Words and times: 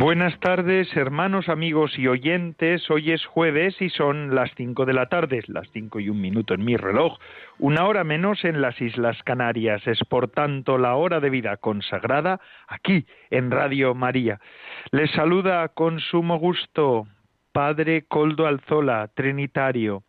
Buenas 0.00 0.40
tardes, 0.40 0.96
hermanos, 0.96 1.50
amigos 1.50 1.98
y 1.98 2.08
oyentes. 2.08 2.90
Hoy 2.90 3.12
es 3.12 3.26
jueves 3.26 3.76
y 3.82 3.90
son 3.90 4.34
las 4.34 4.50
cinco 4.56 4.86
de 4.86 4.94
la 4.94 5.10
tarde, 5.10 5.42
las 5.48 5.68
cinco 5.74 6.00
y 6.00 6.08
un 6.08 6.22
minuto 6.22 6.54
en 6.54 6.64
mi 6.64 6.74
reloj, 6.78 7.18
una 7.58 7.84
hora 7.84 8.02
menos 8.02 8.42
en 8.46 8.62
las 8.62 8.80
Islas 8.80 9.22
Canarias. 9.24 9.86
Es 9.86 10.02
por 10.08 10.28
tanto 10.28 10.78
la 10.78 10.94
hora 10.94 11.20
de 11.20 11.28
vida 11.28 11.58
consagrada 11.58 12.40
aquí 12.66 13.04
en 13.28 13.50
Radio 13.50 13.94
María. 13.94 14.40
Les 14.90 15.10
saluda 15.10 15.68
con 15.68 16.00
sumo 16.00 16.38
gusto 16.38 17.06
Padre 17.52 18.06
Coldo 18.08 18.46
Alzola, 18.46 19.10
Trinitario. 19.14 20.02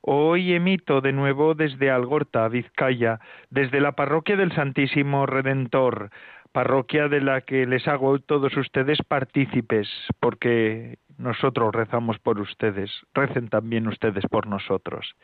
Hoy 0.00 0.52
emito 0.52 1.00
de 1.00 1.12
nuevo 1.12 1.54
desde 1.54 1.90
Algorta, 1.90 2.48
Vizcaya, 2.48 3.20
desde 3.50 3.80
la 3.80 3.92
parroquia 3.92 4.36
del 4.36 4.52
Santísimo 4.52 5.26
Redentor, 5.26 6.10
parroquia 6.52 7.08
de 7.08 7.20
la 7.20 7.40
que 7.42 7.66
les 7.66 7.86
hago 7.88 8.18
todos 8.18 8.56
ustedes 8.56 8.98
partícipes, 9.06 9.88
porque 10.20 10.98
nosotros 11.18 11.74
rezamos 11.74 12.18
por 12.18 12.40
ustedes, 12.40 12.90
recen 13.12 13.48
también 13.48 13.88
ustedes 13.88 14.24
por 14.30 14.46
nosotros. 14.46 15.14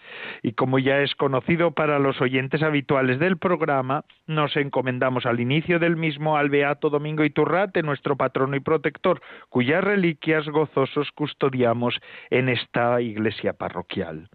Y 0.43 0.53
como 0.53 0.79
ya 0.79 1.01
es 1.01 1.15
conocido 1.15 1.71
para 1.71 1.99
los 1.99 2.21
oyentes 2.21 2.63
habituales 2.63 3.19
del 3.21 3.39
programa, 3.39 4.05
nos 4.27 4.57
encomendamos 4.57 5.25
al 5.25 5.41
inicio 5.41 5.79
del 5.79 5.97
mismo 5.97 6.37
al 6.37 6.51
Beato 6.51 6.91
Domingo 6.91 7.25
Iturrate, 7.25 7.83
nuestro 7.83 8.17
patrono 8.17 8.57
y 8.57 8.61
protector, 8.61 9.21
cuyas 9.49 9.85
reliquias 9.85 10.47
gozosos 10.49 11.11
custodiamos 11.13 12.01
en 12.31 12.49
esta 12.49 13.01
iglesia 13.01 13.53
parroquial. 13.53 14.29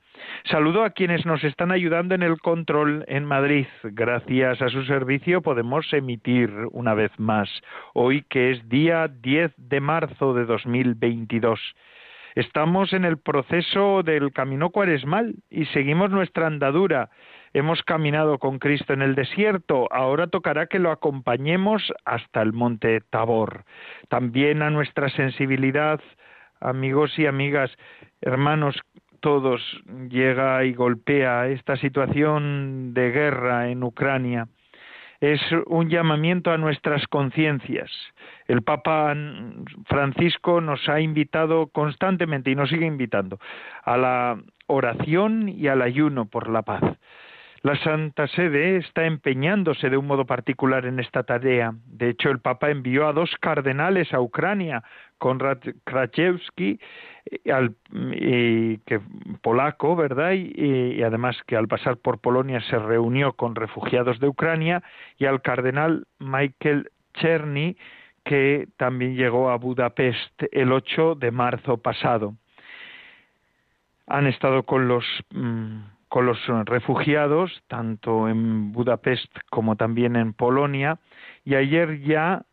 Saludo 0.46 0.84
a 0.84 0.92
quienes 0.92 1.26
nos 1.26 1.44
están 1.44 1.72
ayudando 1.72 2.16
en 2.16 2.24
el 2.24 2.40
control 2.40 3.06
en 3.08 3.26
Madrid. 3.26 3.68
Gracias 3.84 4.62
a 4.62 4.70
su 4.70 4.84
servicio 4.84 5.42
podemos 5.42 5.92
emitir 5.94 6.52
una 6.72 6.94
vez 6.94 7.12
más, 7.18 7.50
hoy 7.94 8.24
que 8.30 8.52
es 8.52 8.70
día 8.70 9.08
10 9.08 9.54
de 9.58 9.80
marzo 9.80 10.34
de 10.34 10.46
2022. 10.46 11.60
Estamos 12.36 12.94
en 12.94 13.06
el 13.06 13.18
proceso 13.18 14.04
del 14.04 14.32
camino 14.32 14.70
cuaresmal 14.70 15.36
y 15.50 15.66
seguimos 15.66 16.12
nuestra 16.12 16.48
andadura. 16.48 17.10
Hemos 17.54 17.82
caminado 17.84 18.38
con 18.38 18.60
Cristo 18.60 18.94
en 18.94 19.02
el 19.02 19.16
desierto, 19.16 19.92
ahora 19.92 20.28
tocará 20.28 20.68
que 20.68 20.80
lo 20.80 20.92
acompañemos 20.92 21.92
hasta 22.06 22.42
el 22.42 22.54
monte 22.54 23.02
Tabor. 23.10 23.66
También 24.08 24.62
a 24.62 24.70
nuestra 24.70 25.10
sensibilidad, 25.10 26.00
amigos 26.62 27.18
y 27.18 27.26
amigas, 27.26 27.76
hermanos, 28.22 28.80
todos 29.20 29.62
llega 30.10 30.64
y 30.66 30.74
golpea 30.74 31.48
esta 31.48 31.76
situación 31.78 32.94
de 32.94 33.12
guerra 33.12 33.70
en 33.70 33.84
Ucrania. 33.84 34.48
Es 35.22 35.42
un 35.66 35.90
llamamiento 35.90 36.52
a 36.52 36.58
nuestras 36.58 37.06
conciencias. 37.08 37.92
El 38.48 38.62
Papa 38.62 39.14
Francisco 39.86 40.62
nos 40.62 40.88
ha 40.88 41.02
invitado 41.02 41.68
constantemente 41.68 42.52
y 42.52 42.56
nos 42.56 42.70
sigue 42.70 42.86
invitando 42.86 43.38
a 43.84 43.98
la 43.98 44.42
oración 44.68 45.50
y 45.50 45.68
al 45.68 45.82
ayuno 45.82 46.26
por 46.26 46.50
la 46.50 46.62
paz. 46.62 46.84
La 47.62 47.76
Santa 47.84 48.28
Sede 48.28 48.78
está 48.78 49.06
empeñándose 49.06 49.90
de 49.90 49.98
un 49.98 50.08
modo 50.08 50.26
particular 50.26 50.86
en 50.86 51.00
esta 51.00 51.24
tarea. 51.24 51.74
De 51.88 52.10
hecho, 52.10 52.30
el 52.30 52.40
Papa 52.40 52.70
envió 52.70 53.06
a 53.06 53.12
dos 53.12 53.36
cardenales 53.42 54.14
a 54.14 54.22
Ucrania, 54.22 54.82
Konrad 55.18 55.58
Krajewski, 55.84 56.80
que 57.44 59.02
polaco, 59.42 59.96
¿verdad? 59.96 60.32
Y, 60.34 61.02
además 61.04 61.38
que 61.46 61.56
al 61.56 61.68
pasar 61.68 61.98
por 61.98 62.20
Polonia 62.20 62.62
se 62.62 62.78
reunió 62.80 63.34
con 63.34 63.56
refugiados 63.56 64.20
de 64.20 64.28
Ucrania, 64.28 64.84
y 65.18 65.26
al 65.26 65.42
cardenal 65.42 66.08
Michael 66.20 66.90
Cherny, 67.16 67.78
que 68.24 68.68
también 68.78 69.16
llegó 69.16 69.50
a 69.50 69.58
Budapest 69.58 70.44
el 70.52 70.72
8 70.72 71.16
de 71.16 71.32
marzo 71.32 71.78
pasado. 71.78 72.36
Han 74.08 74.28
estado 74.28 74.64
con 74.64 74.88
los 74.88 75.06
mm, 75.32 75.78
con 76.10 76.26
los 76.26 76.40
refugiados, 76.66 77.52
tanto 77.68 78.28
en 78.28 78.72
Budapest 78.72 79.32
como 79.52 79.76
también 79.76 80.16
en 80.16 80.34
Polonia, 80.34 80.98
y 81.46 81.54
ayer 81.54 82.00
ya 82.02 82.44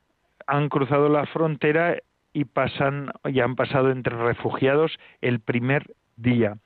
han 0.47 0.69
cruzado 0.69 1.09
la 1.09 1.25
frontera 1.27 1.97
y 2.37 2.45
pasan, 2.45 3.11
ya 3.33 3.45
han 3.45 3.57
pasado 3.57 3.91
entre 3.91 4.15
refugiados 4.15 4.99
el 5.23 5.41
primer 5.41 5.87
día. 6.17 6.59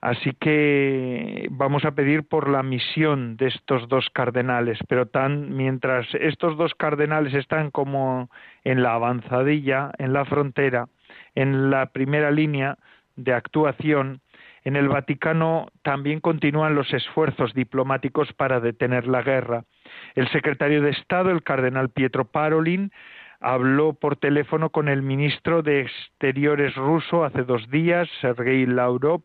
Así 0.00 0.30
que 0.38 1.48
vamos 1.50 1.84
a 1.84 1.90
pedir 1.90 2.22
por 2.22 2.48
la 2.48 2.62
misión 2.62 3.36
de 3.36 3.48
estos 3.48 3.88
dos 3.88 4.08
cardenales, 4.12 4.78
pero 4.86 5.06
tan 5.06 5.56
mientras 5.56 6.06
estos 6.14 6.56
dos 6.56 6.76
cardenales 6.76 7.34
están 7.34 7.72
como 7.72 8.30
en 8.62 8.84
la 8.84 8.94
avanzadilla, 8.94 9.90
en 9.98 10.12
la 10.12 10.24
frontera, 10.24 10.86
en 11.34 11.70
la 11.70 11.86
primera 11.86 12.30
línea 12.30 12.78
de 13.16 13.32
actuación, 13.32 14.20
en 14.62 14.76
el 14.76 14.86
Vaticano 14.86 15.66
también 15.82 16.20
continúan 16.20 16.76
los 16.76 16.92
esfuerzos 16.94 17.52
diplomáticos 17.52 18.32
para 18.34 18.60
detener 18.60 19.08
la 19.08 19.22
guerra. 19.22 19.64
El 20.14 20.28
secretario 20.28 20.82
de 20.82 20.90
Estado, 20.90 21.32
el 21.32 21.42
cardenal 21.42 21.88
Pietro 21.88 22.26
Parolin, 22.26 22.92
habló 23.40 23.92
por 23.92 24.16
teléfono 24.16 24.70
con 24.70 24.88
el 24.88 25.02
ministro 25.02 25.62
de 25.62 25.82
Exteriores 25.82 26.74
ruso 26.74 27.24
hace 27.24 27.44
dos 27.44 27.70
días, 27.70 28.08
Sergei 28.20 28.66
Lavrov, 28.66 29.22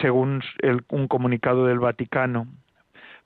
según 0.00 0.42
un 0.88 1.08
comunicado 1.08 1.66
del 1.66 1.78
Vaticano. 1.78 2.46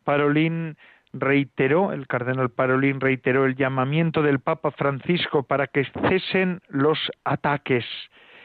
Parolin 0.04 0.76
reiteró, 1.12 1.92
el 1.92 2.06
cardenal 2.06 2.50
Parolin 2.50 3.00
reiteró 3.00 3.44
el 3.44 3.56
llamamiento 3.56 4.22
del 4.22 4.40
Papa 4.40 4.70
Francisco 4.70 5.42
para 5.44 5.66
que 5.66 5.84
cesen 6.08 6.60
los 6.68 6.98
ataques 7.24 7.84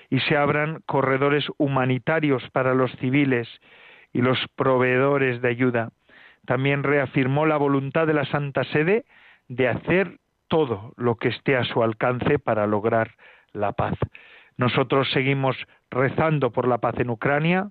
y 0.09 0.19
se 0.21 0.37
abran 0.37 0.81
corredores 0.85 1.45
humanitarios 1.57 2.43
para 2.51 2.73
los 2.73 2.91
civiles 2.97 3.47
y 4.13 4.21
los 4.21 4.39
proveedores 4.55 5.41
de 5.41 5.49
ayuda. 5.49 5.89
También 6.45 6.83
reafirmó 6.83 7.45
la 7.45 7.57
voluntad 7.57 8.05
de 8.05 8.13
la 8.13 8.25
Santa 8.25 8.63
Sede 8.65 9.05
de 9.47 9.67
hacer 9.67 10.19
todo 10.47 10.93
lo 10.97 11.15
que 11.15 11.29
esté 11.29 11.55
a 11.55 11.63
su 11.63 11.83
alcance 11.83 12.39
para 12.39 12.67
lograr 12.67 13.11
la 13.53 13.73
paz. 13.73 13.95
Nosotros 14.57 15.09
seguimos 15.11 15.57
rezando 15.89 16.51
por 16.51 16.67
la 16.67 16.77
paz 16.77 16.95
en 16.99 17.09
Ucrania. 17.09 17.69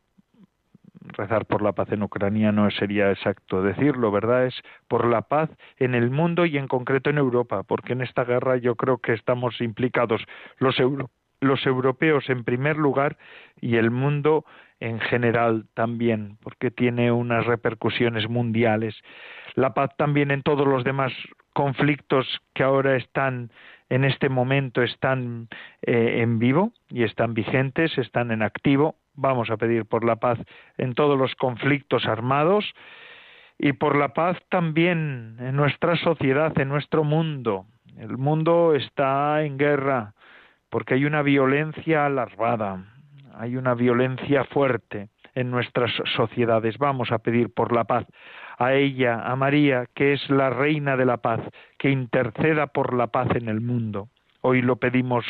Rezar 1.01 1.45
por 1.47 1.63
la 1.63 1.73
paz 1.73 1.93
en 1.93 2.03
Ucrania 2.03 2.51
no 2.51 2.71
sería 2.71 3.11
exacto 3.11 3.63
decirlo, 3.63 4.11
¿verdad? 4.11 4.47
Es 4.47 4.55
por 4.89 5.07
la 5.07 5.23
paz 5.23 5.51
en 5.79 5.95
el 5.95 6.11
mundo 6.11 6.47
y 6.47 6.57
en 6.57 6.67
concreto 6.67 7.11
en 7.11 7.19
Europa, 7.19 7.63
porque 7.63 7.93
en 7.93 8.01
esta 8.01 8.25
guerra 8.25 8.57
yo 8.57 8.75
creo 8.75 8.99
que 8.99 9.13
estamos 9.13 9.61
implicados 9.61 10.25
los 10.59 10.79
europeos 10.81 11.11
los 11.45 11.65
europeos 11.67 12.29
en 12.29 12.43
primer 12.43 12.77
lugar 12.77 13.17
y 13.61 13.77
el 13.77 13.91
mundo 13.91 14.45
en 14.81 14.99
general 14.99 15.67
también, 15.75 16.37
porque 16.43 16.71
tiene 16.71 17.13
unas 17.13 17.47
repercusiones 17.47 18.29
mundiales. 18.29 18.97
La 19.55 19.75
paz 19.75 19.91
también 19.97 20.31
en 20.31 20.43
todos 20.43 20.67
los 20.67 20.85
demás 20.85 21.13
conflictos 21.55 22.43
que 22.53 22.63
ahora 22.63 22.97
están 22.97 23.51
en 23.89 24.05
este 24.05 24.29
momento 24.29 24.83
están 24.83 25.49
eh, 25.83 26.21
en 26.21 26.39
vivo 26.39 26.73
y 26.89 27.05
están 27.05 27.35
vigentes, 27.35 27.97
están 27.99 28.31
en 28.31 28.43
activo. 28.43 28.97
Vamos 29.15 29.51
a 29.51 29.57
pedir 29.57 29.85
por 29.85 30.05
la 30.05 30.17
paz 30.17 30.39
en 30.79 30.95
todos 30.95 31.19
los 31.19 31.35
conflictos 31.37 32.07
armados 32.07 32.65
y 33.59 33.73
por 33.75 33.97
la 33.97 34.09
paz 34.09 34.39
también 34.49 35.37
en 35.39 35.55
nuestra 35.55 35.97
sociedad, 35.97 36.59
en 36.59 36.69
nuestro 36.69 37.05
mundo. 37.05 37.67
El 37.97 38.19
mundo 38.19 38.75
está 38.75 39.43
en 39.45 39.59
guerra, 39.59 40.15
porque 40.71 40.95
hay 40.95 41.05
una 41.05 41.23
violencia 41.23 42.07
alarmada, 42.07 42.85
hay 43.39 43.57
una 43.57 43.75
violencia 43.75 44.45
fuerte 44.45 45.11
en 45.35 45.51
nuestras 45.51 45.93
sociedades. 46.17 46.79
Vamos 46.79 47.13
a 47.13 47.19
pedir 47.19 47.53
por 47.53 47.73
la 47.73 47.85
paz 47.85 48.07
a 48.59 48.75
ella, 48.75 49.21
a 49.25 49.37
María, 49.37 49.87
que 49.95 50.13
es 50.13 50.31
la 50.31 50.51
reina 50.51 50.97
de 50.97 51.05
la 51.05 51.19
paz, 51.19 51.41
que 51.79 51.91
interceda 51.91 52.67
por 52.67 52.95
la 52.95 53.09
paz 53.09 53.29
en 53.35 53.49
el 53.49 53.61
mundo. 53.61 54.09
Hoy 54.41 54.63
lo 54.63 54.77
pedimos 54.77 55.25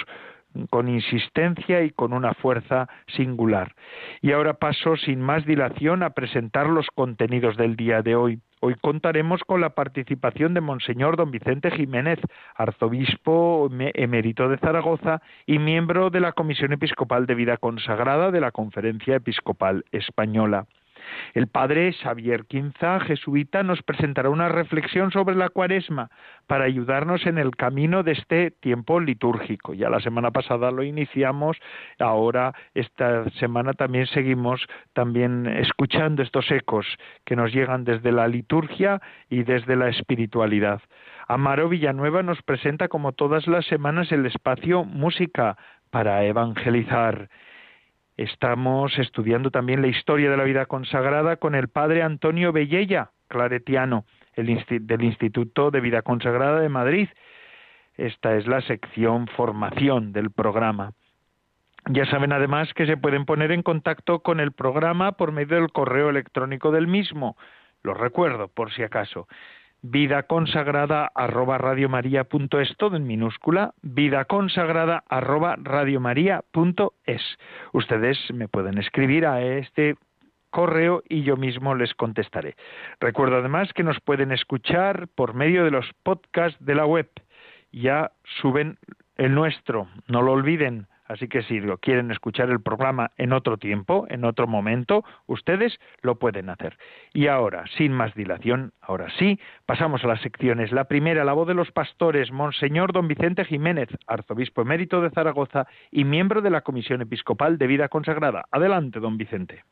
con 0.71 0.89
insistencia 0.89 1.83
y 1.83 1.91
con 1.91 2.13
una 2.13 2.35
fuerza 2.35 2.89
singular. 3.09 3.75
Y 4.23 4.33
ahora 4.33 4.55
paso 4.55 4.97
sin 4.97 5.21
más 5.21 5.45
dilación 5.45 6.03
a 6.03 6.11
presentar 6.11 6.69
los 6.69 6.87
contenidos 6.95 7.57
del 7.57 7.77
día 7.77 8.03
de 8.03 8.15
hoy. 8.15 8.41
Hoy 8.61 8.77
contaremos 8.81 9.43
con 9.45 9.61
la 9.61 9.71
participación 9.71 10.55
de 10.55 10.61
Monseñor 10.61 11.17
don 11.17 11.31
Vicente 11.31 11.71
Jiménez, 11.71 12.19
arzobispo 12.55 13.69
emérito 13.95 14.49
de 14.49 14.59
Zaragoza 14.59 15.21
y 15.45 15.59
miembro 15.59 16.09
de 16.09 16.21
la 16.21 16.33
Comisión 16.33 16.73
Episcopal 16.73 17.27
de 17.27 17.35
Vida 17.35 17.57
Consagrada 17.59 18.31
de 18.31 18.41
la 18.41 18.53
Conferencia 18.53 19.17
Episcopal 19.17 19.85
Española. 19.93 20.67
El 21.35 21.49
padre 21.49 21.93
Xavier 21.93 22.47
Quinza, 22.47 23.01
jesuita, 23.01 23.63
nos 23.63 23.83
presentará 23.83 24.31
una 24.31 24.49
reflexión 24.49 25.11
sobre 25.11 25.35
la 25.35 25.49
cuaresma 25.49 26.11
para 26.47 26.65
ayudarnos 26.65 27.27
en 27.27 27.39
el 27.39 27.57
camino 27.57 28.03
de 28.03 28.13
este 28.13 28.51
tiempo 28.51 29.01
litúrgico. 29.01 29.75
Ya 29.75 29.91
la 29.91 30.01
semana 30.01 30.31
pasada 30.31 30.71
lo 30.71 30.83
iniciamos, 30.83 31.57
ahora 31.99 32.55
esta 32.75 33.29
semana 33.41 33.73
también 33.73 34.07
seguimos 34.07 34.67
también 34.93 35.47
escuchando 35.47 36.23
estos 36.23 36.51
ecos 36.51 36.87
que 37.25 37.37
nos 37.37 37.53
llegan 37.53 37.85
desde 37.85 38.13
la 38.13 38.29
liturgia 38.29 39.01
y 39.29 39.43
desde 39.43 39.77
la 39.77 39.89
espiritualidad. 39.89 40.81
Amaro 41.27 41.69
Villanueva 41.69 42.23
nos 42.23 42.43
presenta 42.43 42.89
como 42.89 43.13
todas 43.13 43.47
las 43.47 43.65
semanas 43.67 44.13
el 44.13 44.27
espacio 44.27 44.85
Música 44.85 45.57
para 45.91 46.25
evangelizar. 46.25 47.29
Estamos 48.17 48.97
estudiando 48.99 49.51
también 49.51 49.83
la 49.83 49.89
historia 49.89 50.31
de 50.31 50.37
la 50.37 50.45
vida 50.45 50.67
consagrada 50.67 51.37
con 51.37 51.57
el 51.57 51.69
padre 51.69 52.03
Antonio 52.03 52.53
Bellella, 52.53 53.11
claretiano, 53.27 54.05
del 54.37 55.03
Instituto 55.03 55.73
de 55.73 55.81
Vida 55.81 56.03
Consagrada 56.03 56.61
de 56.61 56.69
Madrid. 56.69 57.09
Esta 57.97 58.37
es 58.37 58.47
la 58.47 58.61
sección 58.61 59.27
formación 59.27 60.13
del 60.13 60.31
programa. 60.31 60.93
Ya 61.91 62.07
saben 62.07 62.33
además 62.33 62.73
que 62.75 62.87
se 62.87 62.97
pueden 62.97 63.25
poner 63.25 63.51
en 63.51 63.63
contacto 63.63 64.21
con 64.21 64.39
el 64.39 64.53
programa 64.53 65.13
por 65.13 65.33
medio 65.33 65.57
del 65.57 65.73
correo 65.73 66.09
electrónico 66.09 66.71
del 66.71 66.87
mismo. 66.87 67.37
Lo 67.83 67.95
recuerdo 67.95 68.49
por 68.49 68.73
si 68.73 68.83
acaso 68.83 69.27
vida 69.87 70.23
consagrada 70.23 71.13
arroba 71.15 71.59
radiomaria.es, 71.59 72.75
todo 72.79 72.97
en 72.97 73.07
minúscula, 73.07 73.75
vida 73.83 74.25
consagrada 74.25 75.05
arroba 75.11 75.57
radiomaria.es. 75.63 77.23
Ustedes 77.75 78.19
me 78.33 78.49
pueden 78.49 78.79
escribir 78.79 79.27
a 79.27 79.43
este 79.43 79.97
correo 80.49 81.03
y 81.07 81.23
yo 81.23 81.37
mismo 81.37 81.75
les 81.75 81.93
contestaré. 81.93 82.57
Recuerdo 82.99 83.37
además 83.37 83.75
que 83.75 83.83
nos 83.83 84.01
pueden 84.01 84.33
escuchar 84.33 85.07
por 85.09 85.35
medio 85.35 85.65
de 85.65 85.71
los 85.71 85.87
podcasts 86.03 86.65
de 86.65 86.75
la 86.75 86.87
web. 86.87 87.11
Ya 87.71 88.11
suben 88.41 88.79
el 89.17 89.35
nuestro, 89.35 89.89
no 90.09 90.23
lo 90.23 90.33
olviden, 90.33 90.87
Así 91.07 91.29
que 91.29 91.43
si 91.43 91.61
lo 91.61 91.79
quieren 91.79 92.11
escuchar 92.11 92.51
el 92.51 92.63
programa 92.63 93.11
en 93.19 93.33
otro 93.33 93.59
tiempo, 93.59 94.07
en 94.09 94.25
otro 94.25 94.47
momento, 94.47 95.05
ustedes 95.27 95.79
lo 96.01 96.19
pueden 96.19 96.49
hacer. 96.49 96.79
Y 97.13 97.27
ahora, 97.27 97.65
sin 97.77 97.93
más 97.93 98.15
dilación, 98.15 98.73
ahora 98.81 99.09
sí, 99.19 99.39
pasamos 99.67 100.03
a 100.05 100.09
las 100.09 100.23
secciones. 100.23 100.73
La 100.73 100.85
primera, 100.85 101.25
la 101.25 101.35
voz 101.35 101.47
de 101.47 101.55
los 101.55 101.71
pastores, 101.73 102.33
Monseñor 102.33 102.93
don 102.93 103.07
Vicente 103.07 103.45
Jiménez, 103.45 103.89
arzobispo 104.07 104.63
emérito 104.63 105.03
de 105.03 105.11
Zaragoza 105.11 105.67
y 105.91 106.05
miembro 106.05 106.41
de 106.41 106.51
la 106.51 106.63
Comisión 106.63 107.03
Episcopal 107.03 107.59
de 107.59 107.67
Vida 107.67 107.89
Consagrada. 107.89 108.47
Adelante, 108.51 109.01
don 109.01 109.19
Vicente. 109.19 109.65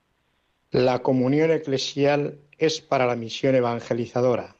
La 0.70 1.00
comunión 1.00 1.50
eclesial 1.50 2.38
es 2.58 2.81
para 2.81 3.06
la 3.06 3.17
misión 3.17 3.55
evangelizadora. 3.55 4.55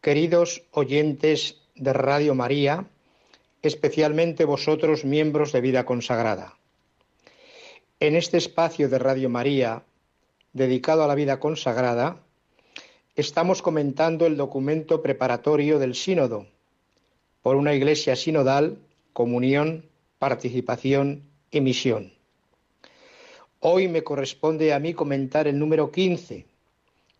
Queridos 0.00 0.62
oyentes 0.72 1.60
de 1.74 1.92
Radio 1.92 2.34
María, 2.34 2.84
especialmente 3.62 4.44
vosotros 4.44 5.04
miembros 5.04 5.52
de 5.52 5.60
vida 5.60 5.84
consagrada. 5.86 6.58
En 8.00 8.16
este 8.16 8.36
espacio 8.36 8.88
de 8.88 8.98
Radio 8.98 9.30
María, 9.30 9.84
dedicado 10.52 11.04
a 11.04 11.06
la 11.06 11.14
vida 11.14 11.38
consagrada, 11.38 12.18
estamos 13.14 13.62
comentando 13.62 14.26
el 14.26 14.36
documento 14.36 15.02
preparatorio 15.02 15.78
del 15.78 15.94
sínodo 15.94 16.46
por 17.42 17.56
una 17.56 17.74
iglesia 17.74 18.16
sinodal, 18.16 18.78
comunión, 19.12 19.84
participación 20.18 21.22
y 21.50 21.60
misión. 21.60 22.12
Hoy 23.60 23.86
me 23.86 24.02
corresponde 24.02 24.72
a 24.72 24.80
mí 24.80 24.94
comentar 24.94 25.46
el 25.46 25.58
número 25.58 25.92
15, 25.92 26.46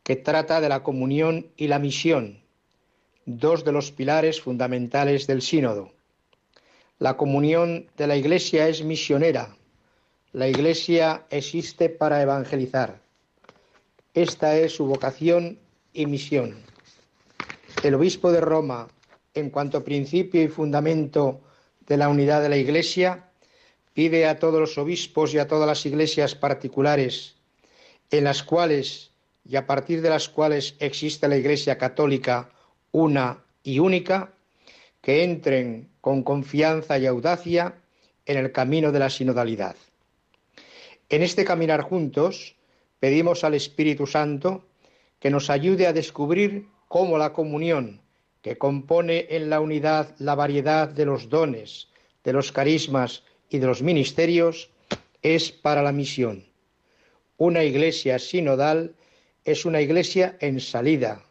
que 0.03 0.17
trata 0.17 0.61
de 0.61 0.69
la 0.69 0.83
comunión 0.83 1.47
y 1.56 1.69
la 1.69 1.79
misión, 1.79 2.41
dos 3.27 3.65
de 3.65 3.71
los 3.71 3.93
pilares 3.93 4.41
fundamentales 4.41 5.27
del 5.29 5.43
sínodo. 5.43 5.93
La 7.02 7.16
comunión 7.16 7.88
de 7.96 8.06
la 8.06 8.14
Iglesia 8.14 8.69
es 8.69 8.84
misionera. 8.84 9.56
La 10.32 10.46
Iglesia 10.46 11.26
existe 11.31 11.88
para 11.88 12.22
evangelizar. 12.22 13.00
Esta 14.14 14.56
es 14.56 14.76
su 14.76 14.87
vocación 14.87 15.58
y 15.93 16.06
misión. 16.06 16.62
El 17.82 17.96
obispo 17.96 18.31
de 18.31 18.40
Roma, 18.40 18.87
en 19.34 19.50
cuanto 19.50 19.82
principio 19.82 20.44
y 20.44 20.46
fundamento 20.46 21.40
de 21.88 21.96
la 21.96 22.08
unidad 22.08 22.40
de 22.40 22.50
la 22.50 22.56
Iglesia, 22.56 23.31
pide 23.94 24.28
a 24.28 24.38
todos 24.38 24.60
los 24.60 24.78
obispos 24.78 25.34
y 25.34 25.40
a 25.40 25.48
todas 25.48 25.66
las 25.66 25.84
iglesias 25.84 26.37
particulares 26.37 27.34
en 28.12 28.22
las 28.22 28.44
cuales 28.44 29.10
y 29.44 29.56
a 29.56 29.66
partir 29.66 30.02
de 30.02 30.10
las 30.10 30.28
cuales 30.28 30.76
existe 30.78 31.26
la 31.26 31.37
Iglesia 31.37 31.78
católica 31.78 32.50
una 32.93 33.43
y 33.64 33.81
única, 33.81 34.34
que 35.00 35.25
entren 35.25 35.92
con 36.02 36.25
confianza 36.25 36.99
y 36.99 37.06
audacia 37.06 37.76
en 38.26 38.37
el 38.37 38.50
camino 38.50 38.90
de 38.90 38.99
la 38.99 39.08
sinodalidad. 39.08 39.76
En 41.08 41.22
este 41.22 41.44
caminar 41.44 41.81
juntos 41.81 42.56
pedimos 42.99 43.44
al 43.44 43.54
Espíritu 43.54 44.08
Santo 44.08 44.66
que 45.20 45.31
nos 45.31 45.49
ayude 45.49 45.87
a 45.87 45.93
descubrir 45.93 46.66
cómo 46.88 47.19
la 47.19 47.32
comunión, 47.32 48.00
que 48.43 48.58
compone 48.58 49.28
en 49.31 49.49
la 49.49 49.60
unidad 49.60 50.14
la 50.19 50.34
variedad 50.34 50.88
de 50.88 51.06
los 51.06 51.28
dones, 51.28 51.87
de 52.25 52.32
los 52.32 52.50
carismas 52.50 53.22
y 53.48 53.58
de 53.58 53.69
los 53.69 53.81
ministerios, 53.81 54.70
es 55.22 55.52
para 55.52 55.82
la 55.82 55.93
misión. 55.93 56.44
Una 57.37 57.62
iglesia 57.62 58.19
sinodal 58.19 58.96
es 59.44 59.64
una 59.64 59.81
iglesia 59.81 60.37
en 60.40 60.58
salida, 60.58 61.22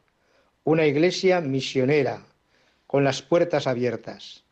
una 0.63 0.85
iglesia 0.85 1.41
misionera, 1.41 2.25
con 2.87 3.03
las 3.03 3.21
puertas 3.21 3.67
abiertas. 3.67 4.45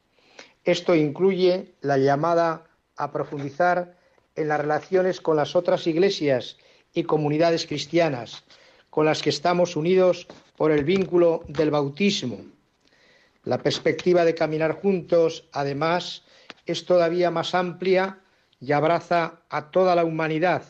Esto 0.63 0.95
incluye 0.95 1.73
la 1.81 1.97
llamada 1.97 2.67
a 2.95 3.11
profundizar 3.11 3.97
en 4.35 4.47
las 4.47 4.59
relaciones 4.59 5.21
con 5.21 5.37
las 5.37 5.55
otras 5.55 5.87
iglesias 5.87 6.57
y 6.93 7.03
comunidades 7.03 7.65
cristianas 7.65 8.43
con 8.89 9.05
las 9.05 9.21
que 9.21 9.29
estamos 9.29 9.75
unidos 9.75 10.27
por 10.57 10.71
el 10.71 10.83
vínculo 10.83 11.43
del 11.47 11.71
bautismo. 11.71 12.39
La 13.43 13.59
perspectiva 13.59 14.25
de 14.25 14.35
caminar 14.35 14.73
juntos, 14.73 15.47
además, 15.51 16.23
es 16.65 16.85
todavía 16.85 17.31
más 17.31 17.55
amplia 17.55 18.19
y 18.59 18.71
abraza 18.73 19.41
a 19.49 19.71
toda 19.71 19.95
la 19.95 20.03
humanidad 20.03 20.63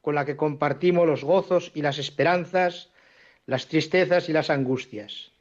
con 0.00 0.14
la 0.14 0.24
que 0.24 0.36
compartimos 0.36 1.06
los 1.06 1.24
gozos 1.24 1.72
y 1.74 1.82
las 1.82 1.98
esperanzas, 1.98 2.90
las 3.46 3.66
tristezas 3.66 4.28
y 4.28 4.32
las 4.32 4.50
angustias. 4.50 5.32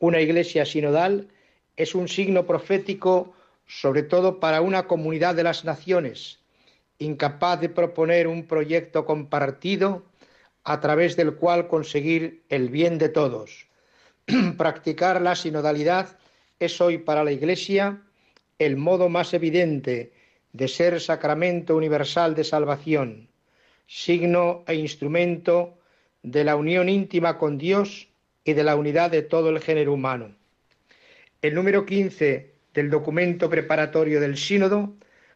Una 0.00 0.20
iglesia 0.20 0.66
sinodal 0.66 1.28
es 1.76 1.94
un 1.94 2.08
signo 2.08 2.46
profético 2.46 3.34
sobre 3.66 4.02
todo 4.02 4.40
para 4.40 4.60
una 4.60 4.86
comunidad 4.86 5.34
de 5.34 5.42
las 5.42 5.64
naciones, 5.64 6.38
incapaz 6.98 7.60
de 7.60 7.68
proponer 7.68 8.26
un 8.26 8.46
proyecto 8.46 9.04
compartido 9.04 10.04
a 10.64 10.80
través 10.80 11.16
del 11.16 11.34
cual 11.36 11.68
conseguir 11.68 12.42
el 12.48 12.68
bien 12.68 12.98
de 12.98 13.08
todos. 13.08 13.66
Practicar 14.56 15.20
la 15.20 15.34
sinodalidad 15.34 16.18
es 16.58 16.80
hoy 16.80 16.98
para 16.98 17.24
la 17.24 17.32
Iglesia 17.32 18.02
el 18.58 18.76
modo 18.76 19.08
más 19.08 19.34
evidente 19.34 20.12
de 20.52 20.68
ser 20.68 21.00
sacramento 21.00 21.76
universal 21.76 22.34
de 22.34 22.44
salvación, 22.44 23.28
signo 23.86 24.62
e 24.66 24.74
instrumento 24.74 25.76
de 26.22 26.44
la 26.44 26.56
unión 26.56 26.88
íntima 26.88 27.38
con 27.38 27.58
Dios 27.58 28.08
y 28.44 28.52
de 28.52 28.62
la 28.62 28.76
unidad 28.76 29.10
de 29.10 29.22
todo 29.22 29.50
el 29.50 29.60
género 29.60 29.92
humano. 29.92 30.34
El 31.44 31.52
número 31.52 31.84
15 31.84 32.54
del 32.72 32.88
documento 32.88 33.50
preparatorio 33.50 34.18
del 34.18 34.38
sínodo 34.38 34.94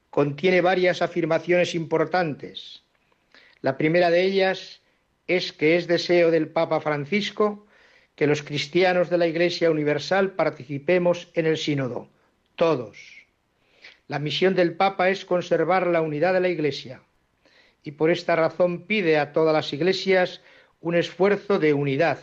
contiene 0.08 0.62
varias 0.62 1.02
afirmaciones 1.02 1.74
importantes. 1.74 2.82
La 3.60 3.76
primera 3.76 4.08
de 4.08 4.22
ellas 4.22 4.80
es 5.26 5.52
que 5.52 5.76
es 5.76 5.86
deseo 5.86 6.30
del 6.30 6.48
Papa 6.48 6.80
Francisco 6.80 7.66
que 8.14 8.26
los 8.26 8.42
cristianos 8.42 9.10
de 9.10 9.18
la 9.18 9.26
Iglesia 9.26 9.70
Universal 9.70 10.30
participemos 10.32 11.28
en 11.34 11.44
el 11.44 11.58
sínodo, 11.58 12.08
todos. 12.56 13.26
La 14.06 14.18
misión 14.18 14.54
del 14.54 14.76
Papa 14.76 15.10
es 15.10 15.26
conservar 15.26 15.86
la 15.88 16.00
unidad 16.00 16.32
de 16.32 16.40
la 16.40 16.48
Iglesia 16.48 17.02
y 17.82 17.90
por 17.90 18.10
esta 18.10 18.34
razón 18.34 18.86
pide 18.86 19.18
a 19.18 19.34
todas 19.34 19.52
las 19.52 19.70
iglesias 19.74 20.40
un 20.80 20.94
esfuerzo 20.94 21.58
de 21.58 21.74
unidad 21.74 22.18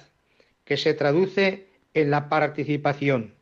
que 0.64 0.76
se 0.76 0.96
traduce 0.96 1.68
en 1.94 2.10
la 2.10 2.30
participación. 2.30 3.36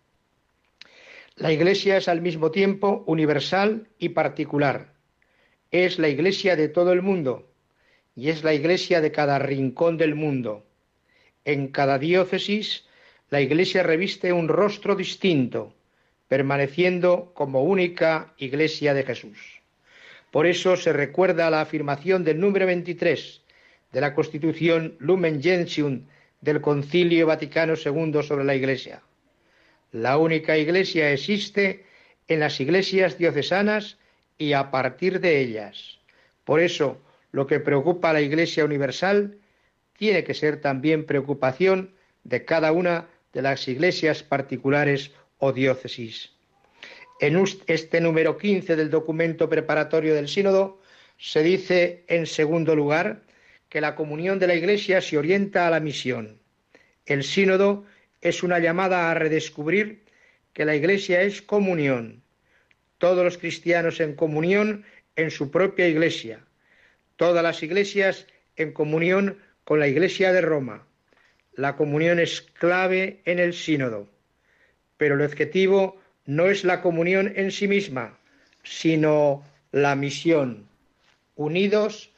La 1.35 1.51
Iglesia 1.51 1.97
es 1.97 2.07
al 2.07 2.21
mismo 2.21 2.51
tiempo 2.51 3.03
universal 3.07 3.87
y 3.97 4.09
particular. 4.09 4.93
Es 5.71 5.97
la 5.97 6.07
Iglesia 6.07 6.55
de 6.55 6.67
todo 6.67 6.93
el 6.93 7.01
mundo 7.01 7.49
y 8.15 8.29
es 8.29 8.43
la 8.43 8.53
Iglesia 8.53 9.01
de 9.01 9.11
cada 9.11 9.39
rincón 9.39 9.97
del 9.97 10.13
mundo. 10.13 10.63
En 11.43 11.69
cada 11.69 11.97
diócesis, 11.97 12.85
la 13.31 13.41
Iglesia 13.41 13.81
reviste 13.81 14.31
un 14.31 14.47
rostro 14.47 14.95
distinto, 14.95 15.73
permaneciendo 16.27 17.31
como 17.33 17.63
única 17.63 18.35
Iglesia 18.37 18.93
de 18.93 19.03
Jesús. 19.03 19.63
Por 20.29 20.45
eso 20.45 20.77
se 20.77 20.93
recuerda 20.93 21.49
la 21.49 21.61
afirmación 21.61 22.23
del 22.23 22.39
número 22.39 22.67
23 22.67 23.41
de 23.91 24.01
la 24.01 24.13
Constitución 24.13 24.97
Lumen 24.99 25.41
Gentium 25.41 26.05
del 26.41 26.61
Concilio 26.61 27.25
Vaticano 27.25 27.73
II 27.73 28.21
sobre 28.21 28.43
la 28.43 28.53
Iglesia. 28.53 29.01
La 29.93 30.17
única 30.17 30.57
Iglesia 30.57 31.11
existe 31.11 31.85
en 32.27 32.39
las 32.39 32.59
iglesias 32.59 33.19
diocesanas 33.19 33.99
y 34.39 34.53
a 34.53 34.71
partir 34.71 35.19
de 35.19 35.39
ellas. 35.39 35.99
Por 36.45 36.61
eso, 36.61 36.99
lo 37.31 37.45
que 37.45 37.59
preocupa 37.59 38.09
a 38.09 38.13
la 38.13 38.21
Iglesia 38.21 38.65
Universal 38.65 39.37
tiene 39.95 40.23
que 40.23 40.33
ser 40.33 40.59
también 40.61 41.05
preocupación 41.05 41.93
de 42.23 42.43
cada 42.43 42.71
una 42.71 43.07
de 43.33 43.43
las 43.43 43.67
iglesias 43.67 44.23
particulares 44.23 45.11
o 45.37 45.53
diócesis. 45.53 46.31
En 47.19 47.41
este 47.67 48.01
número 48.01 48.35
15 48.35 48.75
del 48.75 48.89
documento 48.89 49.47
preparatorio 49.47 50.15
del 50.15 50.27
sínodo 50.27 50.81
se 51.19 51.43
dice, 51.43 52.03
en 52.07 52.25
segundo 52.25 52.75
lugar, 52.75 53.21
que 53.69 53.79
la 53.79 53.93
comunión 53.93 54.39
de 54.39 54.47
la 54.47 54.55
Iglesia 54.55 55.01
se 55.01 55.19
orienta 55.19 55.67
a 55.67 55.69
la 55.69 55.79
misión. 55.79 56.39
El 57.05 57.23
sínodo 57.23 57.85
es 58.23 58.41
una 58.41 58.59
llamada 58.59 59.11
a 59.11 59.13
redescubrir 59.13 60.01
que 60.53 60.63
la 60.63 60.75
Iglesia 60.75 61.21
es 61.21 61.41
comunión. 61.41 62.23
Todos 62.97 63.25
los 63.25 63.37
cristianos 63.37 63.99
en 63.99 64.15
comunión 64.15 64.85
en 65.17 65.29
su 65.29 65.51
propia 65.51 65.89
Iglesia. 65.89 66.39
Todas 67.17 67.43
las 67.43 67.61
iglesias 67.61 68.25
en 68.55 68.71
comunión 68.71 69.39
con 69.65 69.79
la 69.79 69.89
Iglesia 69.89 70.31
de 70.31 70.39
Roma. 70.39 70.87
La 71.53 71.75
comunión 71.75 72.19
es 72.19 72.41
clave 72.41 73.21
en 73.25 73.39
el 73.39 73.53
sínodo, 73.53 74.07
pero 74.97 75.15
el 75.15 75.21
objetivo 75.21 75.99
no 76.25 76.47
es 76.47 76.63
la 76.63 76.81
comunión 76.81 77.33
en 77.35 77.51
sí 77.51 77.67
misma, 77.67 78.17
sino 78.63 79.43
la 79.71 79.95
misión, 79.95 80.65
unidos 81.35 82.09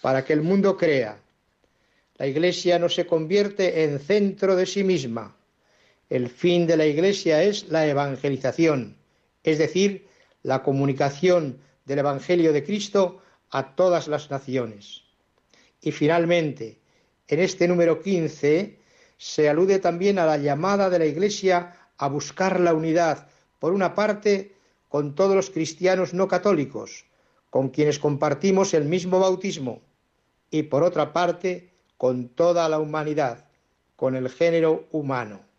para 0.00 0.24
que 0.24 0.32
el 0.32 0.42
mundo 0.42 0.76
crea. 0.76 1.18
La 2.16 2.26
Iglesia 2.26 2.80
no 2.80 2.88
se 2.88 3.06
convierte 3.06 3.84
en 3.84 4.00
centro 4.00 4.56
de 4.56 4.66
sí 4.66 4.82
misma. 4.82 5.36
El 6.12 6.28
fin 6.28 6.66
de 6.66 6.76
la 6.76 6.84
Iglesia 6.84 7.42
es 7.42 7.70
la 7.70 7.86
evangelización, 7.86 8.98
es 9.44 9.56
decir, 9.56 10.06
la 10.42 10.62
comunicación 10.62 11.56
del 11.86 12.00
Evangelio 12.00 12.52
de 12.52 12.62
Cristo 12.62 13.22
a 13.48 13.74
todas 13.74 14.08
las 14.08 14.30
naciones. 14.30 15.04
Y 15.80 15.90
finalmente, 15.90 16.78
en 17.28 17.40
este 17.40 17.66
número 17.66 18.02
15 18.02 18.78
se 19.16 19.48
alude 19.48 19.78
también 19.78 20.18
a 20.18 20.26
la 20.26 20.36
llamada 20.36 20.90
de 20.90 20.98
la 20.98 21.06
Iglesia 21.06 21.72
a 21.96 22.08
buscar 22.08 22.60
la 22.60 22.74
unidad, 22.74 23.28
por 23.58 23.72
una 23.72 23.94
parte, 23.94 24.54
con 24.90 25.14
todos 25.14 25.34
los 25.34 25.48
cristianos 25.48 26.12
no 26.12 26.28
católicos, 26.28 27.06
con 27.48 27.70
quienes 27.70 27.98
compartimos 27.98 28.74
el 28.74 28.84
mismo 28.84 29.18
bautismo, 29.18 29.80
y 30.50 30.64
por 30.64 30.82
otra 30.82 31.14
parte, 31.14 31.70
con 31.96 32.28
toda 32.28 32.68
la 32.68 32.80
humanidad, 32.80 33.46
con 33.96 34.14
el 34.14 34.28
género 34.28 34.86
humano. 34.92 35.50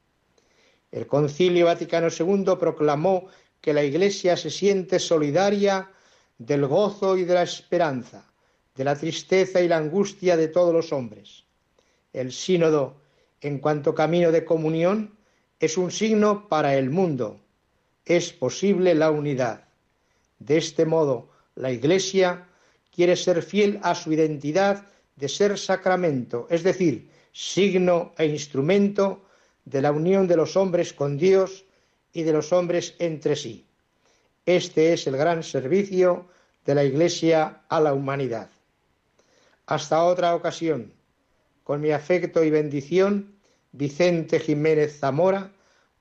El 0.94 1.08
Concilio 1.08 1.66
Vaticano 1.66 2.08
II 2.08 2.56
proclamó 2.60 3.26
que 3.60 3.74
la 3.74 3.84
Iglesia 3.84 4.38
se 4.38 4.52
siente 4.52 5.00
solidaria 5.00 5.90
del 6.38 6.68
gozo 6.68 7.18
y 7.18 7.24
de 7.24 7.34
la 7.34 7.42
esperanza, 7.42 8.32
de 8.76 8.84
la 8.84 8.96
tristeza 8.96 9.60
y 9.60 9.68
la 9.68 9.78
angustia 9.78 10.38
de 10.38 10.50
todos 10.50 10.72
los 10.72 10.94
hombres. 10.94 11.46
El 12.14 12.32
sínodo, 12.32 13.02
en 13.42 13.58
cuanto 13.58 13.96
camino 13.96 14.32
de 14.32 14.46
comunión, 14.46 15.18
es 15.60 15.80
un 15.80 15.90
signo 15.90 16.48
para 16.48 16.76
el 16.78 16.92
mundo. 16.92 17.40
Es 18.06 18.32
posible 18.32 18.94
la 18.94 19.10
unidad. 19.10 19.64
De 20.38 20.58
este 20.58 20.86
modo, 20.86 21.30
la 21.56 21.72
Iglesia 21.72 22.48
quiere 22.94 23.16
ser 23.16 23.42
fiel 23.42 23.80
a 23.82 23.96
su 23.96 24.14
identidad 24.14 24.86
de 25.16 25.28
ser 25.28 25.58
sacramento, 25.58 26.46
es 26.52 26.62
decir, 26.62 27.10
signo 27.32 28.14
e 28.16 28.28
instrumento 28.28 29.24
de 29.66 29.82
la 29.82 29.92
unión 29.92 30.28
de 30.28 30.36
los 30.36 30.56
hombres 30.58 30.94
con 30.94 31.18
Dios 31.18 31.66
y 32.12 32.24
de 32.24 32.34
los 32.34 32.54
hombres 32.54 32.96
entre 33.00 33.36
sí. 33.36 33.66
Este 34.46 34.94
es 34.94 35.08
el 35.08 35.18
gran 35.18 35.44
servicio 35.44 36.28
de 36.66 36.76
la 36.76 36.84
Iglesia 36.84 37.62
a 37.70 37.80
la 37.80 37.94
humanidad. 37.94 38.50
Hasta 39.66 40.04
otra 40.04 40.36
ocasión. 40.36 40.94
Con 41.64 41.82
mi 41.82 41.92
afecto 41.92 42.44
y 42.44 42.50
bendición, 42.50 43.36
Vicente 43.72 44.40
Jiménez 44.40 45.00
Zamora, 45.00 45.52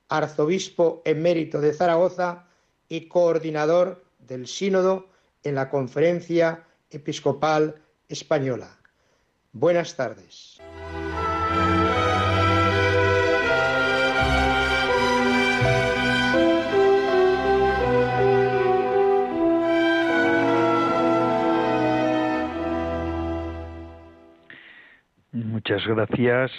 arzobispo 0.09 1.02
emérito 1.04 1.61
de 1.61 1.73
Zaragoza 1.73 2.47
y 2.88 3.09
coordinador 3.09 4.04
del 4.19 4.47
Sínodo 4.47 5.07
en 5.42 5.54
la 5.54 5.71
Conferencia 5.71 6.64
Episcopal 6.90 7.81
Española. 8.09 8.76
Buenas 9.52 9.97
tardes. 9.97 10.62
Muchas 25.64 25.87
gracias, 25.87 26.50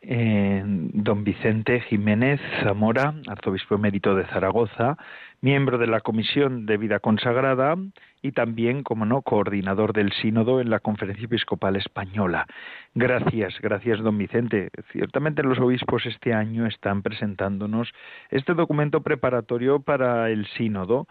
eh, 0.00 0.62
don 0.64 1.24
Vicente 1.24 1.80
Jiménez 1.80 2.40
Zamora, 2.62 3.12
arzobispo 3.28 3.74
emérito 3.74 4.14
de 4.14 4.24
Zaragoza, 4.28 4.96
miembro 5.42 5.76
de 5.76 5.88
la 5.88 6.00
Comisión 6.00 6.64
de 6.64 6.78
Vida 6.78 7.00
Consagrada 7.00 7.76
y 8.22 8.32
también, 8.32 8.82
como 8.82 9.04
no, 9.04 9.20
coordinador 9.20 9.92
del 9.92 10.10
Sínodo 10.14 10.62
en 10.62 10.70
la 10.70 10.80
Conferencia 10.80 11.26
Episcopal 11.26 11.76
Española. 11.76 12.46
Gracias, 12.94 13.60
gracias, 13.60 13.98
don 13.98 14.16
Vicente. 14.16 14.70
Ciertamente 14.90 15.42
los 15.42 15.58
obispos 15.58 16.06
este 16.06 16.32
año 16.32 16.66
están 16.66 17.02
presentándonos 17.02 17.92
este 18.30 18.54
documento 18.54 19.02
preparatorio 19.02 19.80
para 19.82 20.30
el 20.30 20.46
Sínodo. 20.56 21.08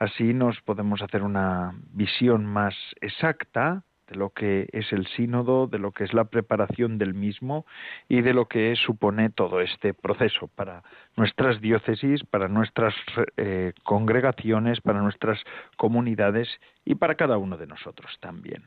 Así 0.00 0.34
nos 0.34 0.60
podemos 0.62 1.00
hacer 1.00 1.22
una 1.22 1.74
visión 1.92 2.44
más 2.44 2.74
exacta 3.00 3.84
de 4.10 4.16
lo 4.16 4.30
que 4.30 4.68
es 4.72 4.92
el 4.92 5.06
sínodo, 5.06 5.68
de 5.68 5.78
lo 5.78 5.92
que 5.92 6.04
es 6.04 6.12
la 6.12 6.24
preparación 6.24 6.98
del 6.98 7.14
mismo 7.14 7.64
y 8.08 8.22
de 8.22 8.34
lo 8.34 8.46
que 8.46 8.74
supone 8.74 9.30
todo 9.30 9.60
este 9.60 9.94
proceso 9.94 10.48
para 10.48 10.82
nuestras 11.16 11.60
diócesis, 11.60 12.24
para 12.24 12.48
nuestras 12.48 12.94
eh, 13.36 13.72
congregaciones, 13.84 14.80
para 14.80 15.00
nuestras 15.00 15.38
comunidades 15.76 16.48
y 16.84 16.96
para 16.96 17.14
cada 17.14 17.38
uno 17.38 17.56
de 17.56 17.68
nosotros 17.68 18.18
también. 18.20 18.64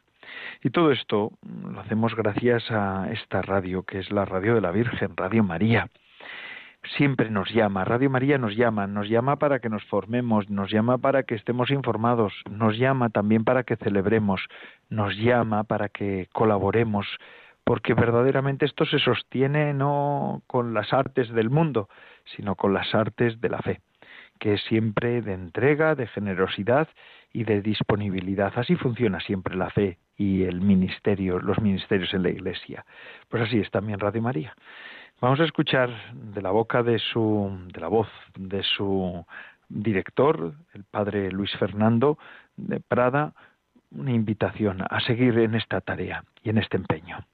Y 0.64 0.70
todo 0.70 0.92
esto 0.92 1.34
lo 1.70 1.82
hacemos 1.82 2.16
gracias 2.16 2.64
a 2.72 3.10
esta 3.12 3.42
radio 3.42 3.84
que 3.84 4.00
es 4.00 4.12
la 4.12 4.24
radio 4.24 4.56
de 4.56 4.62
la 4.62 4.72
Virgen, 4.72 5.18
Radio 5.18 5.44
María 5.44 5.90
siempre 6.98 7.30
nos 7.30 7.52
llama, 7.52 7.86
Radio 7.86 8.10
María 8.10 8.38
nos 8.38 8.56
llama, 8.56 8.88
nos 8.88 9.10
llama 9.10 9.38
para 9.38 9.60
que 9.60 9.70
nos 9.70 9.84
formemos, 9.86 10.50
nos 10.50 10.72
llama 10.72 10.98
para 10.98 11.24
que 11.24 11.36
estemos 11.36 11.72
informados, 11.72 12.34
nos 12.50 12.78
llama 12.78 13.10
también 13.10 13.44
para 13.44 13.64
que 13.64 13.76
celebremos, 13.76 14.42
nos 14.90 15.16
llama 15.18 15.64
para 15.64 15.90
que 15.90 16.28
colaboremos, 16.34 17.08
porque 17.64 17.94
verdaderamente 17.94 18.66
esto 18.66 18.86
se 18.86 19.00
sostiene 19.00 19.74
no 19.74 20.42
con 20.48 20.74
las 20.74 20.94
artes 20.94 21.30
del 21.30 21.50
mundo, 21.50 21.90
sino 22.36 22.56
con 22.56 22.74
las 22.74 22.94
artes 22.94 23.40
de 23.42 23.50
la 23.50 23.60
fe, 23.60 23.82
que 24.40 24.54
es 24.54 24.62
siempre 24.64 25.22
de 25.22 25.34
entrega, 25.34 25.96
de 25.96 26.08
generosidad 26.08 26.88
y 27.32 27.44
de 27.44 27.62
disponibilidad. 27.62 28.54
Así 28.56 28.76
funciona 28.76 29.20
siempre 29.20 29.56
la 29.56 29.70
fe 29.70 29.98
y 30.18 30.44
el 30.44 30.62
ministerio, 30.62 31.40
los 31.40 31.60
ministerios 31.60 32.14
en 32.14 32.24
la 32.24 32.30
Iglesia. 32.30 32.86
Pues 33.30 33.44
así 33.44 33.60
es 33.60 33.72
también 33.72 34.00
Radio 34.00 34.22
María. 34.22 34.56
Vamos 35.24 35.40
a 35.40 35.46
escuchar 35.46 35.90
de 36.12 36.42
la 36.42 36.52
boca 36.52 36.84
de 36.84 37.00
su, 37.00 37.50
de 37.74 37.80
la 37.80 37.88
voz 37.88 38.10
de 38.38 38.62
su 38.62 39.26
director, 39.70 40.54
el 40.74 40.84
padre 40.84 41.32
Luis 41.32 41.50
Fernando 41.58 42.18
de 42.58 42.82
Prada, 42.82 43.34
una 43.92 44.12
invitación 44.12 44.82
a 44.82 45.00
seguir 45.00 45.40
en 45.40 45.56
esta 45.56 45.80
tarea 45.80 46.26
y 46.44 46.50
en 46.50 46.58
este 46.58 46.76
empeño. 46.76 47.26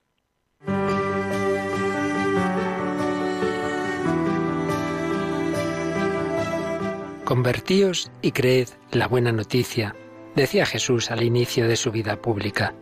Convertíos 7.25 8.11
y 8.21 8.33
creed 8.33 8.67
la 8.91 9.07
buena 9.07 9.31
noticia, 9.31 9.95
decía 10.35 10.67
Jesús 10.67 11.09
al 11.09 11.23
inicio 11.23 11.67
de 11.67 11.75
su 11.75 11.91
vida 11.91 12.21
pública. 12.21 12.75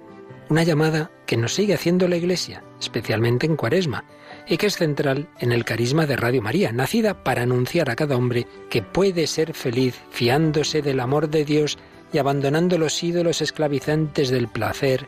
Una 0.49 0.63
llamada 0.63 1.11
que 1.25 1.37
nos 1.37 1.53
sigue 1.53 1.75
haciendo 1.75 2.09
la 2.09 2.17
Iglesia, 2.17 2.61
especialmente 2.77 3.45
en 3.45 3.55
Cuaresma, 3.55 4.03
y 4.47 4.57
que 4.57 4.67
es 4.67 4.77
central 4.77 5.27
en 5.39 5.51
el 5.51 5.65
carisma 5.65 6.05
de 6.05 6.15
Radio 6.15 6.41
María, 6.41 6.71
nacida 6.71 7.23
para 7.23 7.43
anunciar 7.43 7.89
a 7.89 7.95
cada 7.95 8.15
hombre 8.15 8.47
que 8.69 8.81
puede 8.81 9.27
ser 9.27 9.53
feliz 9.53 9.95
fiándose 10.09 10.81
del 10.81 10.99
amor 10.99 11.29
de 11.29 11.45
Dios 11.45 11.77
y 12.13 12.17
abandonando 12.17 12.77
los 12.77 13.03
ídolos 13.03 13.41
esclavizantes 13.41 14.29
del 14.29 14.47
placer, 14.47 15.07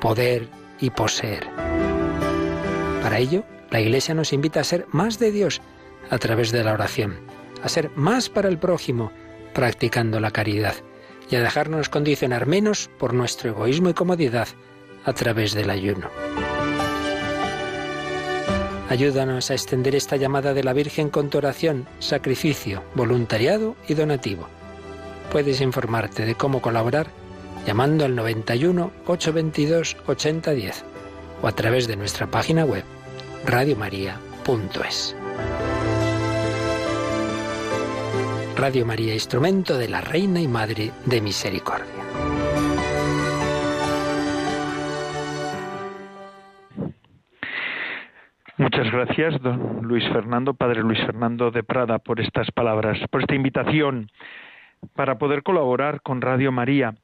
poder 0.00 0.48
y 0.80 0.90
poseer. 0.90 1.46
Para 3.02 3.18
ello, 3.18 3.44
la 3.70 3.80
Iglesia 3.80 4.14
nos 4.14 4.32
invita 4.32 4.60
a 4.60 4.64
ser 4.64 4.86
más 4.92 5.18
de 5.18 5.32
Dios 5.32 5.60
a 6.10 6.18
través 6.18 6.52
de 6.52 6.62
la 6.62 6.72
oración, 6.72 7.16
a 7.62 7.68
ser 7.68 7.90
más 7.96 8.28
para 8.28 8.48
el 8.48 8.58
prójimo 8.58 9.10
practicando 9.52 10.20
la 10.20 10.30
caridad 10.30 10.74
y 11.30 11.36
a 11.36 11.40
dejarnos 11.40 11.88
condicionar 11.88 12.46
menos 12.46 12.90
por 12.98 13.14
nuestro 13.14 13.50
egoísmo 13.50 13.88
y 13.88 13.94
comodidad 13.94 14.48
a 15.04 15.12
través 15.12 15.54
del 15.54 15.70
ayuno. 15.70 16.10
Ayúdanos 18.88 19.50
a 19.50 19.54
extender 19.54 19.96
esta 19.96 20.16
llamada 20.16 20.54
de 20.54 20.62
la 20.62 20.72
Virgen 20.72 21.10
con 21.10 21.28
tu 21.28 21.38
oración, 21.38 21.88
sacrificio, 21.98 22.84
voluntariado 22.94 23.74
y 23.88 23.94
donativo. 23.94 24.48
Puedes 25.32 25.60
informarte 25.60 26.24
de 26.24 26.36
cómo 26.36 26.62
colaborar 26.62 27.08
llamando 27.66 28.04
al 28.04 28.14
91 28.14 28.92
822 29.06 29.96
8010 30.06 30.84
o 31.42 31.48
a 31.48 31.52
través 31.52 31.88
de 31.88 31.96
nuestra 31.96 32.28
página 32.28 32.64
web 32.64 32.84
radiomaria.es. 33.44 35.16
Radio 38.56 38.86
María, 38.86 39.12
instrumento 39.12 39.76
de 39.76 39.88
la 39.88 40.00
Reina 40.00 40.40
y 40.40 40.48
Madre 40.48 40.92
de 41.04 41.20
Misericordia. 41.20 42.25
Gracias, 48.96 49.38
don 49.42 49.82
Luis 49.82 50.08
Fernando, 50.08 50.54
padre 50.54 50.80
Luis 50.80 50.98
Fernando 51.04 51.50
de 51.50 51.62
Prada, 51.62 51.98
por 51.98 52.18
estas 52.18 52.50
palabras, 52.50 52.98
por 53.10 53.20
esta 53.20 53.34
invitación 53.34 54.10
para 54.94 55.18
poder 55.18 55.42
colaborar 55.42 56.00
con 56.00 56.22
Radio 56.22 56.50
María. 56.50 56.94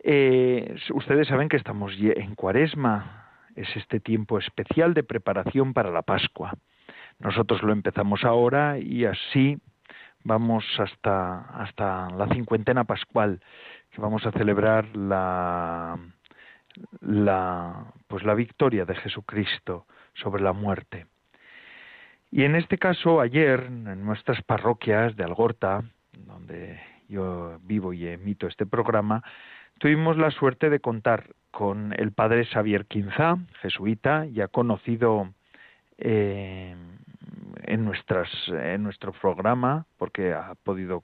Eh, 0.00 0.76
ustedes 0.92 1.26
saben 1.26 1.48
que 1.48 1.56
estamos 1.56 1.94
en 1.98 2.34
Cuaresma, 2.34 3.30
es 3.56 3.66
este 3.76 3.98
tiempo 3.98 4.38
especial 4.38 4.92
de 4.92 5.04
preparación 5.04 5.72
para 5.72 5.90
la 5.90 6.02
Pascua. 6.02 6.52
Nosotros 7.18 7.62
lo 7.62 7.72
empezamos 7.72 8.24
ahora 8.24 8.78
y 8.78 9.06
así 9.06 9.58
vamos 10.24 10.66
hasta, 10.78 11.40
hasta 11.62 12.10
la 12.10 12.28
cincuentena 12.28 12.84
pascual, 12.84 13.40
que 13.90 14.02
vamos 14.02 14.26
a 14.26 14.32
celebrar 14.32 14.94
la, 14.94 15.98
la, 17.00 17.86
pues 18.06 18.22
la 18.24 18.34
victoria 18.34 18.84
de 18.84 18.96
Jesucristo 18.96 19.86
sobre 20.12 20.42
la 20.42 20.52
muerte. 20.52 21.06
Y 22.30 22.44
en 22.44 22.54
este 22.56 22.78
caso, 22.78 23.20
ayer, 23.20 23.64
en 23.68 24.04
nuestras 24.04 24.42
parroquias 24.42 25.16
de 25.16 25.24
Algorta, 25.24 25.82
donde 26.26 26.78
yo 27.08 27.58
vivo 27.62 27.92
y 27.92 28.06
emito 28.06 28.46
este 28.46 28.66
programa, 28.66 29.22
tuvimos 29.78 30.18
la 30.18 30.30
suerte 30.30 30.68
de 30.68 30.80
contar 30.80 31.30
con 31.50 31.94
el 31.96 32.12
padre 32.12 32.44
Xavier 32.44 32.84
Quinzá, 32.86 33.38
jesuita, 33.62 34.26
ya 34.26 34.48
conocido 34.48 35.32
eh, 35.96 36.76
en, 37.64 37.84
nuestras, 37.84 38.28
nuestro 38.78 39.12
programa, 39.12 39.86
porque 39.96 40.34
ha 40.34 40.54
podido 40.62 41.02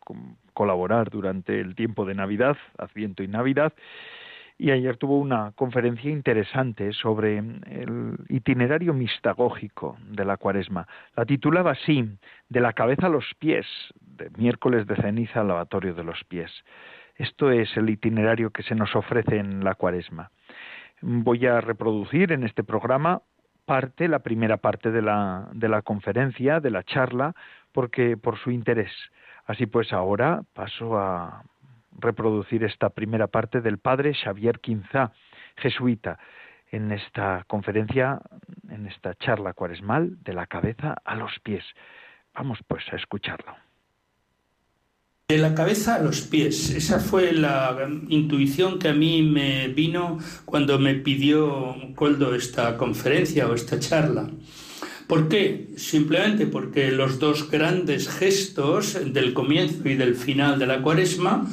colaborar 0.52 1.09
durante 1.09 1.59
el 1.61 1.75
tiempo 1.75 2.04
de 2.04 2.14
Navidad, 2.14 2.57
Adviento 2.76 3.23
y 3.23 3.28
Navidad, 3.28 3.73
y 4.56 4.70
ayer 4.70 4.96
tuvo 4.96 5.18
una 5.18 5.52
conferencia 5.52 6.11
interesante 6.11 6.92
sobre 6.92 7.38
el 7.38 8.16
itinerario 8.28 8.94
mistagógico 8.94 9.96
de 10.08 10.25
la 10.25 10.37
cuaresma. 10.37 10.87
La 11.16 11.25
titulaba 11.25 11.73
así, 11.73 12.08
De 12.49 12.61
la 12.61 12.73
cabeza 12.73 13.06
a 13.06 13.11
los 13.11 13.26
pies, 13.38 13.66
de 14.00 14.30
miércoles 14.37 14.87
de 14.87 14.96
ceniza 14.96 15.40
al 15.40 15.49
lavatorio 15.49 15.95
de 15.95 16.04
los 16.04 16.23
pies. 16.25 16.50
Esto 17.17 17.50
es 17.50 17.76
el 17.76 17.90
itinerario 17.90 18.50
que 18.50 18.62
se 18.62 18.75
nos 18.75 18.95
ofrece 18.95 19.38
en 19.38 19.64
la 19.64 19.75
cuaresma. 19.75 20.30
Voy 21.00 21.47
a 21.47 21.60
reproducir 21.60 22.32
en 22.32 22.45
este 22.45 22.64
programa 22.64 23.23
parte, 23.64 24.08
la 24.08 24.21
primera 24.21 24.58
parte 24.58 24.90
de 24.90 25.02
la, 25.02 25.49
de 25.52 25.69
la 25.69 25.82
conferencia, 25.82 26.60
de 26.60 26.71
la 26.71 26.82
charla, 26.84 27.34
porque 27.73 28.17
por 28.17 28.38
su 28.38 28.50
interés. 28.50 28.93
Así 29.47 29.67
pues, 29.67 29.93
ahora 29.93 30.43
paso 30.54 30.99
a 30.99 31.43
reproducir 31.99 32.65
esta 32.65 32.91
primera 32.91 33.26
parte 33.26 33.61
del 33.61 33.78
padre 33.78 34.15
Xavier 34.15 34.61
Quinzá, 34.61 35.13
jesuita, 35.57 36.19
en 36.71 36.91
esta 36.93 37.45
conferencia, 37.47 38.21
en 38.69 38.87
esta 38.87 39.15
charla 39.15 39.52
cuaresmal, 39.52 40.23
de 40.23 40.33
la 40.33 40.47
cabeza 40.47 40.97
a 41.04 41.15
los 41.15 41.33
pies. 41.43 41.65
Vamos 42.35 42.59
pues 42.67 42.83
a 42.93 42.97
escucharlo. 42.97 43.54
De 45.28 45.39
la 45.39 45.54
cabeza 45.54 45.95
a 45.95 46.00
los 46.00 46.23
pies. 46.23 46.71
Esa 46.71 47.00
fue 47.00 47.33
la 47.33 47.89
intuición 48.09 48.78
que 48.78 48.89
a 48.89 48.93
mí 48.93 49.23
me 49.23 49.69
vino 49.69 50.19
cuando 50.45 50.78
me 50.78 50.95
pidió 50.95 51.75
Coldo 51.95 52.35
esta 52.35 52.76
conferencia 52.76 53.49
o 53.49 53.54
esta 53.54 53.78
charla. 53.78 54.28
¿Por 55.07 55.28
qué? 55.28 55.71
Simplemente 55.76 56.47
porque 56.47 56.91
los 56.91 57.19
dos 57.19 57.50
grandes 57.50 58.09
gestos 58.09 58.99
del 59.15 59.33
comienzo 59.33 59.89
y 59.89 59.97
del 59.97 60.15
final 60.15 60.59
de 60.59 60.67
la 60.67 60.83
cuaresma 60.83 61.47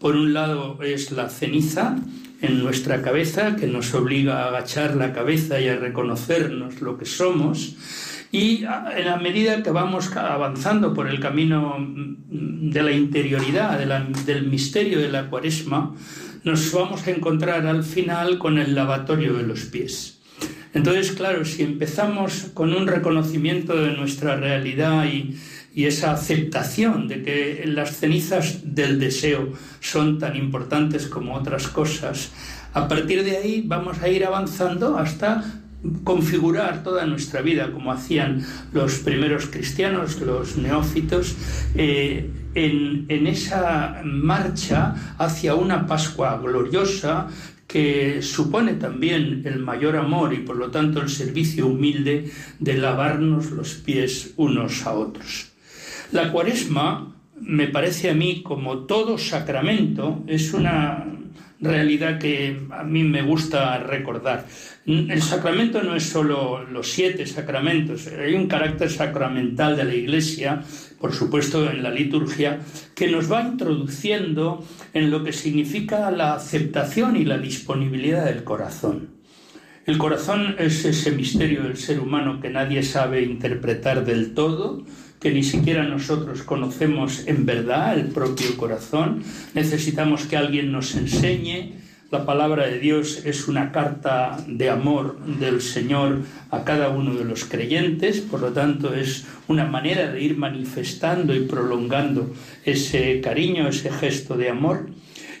por 0.00 0.16
un 0.16 0.32
lado 0.32 0.78
es 0.82 1.12
la 1.12 1.28
ceniza 1.28 1.96
en 2.40 2.62
nuestra 2.62 3.02
cabeza 3.02 3.56
que 3.56 3.66
nos 3.66 3.92
obliga 3.94 4.44
a 4.44 4.48
agachar 4.48 4.96
la 4.96 5.12
cabeza 5.12 5.60
y 5.60 5.68
a 5.68 5.76
reconocernos 5.76 6.80
lo 6.80 6.96
que 6.96 7.04
somos. 7.04 7.76
Y 8.30 8.64
en 8.64 9.06
la 9.06 9.16
medida 9.16 9.62
que 9.62 9.70
vamos 9.70 10.14
avanzando 10.14 10.92
por 10.94 11.08
el 11.08 11.18
camino 11.18 11.76
de 12.28 12.82
la 12.82 12.92
interioridad, 12.92 13.78
del 14.26 14.46
misterio 14.46 15.00
de 15.00 15.08
la 15.08 15.30
cuaresma, 15.30 15.94
nos 16.44 16.72
vamos 16.72 17.06
a 17.06 17.10
encontrar 17.10 17.66
al 17.66 17.82
final 17.82 18.38
con 18.38 18.58
el 18.58 18.74
lavatorio 18.74 19.34
de 19.34 19.42
los 19.44 19.64
pies. 19.64 20.20
Entonces, 20.74 21.12
claro, 21.12 21.44
si 21.44 21.62
empezamos 21.62 22.50
con 22.54 22.74
un 22.74 22.86
reconocimiento 22.86 23.74
de 23.76 23.96
nuestra 23.96 24.36
realidad 24.36 25.06
y, 25.06 25.36
y 25.78 25.86
esa 25.86 26.10
aceptación 26.10 27.06
de 27.06 27.22
que 27.22 27.62
las 27.66 27.98
cenizas 27.98 28.74
del 28.74 28.98
deseo 28.98 29.52
son 29.78 30.18
tan 30.18 30.34
importantes 30.34 31.06
como 31.06 31.36
otras 31.36 31.68
cosas, 31.68 32.32
a 32.74 32.88
partir 32.88 33.22
de 33.22 33.36
ahí 33.36 33.62
vamos 33.64 34.02
a 34.02 34.08
ir 34.08 34.24
avanzando 34.24 34.98
hasta 34.98 35.44
configurar 36.02 36.82
toda 36.82 37.06
nuestra 37.06 37.42
vida 37.42 37.70
como 37.70 37.92
hacían 37.92 38.44
los 38.72 38.98
primeros 38.98 39.46
cristianos, 39.46 40.20
los 40.20 40.56
neófitos, 40.56 41.36
eh, 41.76 42.28
en, 42.56 43.04
en 43.08 43.28
esa 43.28 44.00
marcha 44.02 45.14
hacia 45.16 45.54
una 45.54 45.86
Pascua 45.86 46.40
gloriosa 46.42 47.28
que 47.68 48.20
supone 48.20 48.74
también 48.74 49.42
el 49.44 49.60
mayor 49.60 49.94
amor 49.94 50.34
y 50.34 50.38
por 50.38 50.56
lo 50.56 50.72
tanto 50.72 51.00
el 51.00 51.08
servicio 51.08 51.68
humilde 51.68 52.32
de 52.58 52.74
lavarnos 52.74 53.52
los 53.52 53.74
pies 53.74 54.32
unos 54.36 54.84
a 54.84 54.94
otros. 54.94 55.52
La 56.12 56.32
cuaresma, 56.32 57.14
me 57.40 57.68
parece 57.68 58.10
a 58.10 58.14
mí, 58.14 58.42
como 58.42 58.86
todo 58.86 59.18
sacramento, 59.18 60.24
es 60.26 60.54
una 60.54 61.04
realidad 61.60 62.18
que 62.18 62.60
a 62.70 62.82
mí 62.84 63.04
me 63.04 63.22
gusta 63.22 63.78
recordar. 63.78 64.46
El 64.86 65.20
sacramento 65.22 65.82
no 65.82 65.94
es 65.94 66.04
solo 66.04 66.64
los 66.64 66.90
siete 66.90 67.26
sacramentos, 67.26 68.06
hay 68.06 68.34
un 68.34 68.46
carácter 68.46 68.90
sacramental 68.90 69.76
de 69.76 69.84
la 69.84 69.94
Iglesia, 69.94 70.62
por 70.98 71.12
supuesto 71.12 71.70
en 71.70 71.82
la 71.82 71.90
liturgia, 71.90 72.60
que 72.94 73.08
nos 73.08 73.30
va 73.30 73.42
introduciendo 73.42 74.64
en 74.94 75.10
lo 75.10 75.24
que 75.24 75.32
significa 75.32 76.10
la 76.10 76.34
aceptación 76.34 77.16
y 77.16 77.24
la 77.24 77.38
disponibilidad 77.38 78.24
del 78.24 78.44
corazón. 78.44 79.18
El 79.84 79.96
corazón 79.96 80.56
es 80.58 80.84
ese 80.84 81.12
misterio 81.12 81.62
del 81.62 81.78
ser 81.78 81.98
humano 81.98 82.40
que 82.40 82.50
nadie 82.50 82.82
sabe 82.82 83.22
interpretar 83.22 84.04
del 84.04 84.34
todo, 84.34 84.84
que 85.20 85.32
ni 85.32 85.42
siquiera 85.42 85.82
nosotros 85.82 86.42
conocemos 86.42 87.26
en 87.26 87.44
verdad 87.46 87.98
el 87.98 88.06
propio 88.06 88.56
corazón. 88.56 89.22
Necesitamos 89.54 90.26
que 90.26 90.36
alguien 90.36 90.72
nos 90.72 90.94
enseñe. 90.94 91.74
La 92.10 92.24
palabra 92.24 92.66
de 92.66 92.78
Dios 92.78 93.22
es 93.26 93.48
una 93.48 93.70
carta 93.70 94.42
de 94.46 94.70
amor 94.70 95.18
del 95.26 95.60
Señor 95.60 96.22
a 96.50 96.64
cada 96.64 96.88
uno 96.88 97.14
de 97.14 97.26
los 97.26 97.44
creyentes, 97.44 98.22
por 98.22 98.40
lo 98.40 98.52
tanto 98.54 98.94
es 98.94 99.26
una 99.46 99.66
manera 99.66 100.10
de 100.10 100.22
ir 100.22 100.38
manifestando 100.38 101.34
y 101.34 101.40
prolongando 101.40 102.32
ese 102.64 103.20
cariño, 103.20 103.68
ese 103.68 103.90
gesto 103.90 104.38
de 104.38 104.48
amor. 104.48 104.88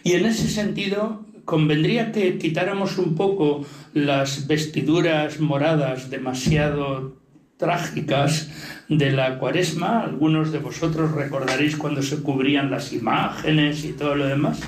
Y 0.04 0.12
en 0.12 0.26
ese 0.26 0.48
sentido 0.48 1.24
convendría 1.46 2.12
que 2.12 2.36
quitáramos 2.36 2.98
un 2.98 3.14
poco 3.14 3.64
las 3.94 4.46
vestiduras 4.46 5.40
moradas 5.40 6.10
demasiado 6.10 7.17
trágicas 7.58 8.48
de 8.88 9.12
la 9.12 9.38
cuaresma. 9.38 10.00
Algunos 10.00 10.52
de 10.52 10.58
vosotros 10.58 11.12
recordaréis 11.12 11.76
cuando 11.76 12.02
se 12.02 12.22
cubrían 12.22 12.70
las 12.70 12.92
imágenes 12.92 13.84
y 13.84 13.92
todo 13.92 14.14
lo 14.14 14.26
demás. 14.26 14.60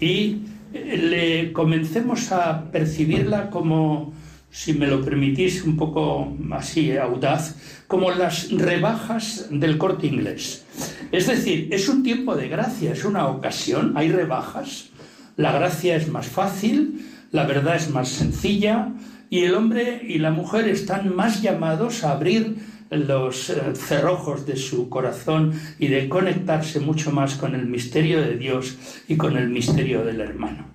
Y 0.00 0.38
eh, 0.72 0.96
le 0.96 1.52
comencemos 1.52 2.32
a 2.32 2.70
percibirla 2.72 3.50
como, 3.50 4.12
si 4.50 4.72
me 4.72 4.88
lo 4.88 5.04
permitís 5.04 5.62
un 5.62 5.76
poco 5.76 6.36
así 6.50 6.96
audaz, 6.96 7.56
como 7.86 8.10
las 8.10 8.50
rebajas 8.50 9.46
del 9.50 9.78
corte 9.78 10.08
inglés. 10.08 10.64
Es 11.12 11.28
decir, 11.28 11.68
es 11.70 11.88
un 11.88 12.02
tiempo 12.02 12.34
de 12.34 12.48
gracia, 12.48 12.92
es 12.92 13.04
una 13.04 13.28
ocasión, 13.28 13.92
hay 13.96 14.10
rebajas, 14.10 14.90
la 15.36 15.52
gracia 15.52 15.96
es 15.96 16.08
más 16.08 16.26
fácil, 16.26 17.04
la 17.30 17.44
verdad 17.46 17.76
es 17.76 17.90
más 17.90 18.08
sencilla, 18.08 18.92
y 19.30 19.40
el 19.40 19.54
hombre 19.54 20.02
y 20.06 20.18
la 20.18 20.30
mujer 20.30 20.68
están 20.68 21.14
más 21.14 21.42
llamados 21.42 22.04
a 22.04 22.12
abrir 22.12 22.56
los 22.90 23.50
eh, 23.50 23.74
cerrojos 23.74 24.46
de 24.46 24.56
su 24.56 24.88
corazón 24.88 25.52
y 25.78 25.88
de 25.88 26.08
conectarse 26.08 26.80
mucho 26.80 27.10
más 27.10 27.34
con 27.34 27.54
el 27.54 27.66
misterio 27.66 28.20
de 28.20 28.36
Dios 28.36 28.76
y 29.08 29.16
con 29.16 29.36
el 29.36 29.48
misterio 29.48 30.04
del 30.04 30.20
hermano. 30.20 30.74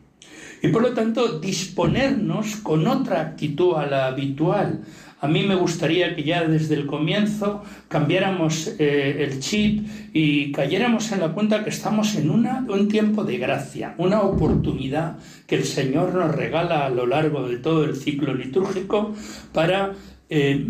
Y 0.62 0.68
por 0.70 0.82
lo 0.82 0.94
tanto, 0.94 1.40
disponernos 1.40 2.58
con 2.58 2.86
otra 2.88 3.22
actitud 3.22 3.76
a 3.76 3.86
la 3.86 4.08
habitual. 4.08 4.82
A 5.22 5.28
mí 5.28 5.44
me 5.44 5.56
gustaría 5.56 6.16
que 6.16 6.24
ya 6.24 6.46
desde 6.46 6.76
el 6.76 6.86
comienzo 6.86 7.62
cambiáramos 7.90 8.76
eh, 8.80 9.18
el 9.20 9.40
chip 9.42 9.86
y 10.14 10.54
cayéramos 10.54 11.12
en 11.12 11.20
la 11.20 11.34
cuenta 11.34 11.64
que 11.64 11.70
estamos 11.70 12.16
en 12.16 12.30
un 12.30 12.88
tiempo 12.88 13.26
de 13.26 13.38
gracia, 13.38 13.96
una 13.98 14.22
oportunidad 14.22 15.18
que 15.46 15.56
el 15.56 15.66
Señor 15.66 16.14
nos 16.16 16.34
regala 16.34 16.86
a 16.86 16.90
lo 16.90 17.06
largo 17.06 17.50
de 17.50 17.58
todo 17.58 17.84
el 17.84 17.98
ciclo 17.98 18.34
litúrgico 18.34 19.14
para 19.52 19.94
eh, 20.30 20.68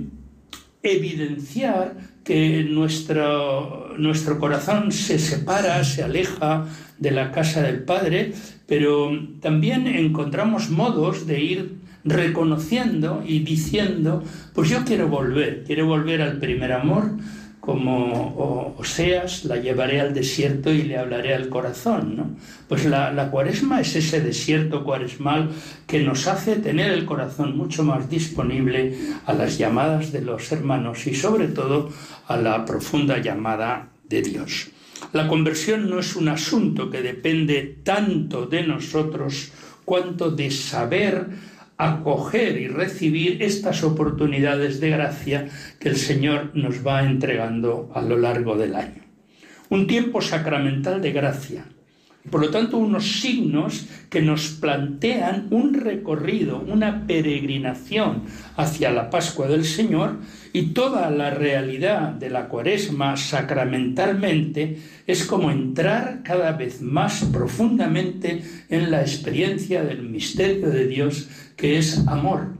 evidenciar 0.81 1.95
que 2.23 2.63
nuestro, 2.63 3.93
nuestro 3.99 4.39
corazón 4.39 4.91
se 4.91 5.19
separa, 5.19 5.83
se 5.83 6.03
aleja 6.03 6.65
de 6.97 7.11
la 7.11 7.31
casa 7.31 7.61
del 7.61 7.83
Padre, 7.83 8.33
pero 8.65 9.11
también 9.41 9.85
encontramos 9.87 10.69
modos 10.69 11.27
de 11.27 11.39
ir 11.39 11.88
reconociendo 12.03 13.23
y 13.25 13.39
diciendo, 13.39 14.23
pues 14.53 14.69
yo 14.69 14.83
quiero 14.85 15.07
volver, 15.07 15.63
quiero 15.65 15.85
volver 15.85 16.21
al 16.21 16.37
primer 16.37 16.71
amor, 16.71 17.11
como 17.59 18.73
Oseas, 18.77 19.45
la 19.45 19.57
llevaré 19.57 20.01
al 20.01 20.13
desierto 20.13 20.71
y 20.71 20.83
le 20.83 20.97
hablaré 20.97 21.35
al 21.35 21.49
corazón. 21.49 22.15
¿no? 22.15 22.35
Pues 22.67 22.85
la, 22.85 23.11
la, 23.11 23.29
cuaresma 23.29 23.81
es 23.81 23.95
ese 23.95 24.21
desierto 24.21 24.83
cuaresmal 24.83 25.49
que 25.85 25.99
nos 25.99 26.25
hace 26.27 26.55
tener 26.55 26.91
el 26.91 27.05
corazón 27.05 27.55
mucho 27.57 27.83
más 27.83 28.09
disponible 28.09 28.97
a 29.25 29.33
las 29.33 29.57
llamadas 29.57 30.11
de 30.11 30.21
los 30.21 30.51
hermanos 30.51 31.05
y 31.05 31.13
sobre 31.13 31.47
todo 31.47 31.89
a 32.27 32.37
la 32.37 32.65
profunda 32.65 33.19
llamada 33.19 33.89
de 34.07 34.21
Dios. 34.21 34.69
La 35.13 35.27
conversión 35.27 35.89
no 35.89 35.99
es 35.99 36.15
un 36.15 36.29
asunto 36.29 36.89
que 36.89 37.01
depende 37.01 37.79
tanto 37.83 38.45
de 38.45 38.63
nosotros 38.63 39.51
cuanto 39.85 40.31
de 40.31 40.51
saber 40.51 41.27
acoger 41.79 42.59
y 42.59 42.67
recibir 42.67 43.41
estas 43.41 43.83
oportunidades 43.83 44.81
de 44.81 44.89
gracia 44.89 45.47
que 45.79 45.87
el 45.87 45.95
Señor 45.95 46.51
nos 46.53 46.85
va 46.85 47.03
entregando 47.03 47.89
a 47.95 48.01
lo 48.01 48.17
largo 48.17 48.57
del 48.57 48.75
año. 48.75 49.01
Un 49.69 49.87
tiempo 49.87 50.19
sacramental 50.19 51.01
de 51.01 51.13
gracia, 51.13 51.63
por 52.29 52.41
lo 52.41 52.49
tanto 52.49 52.77
unos 52.77 53.21
signos 53.21 53.87
que 54.09 54.21
nos 54.21 54.49
plantean 54.49 55.47
un 55.51 55.73
recorrido, 55.73 56.59
una 56.59 57.07
peregrinación 57.07 58.23
hacia 58.57 58.91
la 58.91 59.09
Pascua 59.09 59.47
del 59.47 59.63
Señor 59.63 60.17
y 60.51 60.73
toda 60.73 61.09
la 61.11 61.29
realidad 61.29 62.09
de 62.09 62.29
la 62.29 62.49
cuaresma 62.49 63.15
sacramentalmente 63.15 64.79
es 65.07 65.23
como 65.23 65.49
entrar 65.49 66.21
cada 66.23 66.51
vez 66.51 66.81
más 66.81 67.23
profundamente 67.31 68.43
en 68.69 68.91
la 68.91 69.01
experiencia 69.01 69.83
del 69.83 70.03
misterio 70.03 70.69
de 70.69 70.87
Dios 70.87 71.29
que 71.59 71.77
es 71.77 72.07
amor 72.07 72.53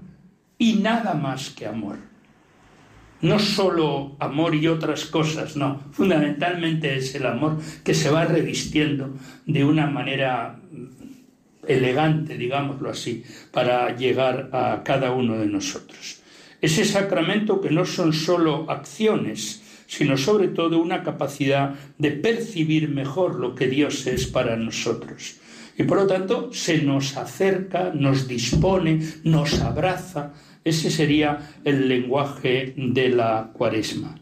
y 0.57 0.73
nada 0.75 1.13
más 1.13 1.49
que 1.49 1.65
amor. 1.65 1.97
No 3.21 3.39
solo 3.39 4.15
amor 4.19 4.55
y 4.55 4.67
otras 4.67 5.05
cosas, 5.05 5.55
no, 5.55 5.81
fundamentalmente 5.91 6.95
es 6.95 7.15
el 7.15 7.25
amor 7.25 7.57
que 7.83 7.93
se 7.93 8.09
va 8.09 8.25
revistiendo 8.25 9.13
de 9.45 9.65
una 9.65 9.87
manera 9.87 10.59
elegante, 11.67 12.37
digámoslo 12.37 12.89
así, 12.89 13.23
para 13.51 13.95
llegar 13.95 14.49
a 14.53 14.81
cada 14.83 15.11
uno 15.11 15.37
de 15.37 15.47
nosotros. 15.47 16.21
Ese 16.61 16.85
sacramento 16.85 17.61
que 17.61 17.71
no 17.71 17.85
son 17.85 18.13
solo 18.13 18.69
acciones, 18.69 19.83
sino 19.87 20.17
sobre 20.17 20.49
todo 20.49 20.79
una 20.79 21.03
capacidad 21.03 21.75
de 21.97 22.11
percibir 22.11 22.89
mejor 22.89 23.39
lo 23.39 23.55
que 23.55 23.67
Dios 23.67 24.07
es 24.07 24.27
para 24.27 24.55
nosotros 24.55 25.39
y 25.79 25.83
por 25.83 25.97
lo 25.97 26.07
tanto 26.07 26.49
se 26.51 26.81
nos 26.81 27.15
acerca, 27.15 27.91
nos 27.95 28.27
dispone, 28.27 28.99
nos 29.23 29.61
abraza. 29.61 30.33
Ese 30.65 30.91
sería 30.91 31.39
el 31.63 31.87
lenguaje 31.87 32.73
de 32.75 33.07
la 33.07 33.51
cuaresma. 33.53 34.19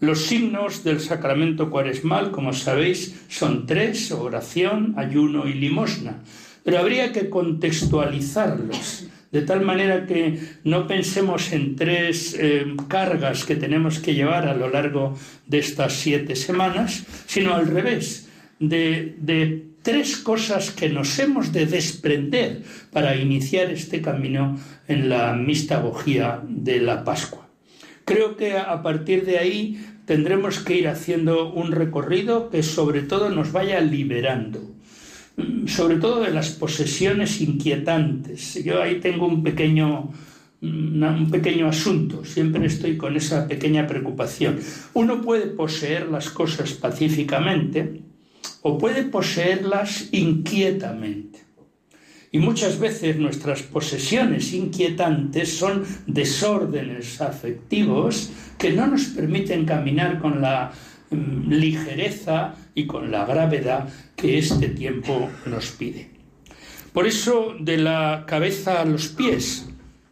Los 0.00 0.26
signos 0.26 0.82
del 0.82 0.98
sacramento 0.98 1.70
cuaresmal, 1.70 2.32
como 2.32 2.52
sabéis, 2.52 3.26
son 3.28 3.64
tres, 3.64 4.10
oración, 4.10 4.94
ayuno 4.96 5.46
y 5.46 5.54
limosna, 5.54 6.18
pero 6.64 6.80
habría 6.80 7.12
que 7.12 7.30
contextualizarlos 7.30 9.06
de 9.30 9.42
tal 9.42 9.60
manera 9.60 10.04
que 10.06 10.40
no 10.64 10.86
pensemos 10.86 11.52
en 11.52 11.76
tres 11.76 12.34
eh, 12.38 12.64
cargas 12.88 13.44
que 13.44 13.56
tenemos 13.56 14.00
que 14.00 14.14
llevar 14.14 14.48
a 14.48 14.54
lo 14.54 14.68
largo 14.68 15.16
de 15.46 15.58
estas 15.58 15.92
siete 15.92 16.34
semanas, 16.34 17.04
sino 17.26 17.54
al 17.54 17.66
revés, 17.66 18.27
de, 18.60 19.64
tres 19.82 20.16
cosas 20.18 20.70
que 20.70 20.88
nos 20.88 21.18
hemos 21.18 21.52
de 21.52 21.64
desprender 21.64 22.62
para 22.92 23.16
iniciar 23.16 23.70
este 23.70 24.02
camino 24.02 24.58
en 24.86 25.08
la 25.08 25.32
mistagogía 25.34 26.42
de 26.46 26.80
la 26.80 27.04
Pascua. 27.04 27.48
Creo 28.04 28.36
que 28.36 28.58
a 28.58 28.82
partir 28.82 29.24
de 29.24 29.38
ahí 29.38 29.80
tendremos 30.04 30.58
que 30.58 30.76
ir 30.76 30.88
haciendo 30.88 31.52
un 31.52 31.72
recorrido 31.72 32.50
que 32.50 32.62
sobre 32.62 33.02
todo 33.02 33.30
nos 33.30 33.52
vaya 33.52 33.80
liberando, 33.80 34.60
sobre 35.66 35.96
todo 35.96 36.22
de 36.22 36.30
las 36.30 36.50
posesiones 36.50 37.40
inquietantes. 37.40 38.62
Yo 38.64 38.82
ahí 38.82 39.00
tengo 39.00 39.26
un 39.26 39.42
pequeño, 39.42 40.10
un 40.60 41.28
pequeño 41.30 41.68
asunto, 41.68 42.24
siempre 42.24 42.66
estoy 42.66 42.96
con 42.96 43.16
esa 43.16 43.46
pequeña 43.46 43.86
preocupación. 43.86 44.58
Uno 44.94 45.20
puede 45.22 45.46
poseer 45.46 46.08
las 46.08 46.30
cosas 46.30 46.72
pacíficamente, 46.72 48.07
o 48.62 48.78
puede 48.78 49.04
poseerlas 49.04 50.08
inquietamente. 50.12 51.48
Y 52.30 52.38
muchas 52.38 52.78
veces 52.78 53.16
nuestras 53.16 53.62
posesiones 53.62 54.52
inquietantes 54.52 55.56
son 55.56 55.84
desórdenes 56.06 57.20
afectivos 57.20 58.30
que 58.58 58.72
no 58.72 58.86
nos 58.86 59.04
permiten 59.04 59.64
caminar 59.64 60.18
con 60.18 60.42
la 60.42 60.72
mm, 61.10 61.50
ligereza 61.50 62.54
y 62.74 62.86
con 62.86 63.10
la 63.10 63.24
gravedad 63.24 63.88
que 64.14 64.36
este 64.36 64.68
tiempo 64.68 65.30
nos 65.46 65.70
pide. 65.70 66.10
Por 66.92 67.06
eso 67.06 67.54
de 67.58 67.78
la 67.78 68.24
cabeza 68.26 68.82
a 68.82 68.84
los 68.84 69.08
pies, 69.08 69.66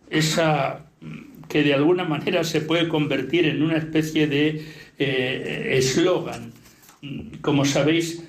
esa 0.08 0.86
mm, 1.00 1.42
que 1.48 1.62
de 1.62 1.74
alguna 1.74 2.04
manera 2.04 2.44
se 2.44 2.62
puede 2.62 2.88
convertir 2.88 3.44
en 3.44 3.62
una 3.62 3.76
especie 3.76 4.26
de 4.26 4.64
eh, 4.98 5.74
eslogan. 5.76 6.52
Mm, 7.02 7.38
como 7.42 7.66
sabéis, 7.66 8.22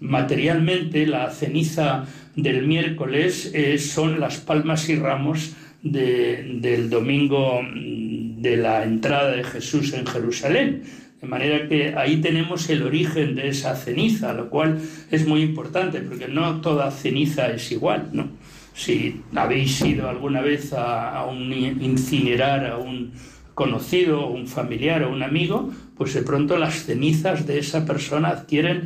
materialmente 0.00 1.06
la 1.06 1.30
ceniza 1.30 2.06
del 2.36 2.66
miércoles 2.66 3.50
eh, 3.54 3.78
son 3.78 4.20
las 4.20 4.38
palmas 4.38 4.88
y 4.88 4.96
ramos 4.96 5.54
del 5.82 6.90
domingo 6.90 7.62
mm, 7.62 8.40
de 8.40 8.56
la 8.56 8.84
entrada 8.84 9.32
de 9.32 9.44
Jesús 9.44 9.92
en 9.92 10.06
Jerusalén. 10.06 10.82
De 11.20 11.26
manera 11.26 11.68
que 11.68 11.94
ahí 11.96 12.20
tenemos 12.20 12.70
el 12.70 12.82
origen 12.82 13.34
de 13.34 13.48
esa 13.48 13.74
ceniza, 13.74 14.32
lo 14.34 14.50
cual 14.50 14.78
es 15.10 15.26
muy 15.26 15.42
importante, 15.42 16.00
porque 16.00 16.28
no 16.28 16.60
toda 16.60 16.92
ceniza 16.92 17.48
es 17.48 17.72
igual, 17.72 18.10
¿no? 18.12 18.28
Si 18.72 19.22
habéis 19.34 19.80
ido 19.80 20.08
alguna 20.08 20.40
vez 20.40 20.72
a, 20.72 21.18
a 21.18 21.26
un 21.26 21.52
incinerar 21.52 22.64
a 22.66 22.76
un 22.76 23.10
conocido, 23.54 24.28
un 24.28 24.46
familiar 24.46 25.02
o 25.02 25.10
un 25.10 25.24
amigo, 25.24 25.72
pues 25.98 26.14
de 26.14 26.22
pronto 26.22 26.56
las 26.56 26.84
cenizas 26.84 27.46
de 27.46 27.58
esa 27.58 27.84
persona 27.84 28.28
adquieren, 28.28 28.84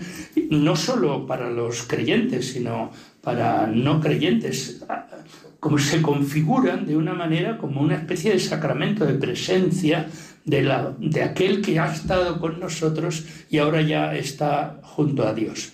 no 0.51 0.75
solo 0.75 1.27
para 1.27 1.51
los 1.51 1.83
creyentes, 1.83 2.53
sino 2.53 2.90
para 3.20 3.66
no 3.66 4.01
creyentes, 4.01 4.83
como 5.61 5.79
se 5.79 6.03
configuran 6.03 6.87
de 6.87 6.96
una 6.96 7.14
manera 7.14 7.59
como 7.59 7.83
una 7.83 7.96
especie 7.96 8.33
de 8.33 8.40
sacramento 8.40 9.05
de 9.05 9.14
presencia 9.14 10.09
de, 10.44 10.62
la, 10.62 10.94
de 10.98 11.22
aquel 11.22 11.61
que 11.61 11.79
ha 11.79 11.92
estado 11.92 12.40
con 12.40 12.59
nosotros 12.59 13.25
y 13.51 13.59
ahora 13.59 13.83
ya 13.83 14.14
está 14.16 14.81
junto 14.83 15.27
a 15.27 15.35
Dios. 15.35 15.72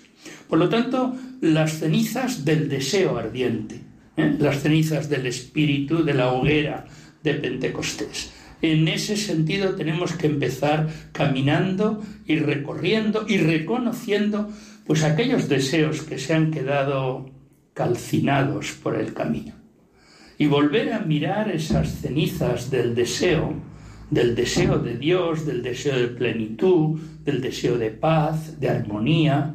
Por 0.48 0.58
lo 0.58 0.68
tanto, 0.68 1.16
las 1.40 1.78
cenizas 1.78 2.44
del 2.44 2.68
deseo 2.68 3.16
ardiente, 3.16 3.80
¿eh? 4.16 4.36
las 4.38 4.60
cenizas 4.60 5.08
del 5.08 5.26
espíritu, 5.26 6.04
de 6.04 6.14
la 6.14 6.32
hoguera 6.32 6.84
de 7.22 7.34
Pentecostés. 7.34 8.32
En 8.60 8.88
ese 8.88 9.16
sentido 9.16 9.74
tenemos 9.76 10.12
que 10.14 10.26
empezar 10.26 10.88
caminando 11.12 12.02
y 12.26 12.36
recorriendo 12.36 13.24
y 13.28 13.38
reconociendo 13.38 14.50
pues 14.86 15.04
aquellos 15.04 15.48
deseos 15.48 16.02
que 16.02 16.18
se 16.18 16.34
han 16.34 16.50
quedado 16.50 17.30
calcinados 17.74 18.72
por 18.82 18.96
el 18.96 19.14
camino. 19.14 19.54
Y 20.38 20.46
volver 20.46 20.92
a 20.92 21.00
mirar 21.00 21.50
esas 21.50 22.00
cenizas 22.00 22.70
del 22.70 22.94
deseo, 22.94 23.54
del 24.10 24.34
deseo 24.34 24.78
de 24.78 24.96
Dios, 24.96 25.46
del 25.46 25.62
deseo 25.62 25.98
de 25.98 26.08
plenitud, 26.08 26.98
del 27.24 27.40
deseo 27.40 27.76
de 27.78 27.90
paz, 27.90 28.58
de 28.58 28.68
armonía, 28.68 29.54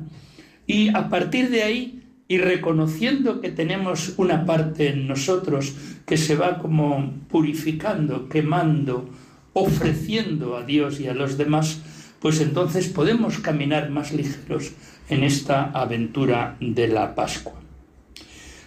y 0.68 0.90
a 0.90 1.10
partir 1.10 1.50
de 1.50 1.64
ahí 1.64 2.03
y 2.28 2.38
reconociendo 2.38 3.42
que 3.42 3.50
tenemos 3.50 4.14
una 4.18 4.46
parte 4.46 4.90
en 4.90 5.08
nosotros 5.08 5.74
que 6.06 6.18
se 6.18 6.36
va 6.36 6.60
como 6.60 7.14
purificando, 7.30 8.30
quemando, 8.30 9.10
ofreciendo 9.54 10.58
a 10.58 10.64
Dios 10.64 11.00
y 11.00 11.08
a 11.08 11.14
los 11.14 11.38
demás, 11.38 11.82
pues 12.20 12.40
entonces 12.40 12.88
podemos 12.88 13.40
caminar 13.40 13.90
más 13.90 14.14
ligeros 14.14 14.72
en 15.10 15.24
esta 15.24 15.72
aventura 15.72 16.56
de 16.60 16.88
la 16.88 17.16
Pascua. 17.16 17.54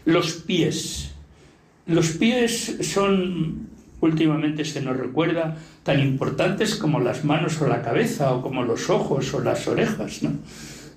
Los 0.04 0.34
pies. 0.34 1.12
Los 1.86 2.10
pies 2.10 2.76
son, 2.82 3.68
últimamente 4.00 4.64
se 4.64 4.82
nos 4.82 4.96
recuerda, 4.96 5.56
tan 5.82 6.00
importantes 6.00 6.74
como 6.74 7.00
las 7.00 7.24
manos 7.24 7.60
o 7.60 7.66
la 7.66 7.82
cabeza, 7.82 8.32
o 8.34 8.42
como 8.42 8.62
los 8.62 8.90
ojos 8.90 9.32
o 9.34 9.40
las 9.40 9.66
orejas. 9.66 10.22
¿no? 10.22 10.32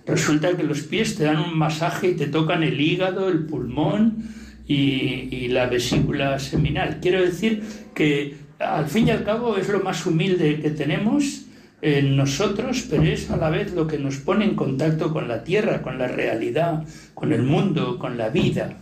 Resulta 0.09 0.57
que 0.57 0.63
los 0.63 0.81
pies 0.81 1.15
te 1.15 1.25
dan 1.25 1.37
un 1.37 1.57
masaje 1.57 2.09
y 2.09 2.15
te 2.15 2.25
tocan 2.27 2.63
el 2.63 2.81
hígado, 2.81 3.29
el 3.29 3.45
pulmón 3.45 4.23
y, 4.67 5.47
la 5.49 5.67
vesícula 5.67 6.39
seminal. 6.39 6.99
Quiero 7.01 7.21
decir 7.21 7.63
que 7.93 8.35
al 8.59 8.87
fin 8.87 9.07
y 9.07 9.11
al 9.11 9.23
cabo 9.23 9.57
es 9.57 9.69
lo 9.69 9.81
más 9.81 10.05
humilde 10.05 10.59
que 10.61 10.71
tenemos 10.71 11.45
en 11.81 12.15
nosotros, 12.15 12.85
pero 12.89 13.03
es 13.03 13.29
a 13.29 13.37
la 13.37 13.49
vez 13.49 13.73
lo 13.73 13.87
que 13.87 13.97
nos 13.97 14.17
pone 14.17 14.45
en 14.45 14.55
contacto 14.55 15.13
con 15.13 15.27
la 15.27 15.43
tierra, 15.43 15.81
con 15.81 15.97
la 15.97 16.07
realidad, 16.07 16.85
con 17.13 17.31
el 17.31 17.43
mundo, 17.43 17.97
con 17.99 18.17
la 18.17 18.29
vida. 18.29 18.77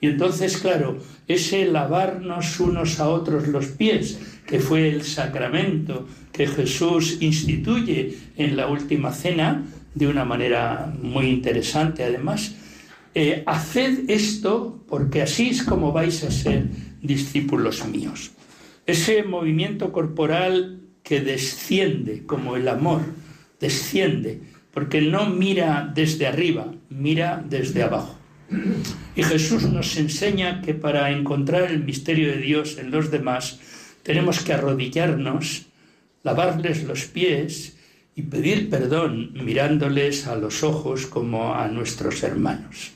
Y 0.00 0.08
entonces, 0.08 0.58
claro, 0.58 0.98
ese 1.26 1.66
lavarnos 1.66 2.60
unos 2.60 3.00
a 3.00 3.08
otros 3.08 3.48
los 3.48 3.66
pies, 3.66 4.18
que 4.46 4.60
fue 4.60 4.88
el 4.88 5.02
sacramento 5.02 6.06
que 6.32 6.46
Jesús 6.46 7.18
instituye 7.20 8.16
en 8.36 8.56
la 8.56 8.68
última 8.68 9.12
cena, 9.12 9.64
de 9.96 10.06
una 10.06 10.26
manera 10.26 10.92
muy 11.02 11.26
interesante 11.26 12.04
además, 12.04 12.54
eh, 13.14 13.42
haced 13.46 14.10
esto 14.10 14.84
porque 14.86 15.22
así 15.22 15.48
es 15.48 15.62
como 15.62 15.90
vais 15.90 16.22
a 16.22 16.30
ser 16.30 16.68
discípulos 17.00 17.84
míos. 17.88 18.32
Ese 18.84 19.22
movimiento 19.22 19.92
corporal 19.92 20.82
que 21.02 21.22
desciende 21.22 22.26
como 22.26 22.56
el 22.56 22.68
amor, 22.68 23.00
desciende, 23.58 24.42
porque 24.70 25.00
no 25.00 25.30
mira 25.30 25.90
desde 25.94 26.26
arriba, 26.26 26.74
mira 26.90 27.42
desde 27.48 27.82
abajo. 27.82 28.18
Y 29.16 29.22
Jesús 29.22 29.62
nos 29.62 29.96
enseña 29.96 30.60
que 30.60 30.74
para 30.74 31.10
encontrar 31.10 31.70
el 31.70 31.82
misterio 31.82 32.28
de 32.28 32.36
Dios 32.36 32.76
en 32.76 32.90
los 32.90 33.10
demás 33.10 33.60
tenemos 34.02 34.40
que 34.40 34.52
arrodillarnos, 34.52 35.66
lavarles 36.22 36.84
los 36.84 37.06
pies 37.06 37.75
y 38.16 38.22
pedir 38.22 38.70
perdón 38.70 39.32
mirándoles 39.34 40.26
a 40.26 40.36
los 40.36 40.64
ojos 40.64 41.06
como 41.06 41.54
a 41.54 41.68
nuestros 41.68 42.22
hermanos. 42.22 42.92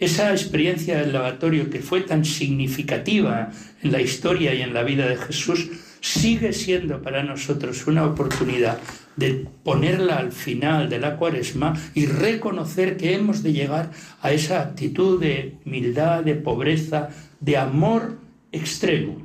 Esa 0.00 0.32
experiencia 0.32 0.98
del 0.98 1.12
lavatorio 1.12 1.70
que 1.70 1.78
fue 1.78 2.00
tan 2.00 2.24
significativa 2.24 3.52
en 3.82 3.92
la 3.92 4.00
historia 4.00 4.52
y 4.52 4.60
en 4.60 4.74
la 4.74 4.82
vida 4.82 5.06
de 5.06 5.16
Jesús 5.16 5.70
sigue 6.00 6.52
siendo 6.52 7.00
para 7.02 7.22
nosotros 7.22 7.86
una 7.86 8.04
oportunidad 8.04 8.78
de 9.14 9.46
ponerla 9.62 10.16
al 10.16 10.32
final 10.32 10.88
de 10.88 10.98
la 10.98 11.16
cuaresma 11.16 11.80
y 11.94 12.06
reconocer 12.06 12.96
que 12.96 13.14
hemos 13.14 13.44
de 13.44 13.52
llegar 13.52 13.92
a 14.20 14.32
esa 14.32 14.60
actitud 14.60 15.20
de 15.20 15.58
humildad, 15.64 16.24
de 16.24 16.34
pobreza, 16.34 17.10
de 17.38 17.58
amor 17.58 18.18
extremo. 18.50 19.22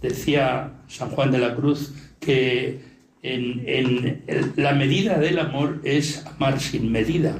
Decía 0.00 0.72
San 0.88 1.10
Juan 1.10 1.30
de 1.30 1.38
la 1.38 1.54
Cruz 1.54 1.92
que 2.18 2.91
en, 3.22 4.52
la 4.56 4.74
medida 4.74 5.18
del 5.18 5.38
amor 5.38 5.80
es 5.84 6.24
amar 6.26 6.60
sin 6.60 6.90
medida. 6.90 7.38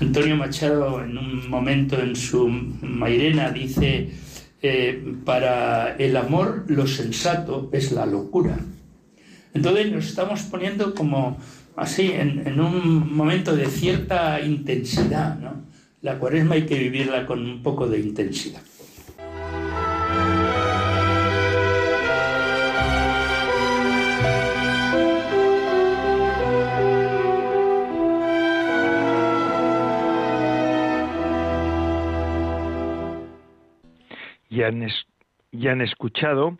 Antonio 0.00 0.36
Machado 0.36 1.02
en 1.02 1.18
un 1.18 1.50
momento 1.50 2.00
en 2.00 2.16
su 2.16 2.48
Mairena 2.48 3.50
dice, 3.50 4.10
eh, 4.62 5.14
para 5.24 5.96
el 5.96 6.16
amor 6.16 6.64
lo 6.68 6.86
sensato 6.86 7.68
es 7.72 7.92
la 7.92 8.06
locura. 8.06 8.58
Entonces 9.52 9.90
nos 9.90 10.06
estamos 10.06 10.42
poniendo 10.42 10.94
como 10.94 11.38
así 11.76 12.12
en, 12.12 12.60
un 12.60 13.14
momento 13.14 13.56
de 13.56 13.66
cierta 13.66 14.40
intensidad. 14.40 15.38
¿no? 15.38 15.64
La 16.02 16.18
cuaresma 16.18 16.54
hay 16.54 16.66
que 16.66 16.78
vivirla 16.78 17.26
con 17.26 17.44
un 17.44 17.62
poco 17.62 17.86
de 17.88 18.00
intensidad. 18.00 18.62
Ya 35.52 35.72
han, 35.72 35.80
escuchado 35.80 36.58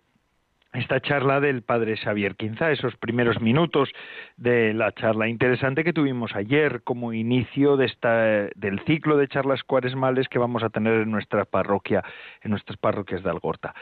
esta 0.72 1.00
charla 1.00 1.40
del 1.40 1.62
padre 1.62 1.96
Xavier 1.96 2.36
Quinza, 2.36 2.70
esos 2.70 2.96
primeros 2.96 3.40
minutos 3.40 3.88
de 4.36 4.72
la 4.74 4.92
charla 4.92 5.28
interesante 5.28 5.84
que 5.84 5.92
tuvimos 5.92 6.34
ayer 6.34 6.82
como 6.82 7.12
inicio 7.12 7.76
de 7.76 7.86
esta, 7.86 8.48
del 8.54 8.80
ciclo 8.86 9.16
de 9.16 9.28
charlas 9.28 9.62
cuaresmales 9.64 10.28
que 10.28 10.38
vamos 10.38 10.62
a 10.62 10.70
tener 10.70 11.02
en 11.02 11.10
nuestra 11.10 11.44
parroquia, 11.44 12.04
en 12.42 12.50
nuestras 12.50 12.78
parroquias 12.78 13.22
de 13.22 13.30
Algorta. 13.30 13.74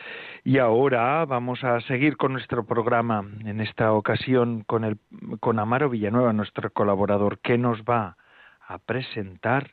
Y 0.44 0.58
ahora 0.58 1.24
vamos 1.24 1.64
a 1.64 1.80
seguir 1.82 2.16
con 2.16 2.32
nuestro 2.32 2.66
programa, 2.66 3.24
en 3.44 3.60
esta 3.60 3.92
ocasión 3.92 4.62
con, 4.64 4.84
el, 4.84 4.98
con 5.40 5.58
Amaro 5.58 5.90
Villanueva, 5.90 6.32
nuestro 6.32 6.70
colaborador, 6.70 7.38
que 7.38 7.58
nos 7.58 7.82
va 7.82 8.16
a 8.66 8.78
presentar 8.78 9.70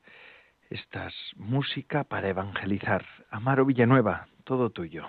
esta 0.70 1.10
música 1.36 2.04
para 2.04 2.30
evangelizar. 2.30 3.06
Amaro 3.30 3.66
Villanueva, 3.66 4.28
todo 4.46 4.70
tuyo. 4.70 5.06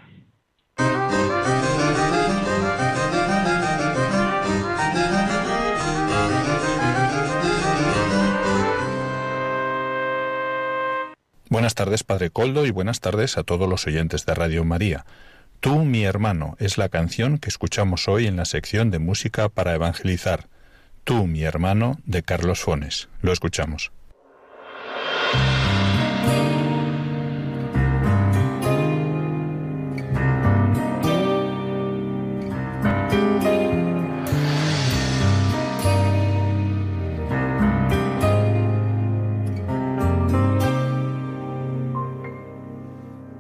Buenas 11.49 11.75
tardes, 11.77 12.03
Padre 12.03 12.31
Coldo, 12.31 12.67
y 12.67 12.71
buenas 12.71 13.01
tardes 13.01 13.39
a 13.39 13.45
todos 13.45 13.69
los 13.69 13.87
oyentes 13.87 14.27
de 14.27 14.35
Radio 14.35 14.65
María. 14.65 15.07
Tú, 15.61 15.85
mi 15.85 16.05
hermano, 16.05 16.57
es 16.59 16.77
la 16.77 16.89
canción 16.89 17.39
que 17.39 17.49
escuchamos 17.49 18.09
hoy 18.09 18.27
en 18.27 18.37
la 18.37 18.45
sección 18.45 18.91
de 18.91 18.99
música 18.99 19.49
para 19.49 19.75
evangelizar. 19.75 20.49
Tú, 21.05 21.27
mi 21.27 21.45
hermano, 21.45 21.99
de 22.05 22.23
Carlos 22.23 22.61
Fones. 22.61 23.09
Lo 23.23 23.33
escuchamos. 23.33 23.93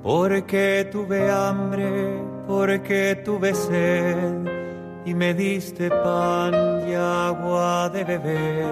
Porque 0.06 0.88
tuve 0.92 1.28
hambre, 1.28 2.22
porque 2.46 3.20
tuve 3.24 3.52
sed 3.52 4.34
y 5.04 5.12
me 5.12 5.34
diste 5.34 5.90
pan 5.90 6.54
y 6.88 6.94
agua 6.94 7.90
de 7.92 8.04
beber, 8.04 8.66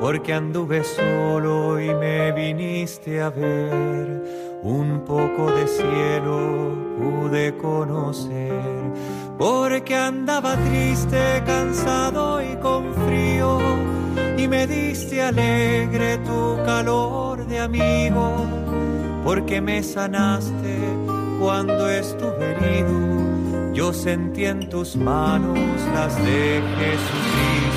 porque 0.00 0.32
anduve 0.32 0.84
solo 0.84 1.78
y 1.78 1.94
me 1.94 2.32
viniste 2.32 3.20
a 3.20 3.28
ver, 3.28 4.58
un 4.62 5.04
poco 5.04 5.52
de 5.52 5.66
cielo 5.66 6.78
pude 6.96 7.54
conocer, 7.58 8.58
porque 9.36 9.94
andaba 9.94 10.56
triste, 10.56 11.42
cansado 11.44 12.40
y 12.40 12.56
con 12.56 12.94
frío 13.04 13.58
y 14.38 14.48
me 14.48 14.66
diste 14.66 15.20
alegre 15.20 16.16
tu 16.24 16.56
calor 16.64 17.46
de 17.46 17.60
amigo 17.60 18.71
porque 19.24 19.60
me 19.60 19.82
sanaste 19.82 20.78
cuando 21.40 21.88
estuve 21.88 22.56
herido. 22.56 23.72
Yo 23.72 23.92
sentí 23.92 24.44
en 24.44 24.68
tus 24.68 24.96
manos 24.96 25.58
las 25.94 26.16
de 26.16 26.60
Jesucristo. 26.78 27.71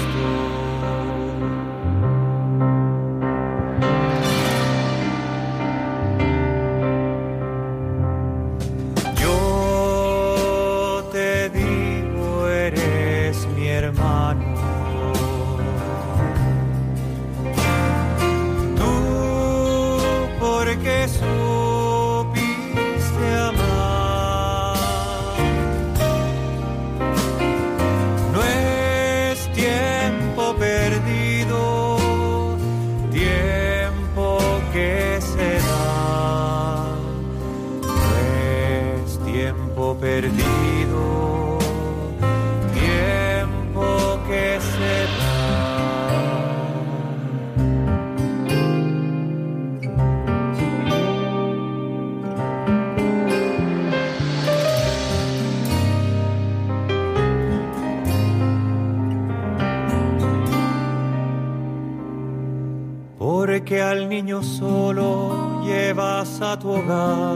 Niño 64.16 64.42
solo 64.42 65.62
llevas 65.66 66.40
a 66.42 66.58
tu 66.58 66.70
hogar 66.70 67.36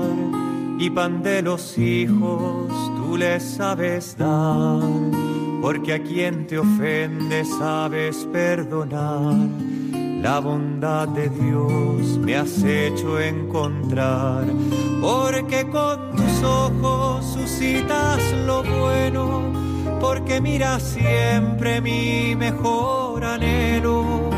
y 0.80 0.90
pan 0.90 1.22
de 1.22 1.42
los 1.42 1.78
hijos 1.78 2.72
tú 2.96 3.18
le 3.18 3.38
sabes 3.42 4.16
dar, 4.18 4.82
porque 5.62 5.96
a 5.96 6.02
quien 6.02 6.48
te 6.48 6.58
ofende 6.58 7.44
sabes 7.44 8.26
perdonar. 8.32 9.36
La 10.22 10.40
bondad 10.40 11.10
de 11.10 11.28
Dios 11.28 12.18
me 12.18 12.38
has 12.38 12.64
hecho 12.64 13.20
encontrar, 13.20 14.46
porque 15.02 15.68
con 15.70 16.16
tus 16.16 16.44
ojos 16.44 17.26
suscitas 17.34 18.22
lo 18.46 18.64
bueno, 18.64 19.52
porque 20.00 20.40
miras 20.40 20.82
siempre 20.84 21.82
mi 21.82 22.38
mejor 22.38 23.26
anhelo 23.26 24.29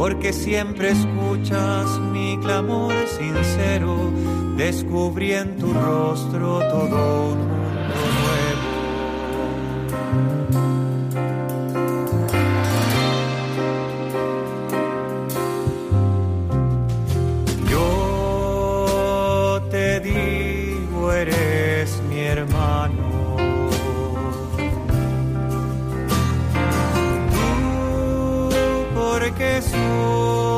porque 0.00 0.32
siempre 0.32 0.92
escuchas 0.92 2.00
mi 2.10 2.38
clamor 2.38 2.94
sincero, 3.06 4.10
descubrí 4.56 5.34
en 5.34 5.58
tu 5.58 5.74
rostro 5.74 6.58
todo 6.70 7.32
un 7.32 7.59
supiste 29.40 30.49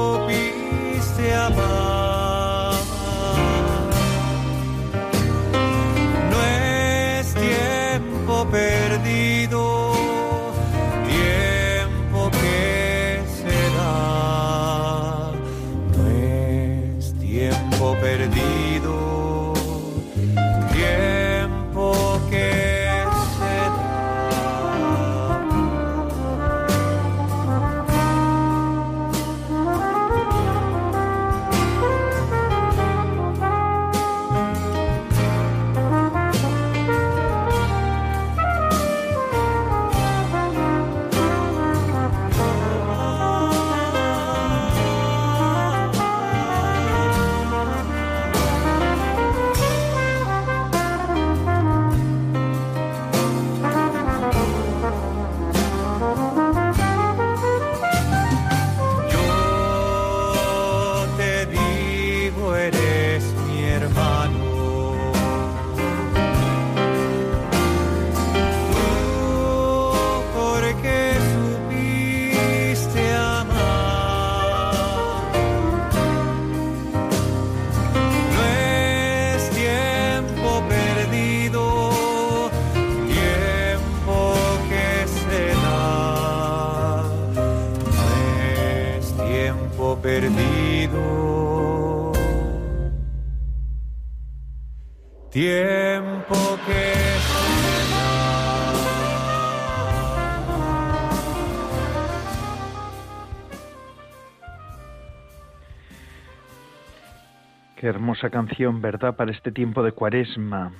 Hermosa 107.85 108.31
canción, 108.31 108.81
¿verdad? 108.81 109.16
Para 109.16 109.33
este 109.33 109.51
tiempo 109.51 109.83
de 109.83 109.90
cuaresma. 109.90 110.73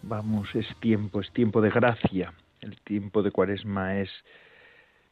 Vamos, 0.00 0.48
es 0.54 0.66
tiempo, 0.80 1.20
es 1.20 1.30
tiempo 1.32 1.60
de 1.60 1.68
gracia. 1.68 2.32
El 2.62 2.80
tiempo 2.80 3.22
de 3.22 3.30
cuaresma 3.30 3.98
es, 3.98 4.08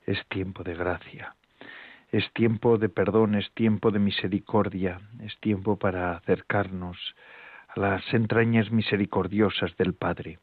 es 0.07 0.19
tiempo 0.29 0.65
de 0.65 0.75
gracia. 0.75 1.35
Es 2.11 2.33
tiempo 2.33 2.79
de 2.79 2.89
perdón, 2.89 3.35
es 3.35 3.51
tiempo 3.53 3.91
de 3.91 3.99
misericordia, 3.99 5.03
es 5.23 5.39
tiempo 5.41 5.77
para 5.77 6.17
acercarnos 6.17 6.97
a 7.69 7.79
las 7.79 8.15
entrañas 8.15 8.71
misericordiosas 8.71 9.77
del 9.77 9.93
Padre. 9.93 10.39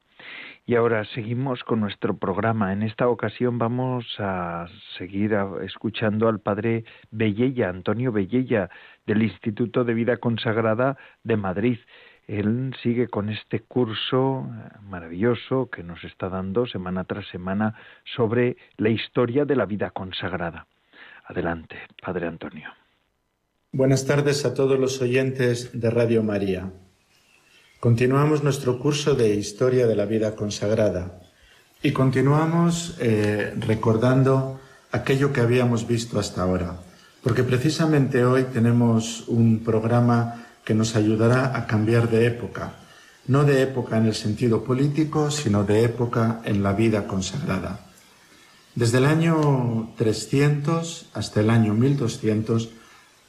Y 0.66 0.76
ahora 0.76 1.04
seguimos 1.16 1.64
con 1.64 1.80
nuestro 1.80 2.18
programa. 2.18 2.74
En 2.74 2.84
esta 2.84 3.08
ocasión 3.08 3.58
vamos 3.58 4.06
a 4.20 4.68
seguir 4.98 5.36
escuchando 5.64 6.28
al 6.28 6.40
Padre 6.40 6.86
Bellella, 7.10 7.70
Antonio 7.70 8.12
Bellella, 8.12 8.70
del 9.08 9.24
Instituto 9.24 9.84
de 9.84 9.96
Vida 9.96 10.18
Consagrada 10.18 10.98
de 11.24 11.38
Madrid. 11.38 11.80
Él 12.28 12.76
sigue 12.84 13.08
con 13.08 13.30
este 13.30 13.62
curso 13.62 14.46
eh, 14.46 14.78
maravilloso 14.84 15.72
que 15.72 15.82
nos 15.82 16.04
está 16.04 16.30
dando 16.30 16.68
semana 16.68 17.04
tras 17.06 17.28
semana 17.30 17.74
sobre 18.16 18.56
la 18.78 18.90
historia 18.90 19.46
de 19.46 19.56
la 19.56 19.66
vida 19.66 19.90
consagrada. 19.90 20.68
Adelante, 21.26 21.78
Padre 22.00 22.28
Antonio. 22.28 22.70
Buenas 23.72 24.06
tardes 24.06 24.46
a 24.46 24.54
todos 24.54 24.80
los 24.80 25.02
oyentes 25.02 25.80
de 25.80 25.90
Radio 25.90 26.22
María. 26.22 26.72
Continuamos 27.80 28.44
nuestro 28.44 28.78
curso 28.78 29.16
de 29.16 29.36
Historia 29.36 29.88
de 29.88 29.96
la 29.96 30.04
Vida 30.04 30.36
Consagrada 30.36 31.22
y 31.82 31.94
continuamos 31.94 32.98
eh, 33.00 33.54
recordando 33.58 34.60
aquello 34.92 35.32
que 35.32 35.40
habíamos 35.40 35.88
visto 35.88 36.20
hasta 36.20 36.42
ahora, 36.42 36.76
porque 37.24 37.46
precisamente 37.46 38.26
hoy 38.26 38.44
tenemos 38.52 39.24
un 39.30 39.64
programa 39.64 40.46
que 40.66 40.74
nos 40.74 40.98
ayudará 40.98 41.56
a 41.56 41.68
cambiar 41.68 42.10
de 42.10 42.26
época, 42.26 42.74
no 43.28 43.46
de 43.46 43.62
época 43.62 43.96
en 43.96 44.08
el 44.08 44.14
sentido 44.14 44.66
político, 44.66 45.32
sino 45.32 45.64
de 45.64 45.86
época 45.86 46.42
en 46.44 46.62
la 46.62 46.74
vida 46.74 47.08
consagrada. 47.08 47.80
Desde 48.76 48.98
el 48.98 49.06
año 49.06 49.94
300 49.96 51.12
hasta 51.14 51.40
el 51.40 51.50
año 51.50 51.74
1200 51.76 52.72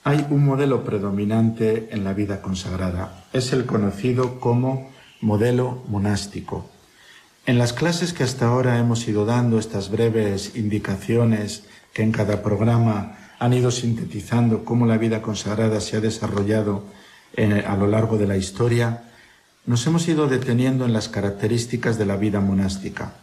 hay 0.03 0.27
un 0.31 0.45
modelo 0.45 0.85
predominante 0.85 1.89
en 1.91 2.05
la 2.05 2.15
vida 2.15 2.41
consagrada. 2.41 3.25
Es 3.33 3.53
el 3.53 3.67
conocido 3.67 4.41
como 4.41 4.91
modelo 5.21 5.83
monástico. 5.89 6.71
En 7.47 7.59
las 7.59 7.73
clases 7.73 8.13
que 8.13 8.23
hasta 8.23 8.47
ahora 8.47 8.79
hemos 8.79 9.07
ido 9.09 9.27
dando, 9.27 9.59
estas 9.59 9.91
breves 9.91 10.57
indicaciones 10.57 11.65
que 11.93 12.03
en 12.03 12.13
cada 12.13 12.43
programa 12.43 13.19
han 13.39 13.53
ido 13.53 13.71
sintetizando 13.71 14.65
cómo 14.65 14.87
la 14.87 14.99
vida 14.99 15.23
consagrada 15.23 15.81
se 15.81 15.97
ha 15.97 16.01
desarrollado 16.01 16.85
eh, 17.37 17.65
a 17.67 17.77
lo 17.77 17.87
largo 17.87 18.19
de 18.19 18.27
la 18.27 18.37
historia, 18.37 19.05
nos 19.67 19.87
hemos 19.87 20.09
ido 20.09 20.27
deteniendo 20.27 20.85
en 20.85 20.93
las 20.93 21.09
características 21.09 21.99
de 21.99 22.07
la 22.07 22.17
vida 22.17 22.41
monástica. 22.41 23.15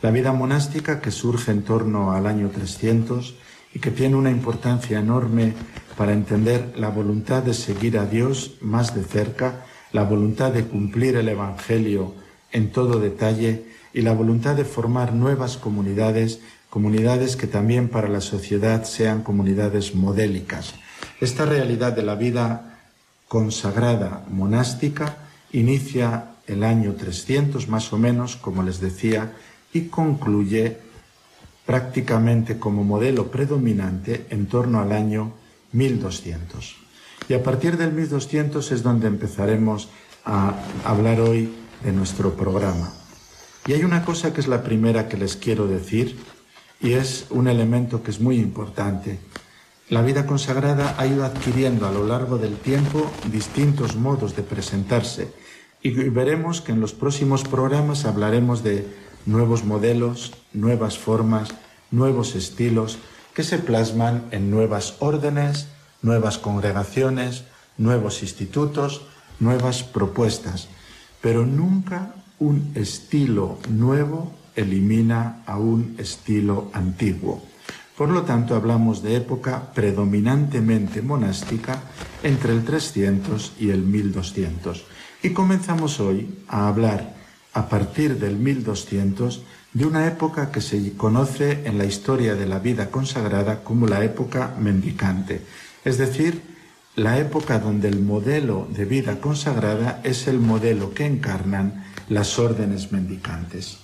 La 0.00 0.10
vida 0.10 0.32
monástica 0.32 1.00
que 1.00 1.10
surge 1.10 1.52
en 1.52 1.62
torno 1.62 2.12
al 2.12 2.26
año 2.26 2.50
300 2.50 3.36
y 3.74 3.78
que 3.78 3.90
tiene 3.90 4.16
una 4.16 4.30
importancia 4.30 4.98
enorme 4.98 5.54
para 5.96 6.12
entender 6.12 6.74
la 6.76 6.88
voluntad 6.88 7.42
de 7.42 7.54
seguir 7.54 7.98
a 7.98 8.06
Dios 8.06 8.56
más 8.60 8.94
de 8.94 9.04
cerca, 9.04 9.66
la 9.92 10.04
voluntad 10.04 10.52
de 10.52 10.64
cumplir 10.64 11.16
el 11.16 11.28
Evangelio 11.28 12.14
en 12.50 12.70
todo 12.70 12.98
detalle 12.98 13.64
y 13.94 14.02
la 14.02 14.12
voluntad 14.12 14.56
de 14.56 14.64
formar 14.64 15.12
nuevas 15.12 15.56
comunidades, 15.56 16.40
comunidades 16.70 17.36
que 17.36 17.46
también 17.46 17.88
para 17.88 18.08
la 18.08 18.20
sociedad 18.20 18.84
sean 18.84 19.22
comunidades 19.22 19.94
modélicas. 19.94 20.74
Esta 21.20 21.44
realidad 21.44 21.92
de 21.92 22.02
la 22.02 22.14
vida 22.14 22.78
consagrada 23.28 24.24
monástica 24.30 25.16
inicia 25.52 26.32
el 26.46 26.64
año 26.64 26.94
300 26.94 27.68
más 27.68 27.92
o 27.92 27.98
menos, 27.98 28.36
como 28.36 28.62
les 28.62 28.80
decía, 28.80 29.32
y 29.72 29.82
concluye 29.82 30.78
prácticamente 31.66 32.58
como 32.58 32.84
modelo 32.84 33.30
predominante 33.30 34.26
en 34.30 34.46
torno 34.46 34.80
al 34.80 34.92
año 34.92 35.32
1200. 35.72 36.76
Y 37.28 37.34
a 37.34 37.42
partir 37.42 37.76
del 37.76 37.92
1200 37.92 38.72
es 38.72 38.82
donde 38.82 39.06
empezaremos 39.06 39.88
a 40.24 40.54
hablar 40.84 41.20
hoy 41.20 41.52
de 41.84 41.92
nuestro 41.92 42.34
programa. 42.34 42.92
Y 43.66 43.74
hay 43.74 43.84
una 43.84 44.04
cosa 44.04 44.32
que 44.32 44.40
es 44.40 44.48
la 44.48 44.62
primera 44.62 45.08
que 45.08 45.16
les 45.16 45.36
quiero 45.36 45.66
decir 45.66 46.18
y 46.80 46.92
es 46.92 47.26
un 47.30 47.46
elemento 47.46 48.02
que 48.02 48.10
es 48.10 48.20
muy 48.20 48.36
importante. 48.38 49.20
La 49.88 50.02
vida 50.02 50.26
consagrada 50.26 50.96
ha 50.98 51.06
ido 51.06 51.24
adquiriendo 51.24 51.86
a 51.86 51.92
lo 51.92 52.06
largo 52.06 52.38
del 52.38 52.56
tiempo 52.56 53.10
distintos 53.30 53.94
modos 53.94 54.34
de 54.34 54.42
presentarse 54.42 55.28
y 55.82 55.90
veremos 55.90 56.60
que 56.60 56.72
en 56.72 56.80
los 56.80 56.92
próximos 56.92 57.44
programas 57.44 58.04
hablaremos 58.04 58.62
de 58.62 58.86
nuevos 59.26 59.64
modelos, 59.64 60.32
nuevas 60.52 60.98
formas, 60.98 61.50
nuevos 61.90 62.34
estilos 62.34 62.98
que 63.34 63.42
se 63.42 63.58
plasman 63.58 64.24
en 64.30 64.50
nuevas 64.50 64.96
órdenes, 64.98 65.68
nuevas 66.02 66.38
congregaciones, 66.38 67.44
nuevos 67.78 68.22
institutos, 68.22 69.02
nuevas 69.40 69.82
propuestas. 69.82 70.68
Pero 71.20 71.46
nunca 71.46 72.14
un 72.38 72.72
estilo 72.74 73.58
nuevo 73.68 74.32
elimina 74.56 75.42
a 75.46 75.56
un 75.58 75.94
estilo 75.98 76.70
antiguo. 76.72 77.42
Por 77.96 78.08
lo 78.08 78.22
tanto, 78.22 78.56
hablamos 78.56 79.02
de 79.02 79.16
época 79.16 79.72
predominantemente 79.74 81.02
monástica 81.02 81.82
entre 82.22 82.52
el 82.52 82.64
300 82.64 83.52
y 83.60 83.70
el 83.70 83.82
1200. 83.82 84.84
Y 85.22 85.30
comenzamos 85.30 86.00
hoy 86.00 86.42
a 86.48 86.68
hablar, 86.68 87.14
a 87.54 87.68
partir 87.68 88.18
del 88.18 88.36
1200, 88.36 89.42
de 89.72 89.86
una 89.86 90.06
época 90.06 90.50
que 90.50 90.60
se 90.60 90.96
conoce 90.96 91.66
en 91.66 91.78
la 91.78 91.84
historia 91.84 92.34
de 92.34 92.46
la 92.46 92.58
vida 92.58 92.90
consagrada 92.90 93.62
como 93.64 93.86
la 93.86 94.04
época 94.04 94.54
mendicante, 94.58 95.40
es 95.84 95.98
decir, 95.98 96.42
la 96.94 97.18
época 97.18 97.58
donde 97.58 97.88
el 97.88 98.00
modelo 98.00 98.68
de 98.70 98.84
vida 98.84 99.18
consagrada 99.18 100.00
es 100.04 100.28
el 100.28 100.38
modelo 100.38 100.92
que 100.92 101.06
encarnan 101.06 101.84
las 102.08 102.38
órdenes 102.38 102.92
mendicantes. 102.92 103.78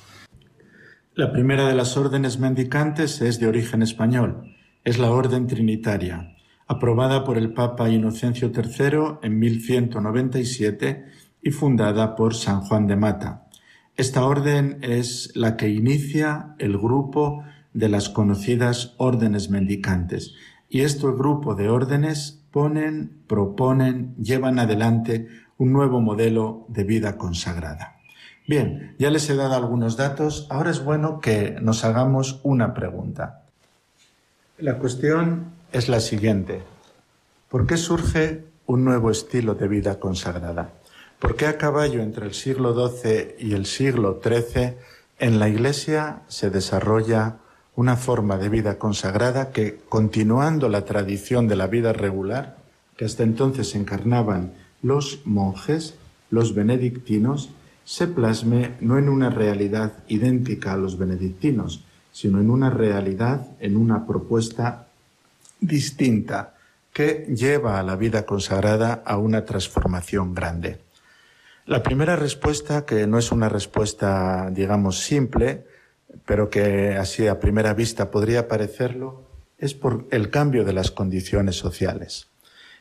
La 1.14 1.32
primera 1.32 1.66
de 1.66 1.74
las 1.74 1.96
órdenes 1.96 2.38
mendicantes 2.38 3.22
es 3.22 3.40
de 3.40 3.46
origen 3.46 3.82
español, 3.82 4.54
es 4.84 4.98
la 4.98 5.10
Orden 5.10 5.46
Trinitaria, 5.46 6.36
aprobada 6.66 7.24
por 7.24 7.38
el 7.38 7.54
Papa 7.54 7.88
Inocencio 7.88 8.52
III 8.54 9.18
en 9.22 9.38
1197 9.38 11.06
y 11.42 11.50
fundada 11.50 12.14
por 12.14 12.34
San 12.34 12.60
Juan 12.60 12.86
de 12.86 12.96
Mata. 12.96 13.47
Esta 13.98 14.24
orden 14.24 14.78
es 14.82 15.32
la 15.34 15.56
que 15.56 15.70
inicia 15.70 16.54
el 16.60 16.78
grupo 16.78 17.42
de 17.74 17.88
las 17.88 18.08
conocidas 18.08 18.94
órdenes 18.96 19.50
mendicantes. 19.50 20.36
Y 20.68 20.82
este 20.82 21.08
grupo 21.08 21.56
de 21.56 21.68
órdenes 21.68 22.40
ponen, 22.52 23.24
proponen, 23.26 24.14
llevan 24.14 24.60
adelante 24.60 25.26
un 25.56 25.72
nuevo 25.72 26.00
modelo 26.00 26.64
de 26.68 26.84
vida 26.84 27.18
consagrada. 27.18 27.96
Bien, 28.46 28.94
ya 29.00 29.10
les 29.10 29.28
he 29.30 29.34
dado 29.34 29.56
algunos 29.56 29.96
datos, 29.96 30.46
ahora 30.48 30.70
es 30.70 30.84
bueno 30.84 31.18
que 31.18 31.56
nos 31.60 31.84
hagamos 31.84 32.38
una 32.44 32.74
pregunta. 32.74 33.46
La 34.58 34.78
cuestión 34.78 35.46
es 35.72 35.88
la 35.88 35.98
siguiente. 35.98 36.62
¿Por 37.48 37.66
qué 37.66 37.76
surge 37.76 38.44
un 38.66 38.84
nuevo 38.84 39.10
estilo 39.10 39.56
de 39.56 39.66
vida 39.66 39.98
consagrada? 39.98 40.70
¿Por 41.18 41.34
qué 41.34 41.46
a 41.46 41.58
caballo 41.58 42.00
entre 42.00 42.26
el 42.26 42.34
siglo 42.34 42.72
XII 42.88 43.34
y 43.40 43.54
el 43.54 43.66
siglo 43.66 44.20
XIII 44.22 44.74
en 45.18 45.38
la 45.40 45.48
Iglesia 45.48 46.22
se 46.28 46.48
desarrolla 46.48 47.38
una 47.74 47.96
forma 47.96 48.38
de 48.38 48.48
vida 48.48 48.78
consagrada 48.78 49.50
que, 49.50 49.80
continuando 49.88 50.68
la 50.68 50.84
tradición 50.84 51.48
de 51.48 51.56
la 51.56 51.66
vida 51.66 51.92
regular, 51.92 52.58
que 52.96 53.04
hasta 53.04 53.24
entonces 53.24 53.74
encarnaban 53.74 54.52
los 54.80 55.20
monjes, 55.24 55.94
los 56.30 56.54
benedictinos, 56.54 57.50
se 57.84 58.06
plasme 58.06 58.76
no 58.80 58.96
en 58.96 59.08
una 59.08 59.30
realidad 59.30 60.04
idéntica 60.06 60.74
a 60.74 60.76
los 60.76 60.98
benedictinos, 60.98 61.84
sino 62.12 62.40
en 62.40 62.48
una 62.50 62.70
realidad, 62.70 63.46
en 63.58 63.76
una 63.76 64.06
propuesta 64.06 64.86
distinta 65.60 66.54
que 66.92 67.26
lleva 67.28 67.80
a 67.80 67.82
la 67.82 67.96
vida 67.96 68.24
consagrada 68.24 69.02
a 69.04 69.18
una 69.18 69.44
transformación 69.44 70.34
grande. 70.34 70.87
La 71.68 71.82
primera 71.82 72.16
respuesta, 72.16 72.86
que 72.86 73.06
no 73.06 73.18
es 73.18 73.30
una 73.30 73.50
respuesta, 73.50 74.48
digamos, 74.50 75.00
simple, 75.00 75.66
pero 76.24 76.48
que 76.48 76.96
así 76.96 77.26
a 77.26 77.40
primera 77.40 77.74
vista 77.74 78.10
podría 78.10 78.48
parecerlo, 78.48 79.28
es 79.58 79.74
por 79.74 80.06
el 80.10 80.30
cambio 80.30 80.64
de 80.64 80.72
las 80.72 80.90
condiciones 80.90 81.56
sociales. 81.56 82.28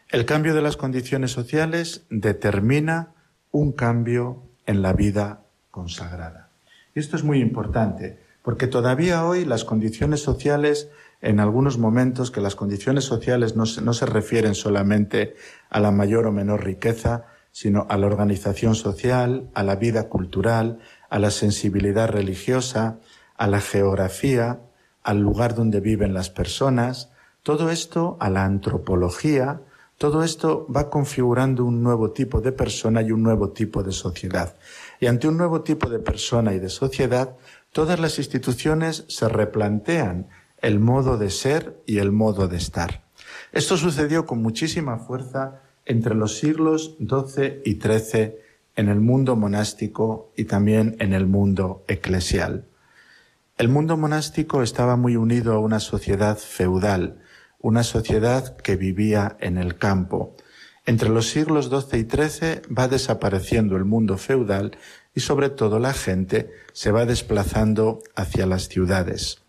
El 0.08 0.24
cambio 0.24 0.56
de 0.56 0.62
las 0.62 0.78
condiciones 0.78 1.32
sociales 1.32 2.06
determina 2.10 3.12
un 3.52 3.74
cambio 3.74 4.44
en 4.66 4.82
la 4.82 4.94
vida 4.94 5.42
consagrada. 5.70 6.48
Y 6.96 7.02
esto 7.02 7.18
es 7.18 7.26
muy 7.26 7.42
importante, 7.42 8.22
porque 8.42 8.68
todavía 8.68 9.26
hoy 9.26 9.44
las 9.44 9.66
condiciones 9.66 10.22
sociales, 10.22 10.90
en 11.22 11.42
algunos 11.42 11.78
momentos 11.78 12.32
que 12.32 12.40
las 12.40 12.56
condiciones 12.56 13.04
sociales 13.04 13.58
no 13.58 13.66
se, 13.66 13.82
no 13.82 13.92
se 13.92 14.06
refieren 14.06 14.56
solamente 14.56 15.36
a 15.70 15.82
la 15.82 15.92
mayor 15.92 16.26
o 16.26 16.32
menor 16.32 16.64
riqueza, 16.64 17.26
sino 17.60 17.88
a 17.89 17.97
la 17.97 18.05
organización 18.05 18.76
social, 18.76 19.49
a 19.55 19.64
la 19.64 19.78
vida 19.78 20.10
cultural, 20.10 20.78
a 21.10 21.18
la 21.18 21.32
sensibilidad 21.32 22.08
religiosa, 22.08 22.99
a 23.36 23.47
la 23.47 23.62
geografía, 23.62 24.60
al 25.01 25.22
lugar 25.22 25.55
donde 25.55 25.80
viven 25.80 26.14
las 26.14 26.30
personas, 26.30 27.10
todo 27.41 27.72
esto 27.72 28.16
a 28.20 28.30
la 28.30 28.45
antropología, 28.45 29.60
todo 29.97 30.22
esto 30.22 30.68
va 30.72 30.91
configurando 30.91 31.66
un 31.66 31.82
nuevo 31.82 32.12
tipo 32.12 32.41
de 32.41 32.51
persona 32.51 33.01
y 33.01 33.12
un 33.12 33.24
nuevo 33.24 33.49
tipo 33.49 33.82
de 33.82 33.91
sociedad. 33.91 34.53
Y 34.99 35.08
ante 35.08 35.28
un 35.28 35.38
nuevo 35.38 35.62
tipo 35.62 35.89
de 35.89 35.97
persona 35.97 36.53
y 36.53 36.60
de 36.60 36.70
sociedad, 36.70 37.38
todas 37.72 37.99
las 37.99 38.20
instituciones 38.20 39.03
se 39.08 39.30
replantean 39.30 40.28
el 40.62 40.80
modo 40.80 41.18
de 41.18 41.32
ser 41.32 41.82
y 41.88 41.97
el 41.97 42.12
modo 42.12 42.47
de 42.47 42.58
estar. 42.58 43.03
Esto 43.51 43.78
sucedió 43.78 44.28
con 44.28 44.43
muchísima 44.43 44.99
fuerza 44.99 45.64
entre 45.88 46.14
los 46.16 46.38
siglos 46.38 46.96
XII 47.00 47.62
y 47.66 47.80
XIII 47.82 48.36
en 48.76 48.90
el 48.90 49.00
mundo 49.00 49.36
monástico 49.36 50.32
y 50.36 50.44
también 50.44 50.96
en 51.00 51.14
el 51.14 51.26
mundo 51.26 51.84
eclesial. 51.88 52.66
El 53.58 53.70
mundo 53.70 53.98
monástico 53.98 54.62
estaba 54.62 54.98
muy 54.98 55.16
unido 55.16 55.54
a 55.54 55.60
una 55.60 55.80
sociedad 55.80 56.38
feudal, 56.38 57.20
una 57.60 57.84
sociedad 57.84 58.56
que 58.58 58.76
vivía 58.76 59.36
en 59.40 59.58
el 59.58 59.78
campo. 59.80 60.36
Entre 60.86 61.10
los 61.10 61.30
siglos 61.30 61.70
XII 61.70 62.00
y 62.00 62.04
XIII 62.04 62.62
va 62.74 62.88
desapareciendo 62.88 63.76
el 63.76 63.86
mundo 63.86 64.18
feudal 64.18 64.78
y 65.16 65.22
sobre 65.22 65.50
todo 65.50 65.80
la 65.80 65.94
gente 65.94 66.52
se 66.74 66.92
va 66.92 67.06
desplazando 67.06 68.04
hacia 68.16 68.46
las 68.46 68.68
ciudades. 68.68 69.42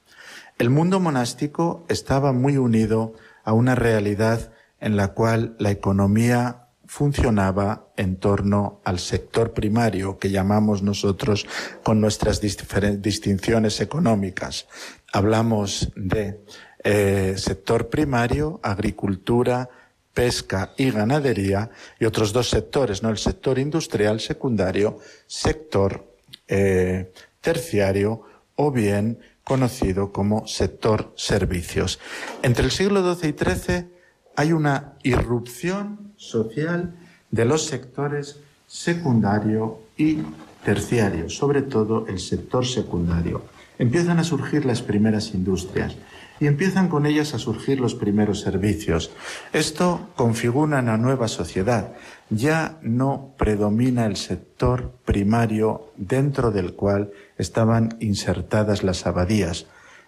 El 0.58 0.70
mundo 0.70 1.00
monástico 1.00 1.84
estaba 1.88 2.32
muy 2.32 2.56
unido 2.56 3.12
a 3.44 3.52
una 3.52 3.74
realidad 3.74 4.52
en 4.80 4.96
la 4.96 5.08
cual 5.08 5.56
la 5.58 5.70
economía 5.70 6.68
funcionaba 6.86 7.88
en 7.96 8.16
torno 8.16 8.80
al 8.84 8.98
sector 8.98 9.52
primario 9.52 10.18
que 10.18 10.30
llamamos 10.30 10.82
nosotros 10.82 11.46
con 11.82 12.00
nuestras 12.00 12.40
distinciones 12.40 13.80
económicas. 13.80 14.66
Hablamos 15.12 15.90
de 15.94 16.40
eh, 16.82 17.34
sector 17.36 17.90
primario, 17.90 18.58
agricultura, 18.62 19.68
pesca 20.14 20.72
y 20.76 20.90
ganadería 20.90 21.70
y 22.00 22.06
otros 22.06 22.32
dos 22.32 22.48
sectores, 22.48 23.02
¿no? 23.02 23.10
El 23.10 23.18
sector 23.18 23.58
industrial 23.58 24.20
secundario, 24.20 24.98
sector 25.26 26.12
eh, 26.48 27.12
terciario 27.40 28.22
o 28.56 28.72
bien 28.72 29.18
conocido 29.44 30.10
como 30.12 30.46
sector 30.46 31.12
servicios. 31.16 31.98
Entre 32.42 32.64
el 32.64 32.70
siglo 32.70 33.14
XII 33.14 33.28
y 33.28 33.32
XIII 33.32 33.97
hay 34.38 34.52
una 34.52 34.92
irrupción 35.02 36.12
social 36.16 36.94
de 37.32 37.44
los 37.44 37.66
sectores 37.66 38.38
secundario 38.68 39.80
y 39.96 40.18
terciario, 40.64 41.28
sobre 41.28 41.62
todo 41.62 42.06
el 42.06 42.20
sector 42.20 42.64
secundario. 42.64 43.42
Empiezan 43.80 44.20
a 44.20 44.24
surgir 44.24 44.64
las 44.64 44.80
primeras 44.80 45.34
industrias 45.34 45.96
y 46.38 46.46
empiezan 46.46 46.86
con 46.86 47.04
ellas 47.04 47.34
a 47.34 47.40
surgir 47.40 47.80
los 47.80 47.96
primeros 47.96 48.40
servicios. 48.40 49.10
Esto 49.52 50.08
configura 50.14 50.78
una 50.78 50.96
nueva 50.96 51.26
sociedad. 51.26 51.94
Ya 52.30 52.78
no 52.80 53.34
predomina 53.38 54.06
el 54.06 54.14
sector 54.14 54.92
primario 55.04 55.90
dentro 55.96 56.52
del 56.52 56.74
cual 56.74 57.10
estaban 57.38 57.96
insertadas 57.98 58.84
las 58.84 59.04
abadías. 59.04 59.66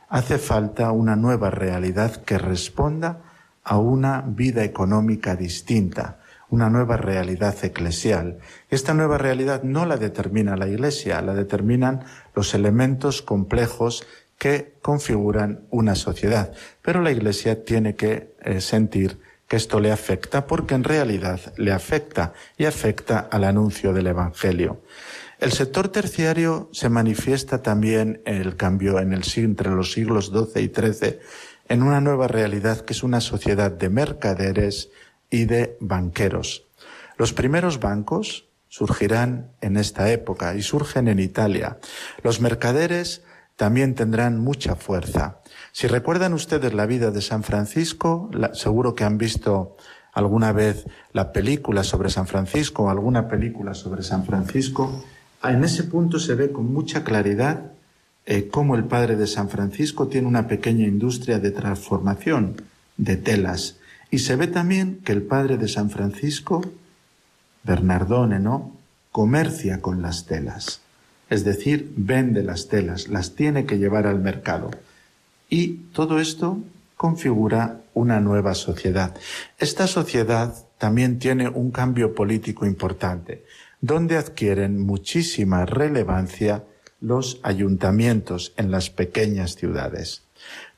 Hace 0.09 0.39
falta 0.39 0.93
una 0.93 1.17
nueva 1.17 1.51
realidad 1.51 2.23
que 2.23 2.39
responda 2.39 3.25
a 3.63 3.79
una 3.79 4.23
vida 4.27 4.65
económica 4.65 5.37
distinta, 5.37 6.19
una 6.49 6.69
nueva 6.69 6.97
realidad 6.97 7.55
eclesial. 7.63 8.39
Esta 8.69 8.95
nueva 8.95 9.19
realidad 9.19 9.63
no 9.63 9.87
la 9.87 9.97
determina 9.97 10.57
la 10.57 10.69
Iglesia, 10.69 11.23
la 11.23 11.35
determinan 11.35 12.05
los 12.35 12.55
elementos 12.55 13.23
complejos 13.23 14.07
que 14.39 14.75
configuran 14.83 15.67
una 15.71 15.95
sociedad. 15.95 16.53
Pero 16.83 17.03
la 17.03 17.13
Iglesia 17.13 17.65
tiene 17.65 17.95
que 17.95 18.35
eh, 18.43 18.61
sentir 18.61 19.19
que 19.47 19.57
esto 19.57 19.81
le 19.81 19.93
afecta 19.93 20.47
porque 20.47 20.75
en 20.75 20.85
realidad 20.85 21.41
le 21.57 21.73
afecta 21.73 22.33
y 22.57 22.65
afecta 22.65 23.19
al 23.19 23.45
anuncio 23.45 23.93
del 23.93 24.07
Evangelio. 24.07 24.81
El 25.41 25.53
sector 25.53 25.89
terciario 25.89 26.69
se 26.73 26.89
manifiesta 26.89 27.63
también 27.63 28.23
en 28.27 28.37
el 28.37 28.57
cambio 28.57 28.99
en 28.99 29.13
el, 29.13 29.23
entre 29.37 29.71
los 29.71 29.93
siglos 29.93 30.31
XII 30.31 30.63
y 30.63 30.69
XIII 30.69 31.19
en 31.71 31.85
una 31.85 32.01
nueva 32.01 32.27
realidad 32.27 32.81
que 32.81 32.93
es 32.93 33.05
una 33.05 33.21
sociedad 33.21 33.71
de 33.71 33.89
mercaderes 33.89 34.91
y 35.31 35.45
de 35.45 35.79
banqueros. 35.81 36.67
Los 37.17 37.33
primeros 37.33 37.79
bancos 37.79 38.49
surgirán 38.69 39.53
en 39.61 39.77
esta 39.77 40.11
época 40.11 40.57
y 40.57 40.63
surgen 40.63 41.07
en 41.07 41.21
Italia. 41.21 41.79
Los 42.25 42.41
mercaderes 42.41 43.23
también 43.55 43.95
tendrán 43.95 44.41
mucha 44.41 44.75
fuerza. 44.75 45.43
Si 45.71 45.87
recuerdan 45.87 46.33
ustedes 46.33 46.75
la 46.75 46.87
vida 46.87 47.13
de 47.13 47.23
San 47.23 47.45
Francisco, 47.45 48.31
seguro 48.53 48.97
que 48.97 49.05
han 49.05 49.17
visto 49.17 49.77
alguna 50.13 50.51
vez 50.51 50.87
la 51.13 51.31
película 51.33 51.85
sobre 51.85 52.11
San 52.11 52.27
Francisco 52.27 52.85
o 52.85 52.91
alguna 52.91 53.29
película 53.29 53.75
sobre 53.75 54.03
San 54.03 54.25
Francisco, 54.25 55.05
en 55.45 55.63
ese 55.63 55.85
punto 55.85 56.19
se 56.19 56.35
ve 56.35 56.51
con 56.51 56.73
mucha 56.73 57.05
claridad 57.05 57.71
eh, 58.31 58.47
cómo 58.47 58.77
el 58.77 58.85
padre 58.85 59.17
de 59.17 59.27
San 59.27 59.49
Francisco 59.49 60.07
tiene 60.07 60.29
una 60.29 60.47
pequeña 60.47 60.87
industria 60.87 61.41
de 61.41 61.51
transformación 61.51 62.63
de 62.97 63.17
telas. 63.17 63.81
Y 64.09 64.21
se 64.21 64.37
ve 64.37 64.47
también 64.47 65.01
que 65.05 65.11
el 65.11 65.23
padre 65.23 65.57
de 65.57 65.67
San 65.67 65.91
Francisco, 65.91 66.63
Bernardone, 67.65 68.39
¿no? 68.39 68.71
Comercia 69.11 69.83
con 69.83 70.01
las 70.01 70.27
telas. 70.27 70.81
Es 71.29 71.43
decir, 71.43 71.93
vende 71.97 72.45
las 72.45 72.69
telas, 72.69 73.09
las 73.09 73.35
tiene 73.35 73.67
que 73.67 73.79
llevar 73.79 74.07
al 74.07 74.21
mercado. 74.21 74.71
Y 75.49 75.89
todo 75.93 76.21
esto 76.21 76.61
configura 76.97 77.81
una 77.95 78.21
nueva 78.21 78.55
sociedad. 78.55 79.13
Esta 79.59 79.89
sociedad 79.89 80.55
también 80.79 81.19
tiene 81.19 81.49
un 81.49 81.73
cambio 81.73 82.15
político 82.15 82.65
importante, 82.65 83.45
donde 83.81 84.17
adquieren 84.17 84.81
muchísima 84.81 85.67
relevancia 85.67 86.63
los 87.01 87.41
ayuntamientos 87.43 88.53
en 88.57 88.71
las 88.71 88.91
pequeñas 88.91 89.57
ciudades. 89.57 90.23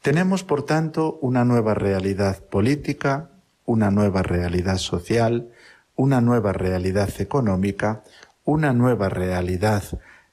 Tenemos, 0.00 0.44
por 0.44 0.64
tanto, 0.64 1.18
una 1.20 1.44
nueva 1.44 1.74
realidad 1.74 2.42
política, 2.44 3.30
una 3.64 3.90
nueva 3.90 4.22
realidad 4.22 4.78
social, 4.78 5.48
una 5.94 6.20
nueva 6.20 6.52
realidad 6.52 7.10
económica, 7.18 8.02
una 8.44 8.72
nueva 8.72 9.08
realidad 9.08 9.84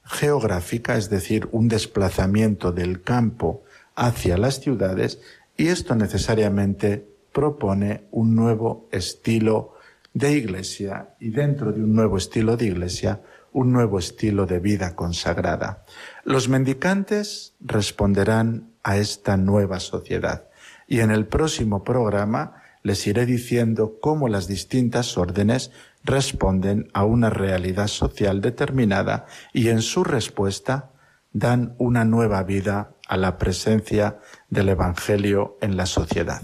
geográfica, 0.04 0.96
es 0.96 1.10
decir, 1.10 1.48
un 1.52 1.68
desplazamiento 1.68 2.72
del 2.72 3.02
campo 3.02 3.62
hacia 3.94 4.36
las 4.36 4.60
ciudades 4.60 5.20
y 5.56 5.68
esto 5.68 5.94
necesariamente 5.94 7.06
propone 7.32 8.04
un 8.10 8.34
nuevo 8.34 8.88
estilo 8.90 9.74
de 10.14 10.32
iglesia 10.32 11.10
y 11.20 11.30
dentro 11.30 11.72
de 11.72 11.82
un 11.82 11.94
nuevo 11.94 12.16
estilo 12.16 12.56
de 12.56 12.66
iglesia 12.66 13.20
un 13.52 13.72
nuevo 13.72 13.98
estilo 13.98 14.46
de 14.46 14.58
vida 14.58 14.94
consagrada. 14.94 15.84
Los 16.24 16.48
mendicantes 16.48 17.54
responderán 17.60 18.70
a 18.82 18.96
esta 18.96 19.36
nueva 19.36 19.80
sociedad 19.80 20.44
y 20.86 21.00
en 21.00 21.10
el 21.10 21.26
próximo 21.26 21.84
programa 21.84 22.62
les 22.82 23.06
iré 23.06 23.26
diciendo 23.26 23.98
cómo 24.00 24.28
las 24.28 24.46
distintas 24.46 25.18
órdenes 25.18 25.70
responden 26.02 26.88
a 26.94 27.04
una 27.04 27.30
realidad 27.30 27.88
social 27.88 28.40
determinada 28.40 29.26
y 29.52 29.68
en 29.68 29.82
su 29.82 30.04
respuesta 30.04 30.90
dan 31.32 31.74
una 31.78 32.04
nueva 32.04 32.42
vida 32.42 32.92
a 33.06 33.16
la 33.16 33.38
presencia 33.38 34.18
del 34.48 34.70
Evangelio 34.70 35.58
en 35.60 35.76
la 35.76 35.86
sociedad. 35.86 36.42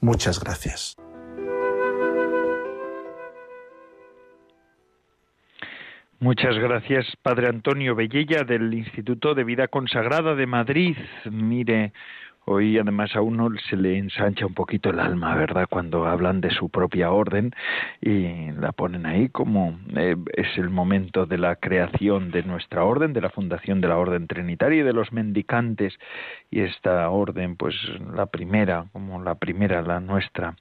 Muchas 0.00 0.40
gracias. 0.40 0.96
Muchas 6.18 6.58
gracias, 6.58 7.14
Padre 7.20 7.48
Antonio 7.48 7.94
Bellella, 7.94 8.42
del 8.42 8.72
Instituto 8.72 9.34
de 9.34 9.44
Vida 9.44 9.68
Consagrada 9.68 10.34
de 10.34 10.46
Madrid. 10.46 10.96
Mire, 11.30 11.92
hoy 12.46 12.78
además 12.78 13.14
a 13.14 13.20
uno 13.20 13.50
se 13.68 13.76
le 13.76 13.98
ensancha 13.98 14.46
un 14.46 14.54
poquito 14.54 14.88
el 14.88 14.98
alma, 14.98 15.34
¿verdad? 15.34 15.66
Cuando 15.68 16.06
hablan 16.06 16.40
de 16.40 16.48
su 16.48 16.70
propia 16.70 17.10
orden 17.10 17.54
y 18.00 18.50
la 18.52 18.72
ponen 18.72 19.04
ahí 19.04 19.28
como 19.28 19.78
eh, 19.94 20.16
es 20.32 20.56
el 20.56 20.70
momento 20.70 21.26
de 21.26 21.36
la 21.36 21.56
creación 21.56 22.30
de 22.30 22.44
nuestra 22.44 22.82
orden, 22.84 23.12
de 23.12 23.20
la 23.20 23.28
fundación 23.28 23.82
de 23.82 23.88
la 23.88 23.98
orden 23.98 24.26
trinitaria 24.26 24.80
y 24.80 24.84
de 24.84 24.94
los 24.94 25.12
mendicantes. 25.12 25.98
Y 26.50 26.60
esta 26.60 27.10
orden, 27.10 27.56
pues 27.56 27.74
la 28.14 28.24
primera, 28.24 28.86
como 28.92 29.22
la 29.22 29.34
primera, 29.34 29.82
la 29.82 30.00
nuestra, 30.00 30.56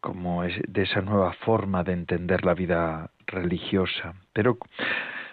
como 0.00 0.42
es 0.42 0.60
de 0.66 0.82
esa 0.82 1.02
nueva 1.02 1.34
forma 1.34 1.84
de 1.84 1.92
entender 1.92 2.44
la 2.44 2.54
vida 2.54 3.12
religiosa. 3.28 4.14
Pero 4.32 4.58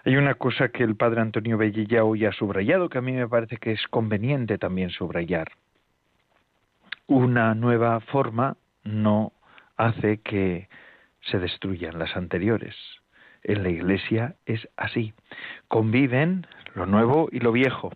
hay 0.03 0.15
una 0.17 0.35
cosa 0.35 0.69
que 0.69 0.83
el 0.83 0.95
padre 0.95 1.21
Antonio 1.21 1.57
Bellilla 1.57 2.03
hoy 2.03 2.25
ha 2.25 2.31
subrayado 2.31 2.89
que 2.89 2.99
a 2.99 3.01
mí 3.01 3.11
me 3.11 3.27
parece 3.27 3.57
que 3.57 3.71
es 3.71 3.87
conveniente 3.87 4.59
también 4.59 4.91
subrayar. 4.91 5.47
Una 7.07 7.55
nueva 7.55 7.99
forma 8.01 8.57
no 8.83 9.33
hace 9.77 10.19
que 10.19 10.69
se 11.21 11.39
destruyan 11.39 11.97
las 11.97 12.15
anteriores. 12.15 12.75
En 13.43 13.63
la 13.63 13.69
Iglesia 13.69 14.35
es 14.45 14.67
así. 14.77 15.13
Conviven 15.67 16.47
lo 16.73 16.85
nuevo 16.85 17.29
y 17.31 17.39
lo 17.39 17.51
viejo. 17.51 17.91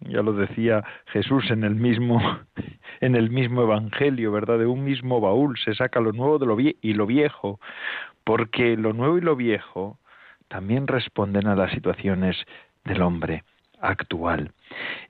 Ya 0.00 0.22
lo 0.22 0.32
decía 0.32 0.84
Jesús 1.06 1.50
en 1.50 1.64
el 1.64 1.74
mismo 1.74 2.20
en 3.00 3.16
el 3.16 3.30
mismo 3.30 3.62
evangelio, 3.62 4.32
¿verdad? 4.32 4.58
De 4.58 4.66
un 4.66 4.84
mismo 4.84 5.20
baúl 5.20 5.58
se 5.58 5.74
saca 5.74 6.00
lo 6.00 6.12
nuevo 6.12 6.38
de 6.38 6.46
lo 6.46 6.58
y 6.60 6.94
lo 6.94 7.06
viejo, 7.06 7.60
porque 8.24 8.76
lo 8.76 8.92
nuevo 8.92 9.18
y 9.18 9.20
lo 9.20 9.36
viejo 9.36 9.98
también 10.48 10.86
responden 10.86 11.46
a 11.46 11.56
las 11.56 11.72
situaciones 11.72 12.36
del 12.84 13.02
hombre 13.02 13.44
actual. 13.80 14.52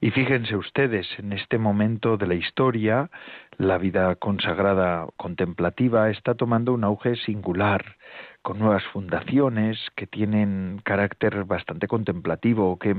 Y 0.01 0.11
fíjense 0.11 0.57
ustedes, 0.57 1.07
en 1.19 1.33
este 1.33 1.59
momento 1.59 2.17
de 2.17 2.27
la 2.27 2.35
historia, 2.35 3.11
la 3.57 3.79
vida 3.79 4.15
consagrada 4.17 5.07
contemplativa 5.17 6.11
está 6.11 6.35
tomando 6.35 6.73
un 6.73 6.85
auge 6.85 7.17
singular, 7.17 7.97
con 8.45 8.59
nuevas 8.59 8.85
fundaciones 8.93 9.79
que 9.97 10.07
tienen 10.07 10.79
carácter 10.85 11.45
bastante 11.45 11.89
contemplativo, 11.89 12.79
que 12.79 12.95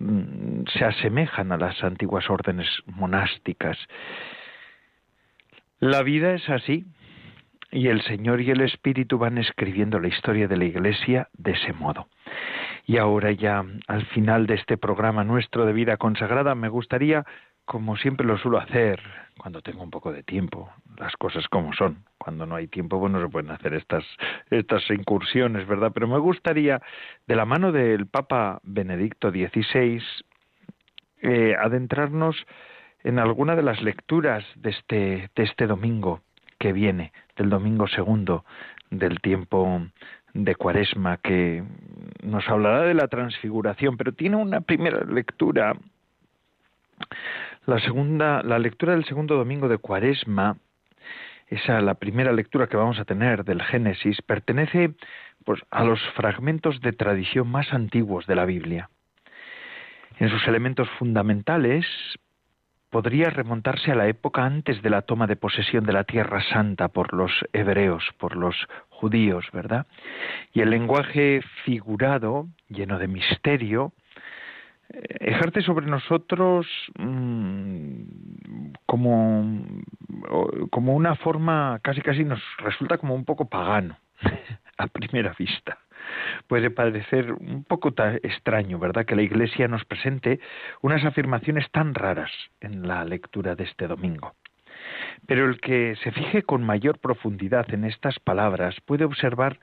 mm, 0.00 0.64
se 0.66 0.84
asemejan 0.84 1.52
a 1.52 1.56
las 1.56 1.82
antiguas 1.84 2.28
órdenes 2.28 2.66
monásticas. 2.86 3.78
La 5.78 6.02
vida 6.02 6.34
es 6.34 6.46
así, 6.50 6.86
y 7.70 7.86
el 7.86 8.02
Señor 8.02 8.40
y 8.40 8.50
el 8.50 8.62
Espíritu 8.62 9.16
van 9.16 9.38
escribiendo 9.38 10.00
la 10.00 10.08
historia 10.08 10.48
de 10.48 10.56
la 10.56 10.64
Iglesia 10.64 11.28
de 11.34 11.52
ese 11.52 11.72
modo. 11.72 12.08
Y 12.84 12.98
ahora 12.98 13.30
ya 13.30 13.64
al 13.86 14.06
final 14.06 14.48
de 14.48 14.54
este 14.54 14.76
programa 14.76 15.22
nuestro 15.22 15.66
de 15.66 15.72
vida 15.72 15.98
consagrada 15.98 16.56
me 16.56 16.68
gustaría, 16.68 17.24
como 17.64 17.96
siempre 17.96 18.26
lo 18.26 18.38
suelo 18.38 18.58
hacer, 18.58 19.00
cuando 19.38 19.62
tengo 19.62 19.82
un 19.82 19.90
poco 19.90 20.12
de 20.12 20.22
tiempo, 20.22 20.70
las 20.98 21.14
cosas 21.16 21.48
como 21.48 21.72
son. 21.72 22.04
Cuando 22.18 22.44
no 22.46 22.56
hay 22.56 22.68
tiempo, 22.68 22.98
bueno, 22.98 23.20
se 23.22 23.28
pueden 23.28 23.50
hacer 23.50 23.74
estas, 23.74 24.04
estas 24.50 24.82
incursiones, 24.90 25.66
¿verdad? 25.66 25.92
Pero 25.94 26.08
me 26.08 26.18
gustaría, 26.18 26.82
de 27.26 27.36
la 27.36 27.46
mano 27.46 27.72
del 27.72 28.06
Papa 28.06 28.60
Benedicto 28.62 29.30
XVI, 29.30 30.02
eh, 31.22 31.54
adentrarnos 31.58 32.36
en 33.02 33.18
alguna 33.18 33.56
de 33.56 33.62
las 33.62 33.82
lecturas 33.82 34.44
de 34.56 34.70
este, 34.70 35.30
de 35.34 35.42
este 35.42 35.66
domingo 35.66 36.20
que 36.58 36.72
viene, 36.72 37.12
del 37.36 37.48
domingo 37.48 37.88
segundo 37.88 38.44
del 38.90 39.20
tiempo 39.20 39.80
de 40.34 40.54
Cuaresma, 40.54 41.16
que 41.18 41.64
nos 42.22 42.48
hablará 42.48 42.82
de 42.82 42.94
la 42.94 43.08
transfiguración, 43.08 43.96
pero 43.96 44.12
tiene 44.12 44.36
una 44.36 44.60
primera 44.60 45.04
lectura 45.04 45.74
la 47.66 47.78
segunda, 47.80 48.42
la 48.42 48.58
lectura 48.58 48.92
del 48.92 49.04
segundo 49.04 49.36
domingo 49.36 49.68
de 49.68 49.78
Cuaresma, 49.78 50.56
esa 51.48 51.80
la 51.80 51.94
primera 51.94 52.32
lectura 52.32 52.68
que 52.68 52.76
vamos 52.76 52.98
a 52.98 53.04
tener 53.04 53.44
del 53.44 53.62
Génesis, 53.62 54.22
pertenece 54.22 54.94
pues 55.44 55.60
a 55.70 55.84
los 55.84 56.00
fragmentos 56.14 56.80
de 56.80 56.92
tradición 56.92 57.48
más 57.48 57.72
antiguos 57.72 58.26
de 58.26 58.34
la 58.36 58.44
Biblia. 58.44 58.88
En 60.18 60.28
sus 60.28 60.46
elementos 60.46 60.88
fundamentales 60.98 61.86
podría 62.90 63.30
remontarse 63.30 63.92
a 63.92 63.94
la 63.94 64.08
época 64.08 64.44
antes 64.44 64.82
de 64.82 64.90
la 64.90 65.02
toma 65.02 65.26
de 65.26 65.36
posesión 65.36 65.84
de 65.86 65.92
la 65.92 66.04
Tierra 66.04 66.42
Santa 66.42 66.88
por 66.88 67.14
los 67.14 67.32
hebreos, 67.52 68.04
por 68.18 68.36
los 68.36 68.56
judíos, 68.88 69.46
¿verdad? 69.52 69.86
Y 70.52 70.60
el 70.60 70.70
lenguaje 70.70 71.40
figurado, 71.64 72.48
lleno 72.68 72.98
de 72.98 73.08
misterio, 73.08 73.92
ejerce 74.92 75.62
sobre 75.62 75.86
nosotros 75.86 76.66
mm, 76.98 78.02
como, 78.86 79.64
como 80.70 80.94
una 80.94 81.14
forma 81.16 81.78
casi 81.82 82.00
casi 82.00 82.24
nos 82.24 82.40
resulta 82.58 82.98
como 82.98 83.14
un 83.14 83.24
poco 83.24 83.48
pagano 83.48 83.96
a 84.78 84.86
primera 84.88 85.34
vista. 85.38 85.78
Puede 86.48 86.70
parecer 86.70 87.32
un 87.32 87.62
poco 87.64 87.92
extraño, 88.22 88.78
¿verdad?, 88.78 89.04
que 89.04 89.14
la 89.14 89.22
Iglesia 89.22 89.68
nos 89.68 89.84
presente 89.84 90.40
unas 90.80 91.04
afirmaciones 91.04 91.70
tan 91.70 91.94
raras 91.94 92.30
en 92.60 92.88
la 92.88 93.04
lectura 93.04 93.54
de 93.54 93.64
este 93.64 93.86
domingo. 93.86 94.34
Pero 95.26 95.46
el 95.46 95.60
que 95.60 95.94
se 96.02 96.10
fije 96.10 96.42
con 96.42 96.64
mayor 96.64 96.98
profundidad 96.98 97.72
en 97.72 97.84
estas 97.84 98.18
palabras 98.18 98.80
puede 98.86 99.04
observar 99.04 99.60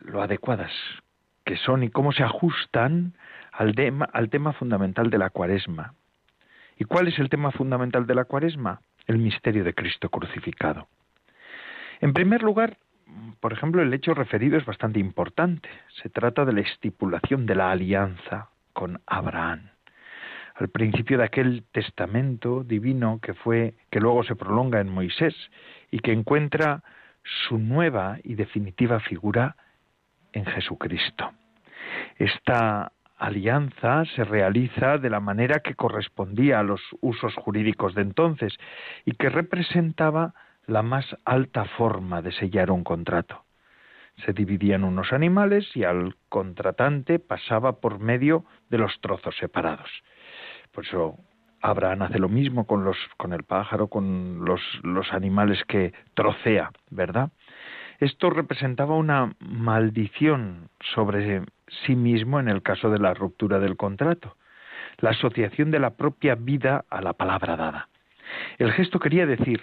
lo 0.00 0.22
adecuadas 0.22 0.72
que 1.44 1.56
son 1.56 1.82
y 1.82 1.90
cómo 1.90 2.12
se 2.12 2.22
ajustan 2.22 3.14
al 3.58 3.74
tema, 3.74 4.08
al 4.12 4.30
tema 4.30 4.52
fundamental 4.52 5.10
de 5.10 5.18
la 5.18 5.30
cuaresma. 5.30 5.94
¿Y 6.76 6.84
cuál 6.84 7.08
es 7.08 7.18
el 7.18 7.28
tema 7.28 7.50
fundamental 7.50 8.06
de 8.06 8.14
la 8.14 8.24
cuaresma? 8.24 8.80
El 9.08 9.18
misterio 9.18 9.64
de 9.64 9.74
Cristo 9.74 10.10
crucificado. 10.10 10.86
En 12.00 12.12
primer 12.12 12.44
lugar, 12.44 12.76
por 13.40 13.52
ejemplo, 13.52 13.82
el 13.82 13.92
hecho 13.92 14.14
referido 14.14 14.56
es 14.56 14.64
bastante 14.64 15.00
importante. 15.00 15.68
Se 16.00 16.08
trata 16.08 16.44
de 16.44 16.52
la 16.52 16.60
estipulación 16.60 17.46
de 17.46 17.56
la 17.56 17.72
alianza 17.72 18.50
con 18.72 19.00
Abraham. 19.08 19.70
Al 20.54 20.68
principio 20.68 21.18
de 21.18 21.24
aquel 21.24 21.64
testamento 21.72 22.62
divino 22.62 23.18
que 23.20 23.34
fue 23.34 23.74
que 23.90 23.98
luego 23.98 24.22
se 24.22 24.36
prolonga 24.36 24.80
en 24.80 24.88
Moisés 24.88 25.34
y 25.90 25.98
que 25.98 26.12
encuentra 26.12 26.84
su 27.48 27.58
nueva 27.58 28.18
y 28.22 28.36
definitiva 28.36 29.00
figura 29.00 29.56
en 30.32 30.44
Jesucristo. 30.44 31.32
Esta 32.18 32.92
alianza 33.18 34.04
se 34.16 34.24
realiza 34.24 34.98
de 34.98 35.10
la 35.10 35.20
manera 35.20 35.60
que 35.60 35.74
correspondía 35.74 36.60
a 36.60 36.62
los 36.62 36.80
usos 37.00 37.34
jurídicos 37.34 37.94
de 37.94 38.02
entonces 38.02 38.56
y 39.04 39.12
que 39.12 39.28
representaba 39.28 40.34
la 40.66 40.82
más 40.82 41.04
alta 41.24 41.64
forma 41.64 42.22
de 42.22 42.32
sellar 42.32 42.70
un 42.70 42.84
contrato. 42.84 43.44
Se 44.24 44.32
dividían 44.32 44.84
unos 44.84 45.12
animales 45.12 45.64
y 45.74 45.84
al 45.84 46.16
contratante 46.28 47.18
pasaba 47.18 47.80
por 47.80 47.98
medio 47.98 48.44
de 48.68 48.78
los 48.78 49.00
trozos 49.00 49.36
separados. 49.36 49.90
Por 50.72 50.84
eso 50.84 51.16
Abraham 51.60 52.02
hace 52.02 52.18
lo 52.18 52.28
mismo 52.28 52.66
con, 52.66 52.84
los, 52.84 52.96
con 53.16 53.32
el 53.32 53.44
pájaro, 53.44 53.88
con 53.88 54.44
los, 54.44 54.60
los 54.82 55.12
animales 55.12 55.62
que 55.66 55.92
trocea, 56.14 56.70
¿verdad? 56.90 57.30
Esto 57.98 58.30
representaba 58.30 58.94
una 58.94 59.34
maldición 59.40 60.68
sobre 60.94 61.42
sí 61.84 61.96
mismo 61.96 62.38
en 62.38 62.48
el 62.48 62.62
caso 62.62 62.90
de 62.90 62.98
la 63.00 63.12
ruptura 63.12 63.58
del 63.58 63.76
contrato, 63.76 64.36
la 64.98 65.10
asociación 65.10 65.70
de 65.70 65.80
la 65.80 65.90
propia 65.90 66.36
vida 66.36 66.84
a 66.90 67.02
la 67.02 67.12
palabra 67.14 67.56
dada. 67.56 67.88
El 68.58 68.72
gesto 68.72 69.00
quería 69.00 69.26
decir, 69.26 69.62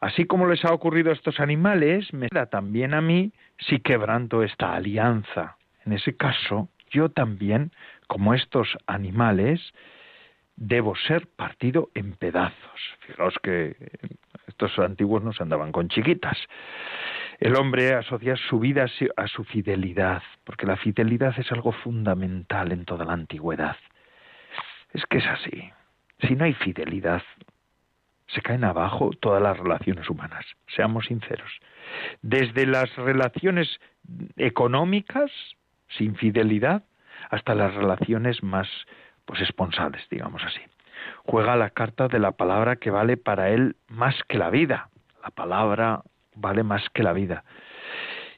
así 0.00 0.24
como 0.24 0.48
les 0.48 0.64
ha 0.64 0.72
ocurrido 0.72 1.10
a 1.10 1.14
estos 1.14 1.38
animales, 1.38 2.12
me 2.12 2.28
da 2.32 2.46
también 2.46 2.92
a 2.92 3.00
mí 3.00 3.32
si 3.58 3.78
quebranto 3.78 4.42
esta 4.42 4.74
alianza. 4.74 5.56
En 5.86 5.92
ese 5.92 6.16
caso, 6.16 6.68
yo 6.90 7.08
también, 7.08 7.70
como 8.08 8.34
estos 8.34 8.76
animales, 8.86 9.60
debo 10.56 10.96
ser 10.96 11.28
partido 11.28 11.90
en 11.94 12.14
pedazos. 12.14 12.80
Fijaos 13.06 13.34
que 13.42 13.76
estos 14.48 14.76
antiguos 14.78 15.22
no 15.22 15.32
se 15.32 15.42
andaban 15.42 15.72
con 15.72 15.88
chiquitas. 15.88 16.38
El 17.44 17.56
hombre 17.56 17.92
asocia 17.92 18.36
su 18.36 18.58
vida 18.58 18.86
a 19.18 19.28
su 19.28 19.44
fidelidad, 19.44 20.22
porque 20.44 20.64
la 20.64 20.78
fidelidad 20.78 21.38
es 21.38 21.52
algo 21.52 21.72
fundamental 21.72 22.72
en 22.72 22.86
toda 22.86 23.04
la 23.04 23.12
antigüedad. 23.12 23.76
Es 24.94 25.04
que 25.04 25.18
es 25.18 25.26
así. 25.26 25.70
Si 26.20 26.36
no 26.36 26.46
hay 26.46 26.54
fidelidad, 26.54 27.22
se 28.28 28.40
caen 28.40 28.64
abajo 28.64 29.10
todas 29.20 29.42
las 29.42 29.58
relaciones 29.58 30.08
humanas, 30.08 30.46
seamos 30.74 31.04
sinceros. 31.04 31.50
Desde 32.22 32.64
las 32.64 32.96
relaciones 32.96 33.78
económicas, 34.38 35.30
sin 35.98 36.16
fidelidad, 36.16 36.84
hasta 37.28 37.54
las 37.54 37.74
relaciones 37.74 38.42
más 38.42 38.68
pues 39.26 39.42
esponsales, 39.42 40.02
digamos 40.10 40.42
así. 40.44 40.62
Juega 41.24 41.56
la 41.56 41.68
carta 41.68 42.08
de 42.08 42.20
la 42.20 42.32
palabra 42.32 42.76
que 42.76 42.88
vale 42.88 43.18
para 43.18 43.50
él 43.50 43.76
más 43.88 44.14
que 44.28 44.38
la 44.38 44.48
vida. 44.48 44.88
La 45.22 45.28
palabra 45.28 46.04
vale 46.34 46.62
más 46.62 46.88
que 46.90 47.02
la 47.02 47.12
vida. 47.12 47.44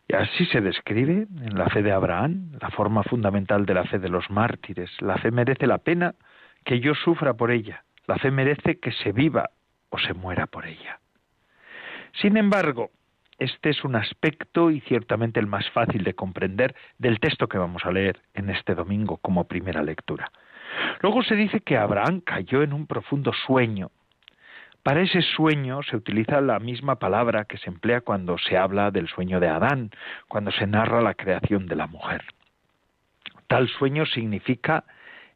Y 0.08 0.14
así 0.14 0.46
se 0.46 0.60
describe 0.60 1.26
en 1.42 1.58
la 1.58 1.68
fe 1.68 1.82
de 1.82 1.92
Abraham, 1.92 2.52
la 2.60 2.70
forma 2.70 3.02
fundamental 3.02 3.66
de 3.66 3.74
la 3.74 3.84
fe 3.84 3.98
de 3.98 4.08
los 4.08 4.30
mártires. 4.30 4.90
La 5.00 5.18
fe 5.18 5.30
merece 5.30 5.66
la 5.66 5.78
pena 5.78 6.14
que 6.64 6.80
yo 6.80 6.94
sufra 6.94 7.34
por 7.34 7.50
ella. 7.50 7.84
La 8.06 8.16
fe 8.16 8.30
merece 8.30 8.78
que 8.78 8.92
se 8.92 9.12
viva 9.12 9.50
o 9.90 9.98
se 9.98 10.14
muera 10.14 10.46
por 10.46 10.66
ella. 10.66 11.00
Sin 12.20 12.36
embargo, 12.36 12.90
este 13.38 13.70
es 13.70 13.84
un 13.84 13.96
aspecto 13.96 14.70
y 14.70 14.80
ciertamente 14.80 15.40
el 15.40 15.46
más 15.46 15.68
fácil 15.70 16.04
de 16.04 16.14
comprender 16.14 16.74
del 16.98 17.20
texto 17.20 17.48
que 17.48 17.58
vamos 17.58 17.84
a 17.84 17.90
leer 17.90 18.20
en 18.34 18.48
este 18.48 18.74
domingo 18.74 19.18
como 19.18 19.48
primera 19.48 19.82
lectura. 19.82 20.30
Luego 21.02 21.22
se 21.22 21.34
dice 21.34 21.60
que 21.60 21.76
Abraham 21.76 22.20
cayó 22.20 22.62
en 22.62 22.72
un 22.72 22.86
profundo 22.86 23.32
sueño 23.46 23.90
para 24.86 25.00
ese 25.00 25.20
sueño 25.20 25.82
se 25.82 25.96
utiliza 25.96 26.40
la 26.40 26.60
misma 26.60 27.00
palabra 27.00 27.46
que 27.46 27.58
se 27.58 27.68
emplea 27.68 28.02
cuando 28.02 28.38
se 28.38 28.56
habla 28.56 28.92
del 28.92 29.08
sueño 29.08 29.40
de 29.40 29.48
Adán, 29.48 29.90
cuando 30.28 30.52
se 30.52 30.64
narra 30.68 31.00
la 31.00 31.14
creación 31.14 31.66
de 31.66 31.74
la 31.74 31.88
mujer. 31.88 32.22
Tal 33.48 33.66
sueño 33.66 34.06
significa 34.06 34.84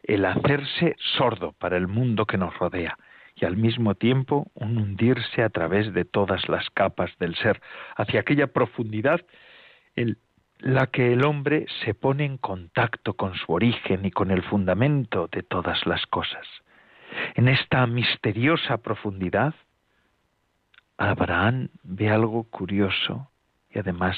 el 0.05 0.25
hacerse 0.25 0.95
sordo 1.17 1.51
para 1.59 1.77
el 1.77 1.89
mundo 1.89 2.27
que 2.27 2.39
nos 2.39 2.57
rodea 2.61 2.97
y 3.35 3.45
al 3.45 3.57
mismo 3.57 3.97
tiempo 3.97 4.47
un 4.55 4.79
hundirse 4.79 5.43
a 5.43 5.49
través 5.49 5.93
de 5.95 6.05
todas 6.05 6.49
las 6.49 6.71
capas 6.71 7.11
del 7.19 7.35
ser 7.35 7.61
hacia 7.97 8.21
aquella 8.21 8.47
profundidad 8.47 9.21
en 9.97 10.17
la 10.61 10.87
que 10.87 11.13
el 11.13 11.25
hombre 11.25 11.67
se 11.85 11.93
pone 11.95 12.25
en 12.25 12.39
contacto 12.39 13.15
con 13.15 13.35
su 13.35 13.53
origen 13.53 14.05
y 14.05 14.13
con 14.13 14.31
el 14.31 14.45
fundamento 14.45 15.27
de 15.27 15.43
todas 15.43 15.87
las 15.87 16.07
cosas. 16.07 16.47
En 17.35 17.49
esta 17.49 17.87
misteriosa 17.87 18.79
profundidad, 18.79 19.55
Abraham 20.97 21.69
ve 21.83 22.11
algo 22.11 22.45
curioso 22.45 23.31
y 23.71 23.79
además 23.79 24.17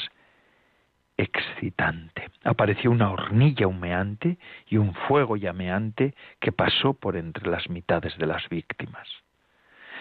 excitante. 1.17 2.31
Apareció 2.45 2.91
una 2.91 3.11
hornilla 3.11 3.67
humeante 3.67 4.39
y 4.67 4.77
un 4.77 4.95
fuego 4.95 5.37
llameante 5.37 6.15
que 6.41 6.53
pasó 6.53 6.95
por 6.95 7.17
entre 7.17 7.49
las 7.49 7.69
mitades 7.69 8.17
de 8.19 8.27
las 8.27 8.49
víctimas. 8.49 9.09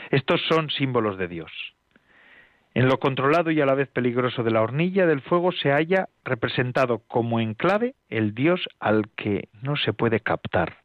Estos 0.09 0.41
son 0.49 0.69
símbolos 0.69 1.17
de 1.17 1.27
Dios. 1.27 1.51
En 2.73 2.87
lo 2.87 2.99
controlado 2.99 3.51
y 3.51 3.59
a 3.61 3.65
la 3.65 3.75
vez 3.75 3.89
peligroso 3.89 4.43
de 4.43 4.51
la 4.51 4.61
hornilla 4.61 5.05
del 5.05 5.21
fuego 5.21 5.51
se 5.51 5.71
halla 5.71 6.07
representado 6.23 6.99
como 6.99 7.39
enclave 7.39 7.95
el 8.09 8.33
Dios 8.33 8.67
al 8.79 9.09
que 9.09 9.49
no 9.61 9.75
se 9.75 9.91
puede 9.91 10.21
captar, 10.21 10.80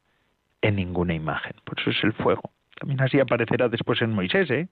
en 0.67 0.77
ninguna 0.77 1.15
imagen. 1.15 1.55
Por 1.65 1.79
eso 1.81 1.91
es 1.91 2.05
el 2.05 2.13
fuego. 2.13 2.51
También 2.79 3.01
así 3.01 3.19
aparecerá 3.19 3.69
después 3.69 4.03
en 4.03 4.13
Moisés, 4.13 4.51
¿eh? 4.51 4.69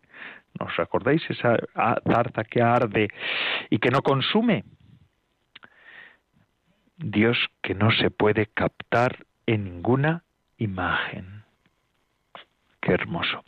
¿No 0.58 0.66
os 0.66 0.78
acordáis? 0.78 1.22
Esa 1.30 1.56
zarza 1.74 2.44
que 2.44 2.60
arde 2.60 3.08
y 3.70 3.78
que 3.78 3.90
no 3.90 4.02
consume. 4.02 4.64
Dios 6.96 7.38
que 7.62 7.74
no 7.74 7.90
se 7.90 8.10
puede 8.10 8.46
captar 8.46 9.24
en 9.46 9.64
ninguna 9.64 10.22
imagen. 10.58 11.44
Qué 12.80 12.92
hermoso. 12.92 13.42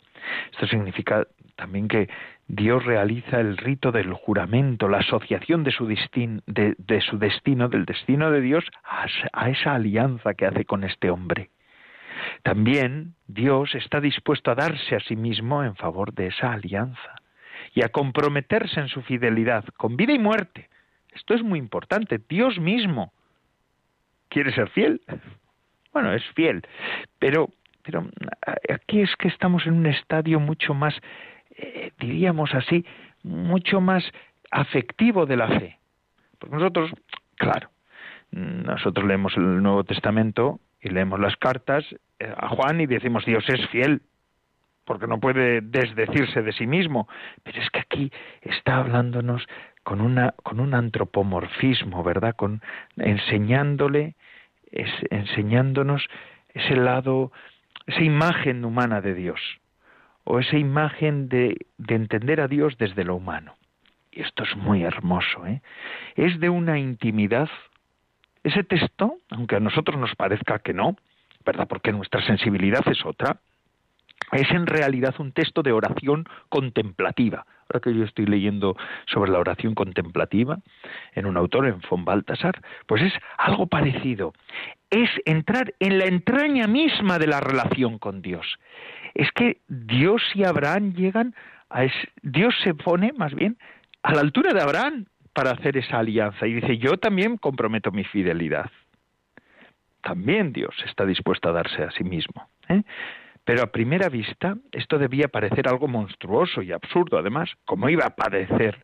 Esto 0.51 0.65
significa 0.67 1.27
también 1.55 1.87
que 1.87 2.09
Dios 2.47 2.83
realiza 2.83 3.39
el 3.39 3.57
rito 3.57 3.91
del 3.91 4.13
juramento, 4.13 4.89
la 4.89 4.99
asociación 4.99 5.63
de 5.63 5.71
su, 5.71 5.85
de, 5.85 7.01
su 7.01 7.19
destino, 7.19 7.69
del 7.69 7.85
destino 7.85 8.31
de 8.31 8.41
Dios, 8.41 8.65
a 8.83 9.49
esa 9.49 9.75
alianza 9.75 10.33
que 10.33 10.47
hace 10.47 10.65
con 10.65 10.83
este 10.83 11.11
hombre. 11.11 11.51
También 12.43 13.15
Dios 13.27 13.75
está 13.75 14.01
dispuesto 14.01 14.51
a 14.51 14.55
darse 14.55 14.95
a 14.95 14.99
sí 15.01 15.15
mismo 15.15 15.63
en 15.63 15.75
favor 15.75 16.13
de 16.13 16.27
esa 16.27 16.53
alianza 16.53 17.15
y 17.73 17.83
a 17.83 17.89
comprometerse 17.89 18.79
en 18.79 18.87
su 18.87 19.01
fidelidad 19.01 19.65
con 19.77 19.97
vida 19.97 20.13
y 20.13 20.19
muerte. 20.19 20.69
Esto 21.13 21.33
es 21.33 21.43
muy 21.43 21.59
importante. 21.59 22.19
Dios 22.29 22.59
mismo 22.59 23.13
quiere 24.29 24.53
ser 24.53 24.69
fiel. 24.69 25.01
Bueno, 25.93 26.13
es 26.13 26.23
fiel, 26.35 26.65
pero 27.19 27.49
pero 27.87 28.05
aquí 28.69 28.99
es 28.99 29.15
que 29.15 29.29
estamos 29.29 29.65
en 29.65 29.73
un 29.75 29.85
estadio 29.85 30.41
mucho 30.41 30.73
más, 30.73 30.93
eh, 31.55 31.91
diríamos 31.97 32.53
así, 32.53 32.85
mucho 33.23 33.79
más 33.79 34.03
afectivo 34.51 35.25
de 35.25 35.37
la 35.37 35.47
fe. 35.47 35.79
Porque 36.37 36.57
nosotros, 36.57 36.91
claro, 37.35 37.69
nosotros 38.31 39.07
leemos 39.07 39.37
el 39.37 39.63
Nuevo 39.63 39.85
Testamento 39.85 40.59
y 40.87 40.89
leemos 40.89 41.19
las 41.19 41.35
cartas 41.35 41.83
eh, 42.19 42.33
a 42.35 42.47
Juan 42.49 42.79
y 42.79 42.85
decimos 42.85 43.25
Dios 43.25 43.43
es 43.49 43.67
fiel, 43.69 44.01
porque 44.85 45.05
no 45.05 45.19
puede 45.19 45.59
desdecirse 45.61 46.41
de 46.41 46.53
sí 46.53 46.65
mismo. 46.65 47.07
Pero 47.43 47.61
es 47.61 47.69
que 47.69 47.79
aquí 47.79 48.11
está 48.41 48.77
hablándonos 48.77 49.45
con, 49.83 49.99
una, 49.99 50.33
con 50.43 50.59
un 50.59 50.73
antropomorfismo, 50.73 52.03
¿verdad? 52.03 52.35
Con, 52.35 52.61
enseñándole, 52.95 54.15
enseñándonos 54.71 56.07
ese 56.53 56.75
lado, 56.75 57.31
esa 57.85 58.01
imagen 58.01 58.63
humana 58.63 59.01
de 59.01 59.13
Dios, 59.13 59.41
o 60.23 60.39
esa 60.39 60.57
imagen 60.57 61.27
de, 61.27 61.67
de 61.77 61.95
entender 61.95 62.39
a 62.39 62.47
Dios 62.47 62.77
desde 62.77 63.03
lo 63.03 63.15
humano. 63.15 63.55
Y 64.11 64.21
esto 64.21 64.43
es 64.43 64.55
muy 64.55 64.83
hermoso, 64.83 65.45
¿eh? 65.45 65.61
Es 66.15 66.39
de 66.39 66.49
una 66.49 66.79
intimidad 66.79 67.49
ese 68.47 68.63
texto, 68.63 69.17
aunque 69.29 69.57
a 69.57 69.59
nosotros 69.59 69.99
nos 69.99 70.15
parezca 70.15 70.59
que 70.59 70.73
no, 70.73 70.95
¿verdad? 71.45 71.67
Porque 71.67 71.91
nuestra 71.91 72.25
sensibilidad 72.25 72.81
es 72.87 73.05
otra, 73.05 73.39
es 74.31 74.49
en 74.51 74.65
realidad 74.65 75.15
un 75.19 75.31
texto 75.31 75.63
de 75.63 75.71
oración 75.71 76.25
contemplativa. 76.49 77.45
Ahora 77.69 77.81
que 77.81 77.93
yo 77.93 78.03
estoy 78.03 78.25
leyendo 78.25 78.75
sobre 79.05 79.31
la 79.31 79.39
oración 79.39 79.75
contemplativa 79.75 80.59
en 81.13 81.25
un 81.25 81.37
autor, 81.37 81.67
en 81.67 81.81
von 81.89 82.05
Baltasar, 82.05 82.61
pues 82.85 83.03
es 83.03 83.13
algo 83.37 83.67
parecido. 83.67 84.33
Es 84.89 85.09
entrar 85.25 85.73
en 85.79 85.97
la 85.97 86.05
entraña 86.05 86.67
misma 86.67 87.19
de 87.19 87.27
la 87.27 87.41
relación 87.41 87.99
con 87.99 88.21
Dios. 88.21 88.57
Es 89.13 89.31
que 89.31 89.57
Dios 89.67 90.21
y 90.33 90.45
Abraham 90.45 90.93
llegan 90.93 91.35
a... 91.69 91.85
Dios 92.21 92.55
se 92.63 92.73
pone, 92.73 93.11
más 93.13 93.33
bien, 93.33 93.57
a 94.03 94.13
la 94.13 94.21
altura 94.21 94.53
de 94.53 94.61
Abraham 94.61 95.05
para 95.37 95.51
hacer 95.51 95.77
esa 95.77 95.99
alianza 95.99 96.47
y 96.47 96.55
dice, 96.55 96.79
yo 96.79 96.97
también 96.97 97.37
comprometo 97.37 97.91
mi 97.91 98.03
fidelidad. 98.03 98.71
También 100.01 100.51
Dios 100.51 100.73
está 100.83 101.05
dispuesto 101.05 101.47
a 101.47 101.51
darse 101.51 101.83
a 101.83 101.91
sí 101.91 102.03
mismo. 102.03 102.49
¿eh? 102.67 102.81
Pero 103.43 103.61
a 103.61 103.71
primera 103.71 104.09
vista 104.09 104.57
esto 104.71 104.97
debía 104.97 105.27
parecer 105.27 105.67
algo 105.67 105.87
monstruoso 105.87 106.63
y 106.63 106.71
absurdo, 106.71 107.19
además, 107.19 107.51
cómo 107.65 107.87
iba 107.87 108.03
a 108.07 108.15
padecer 108.15 108.83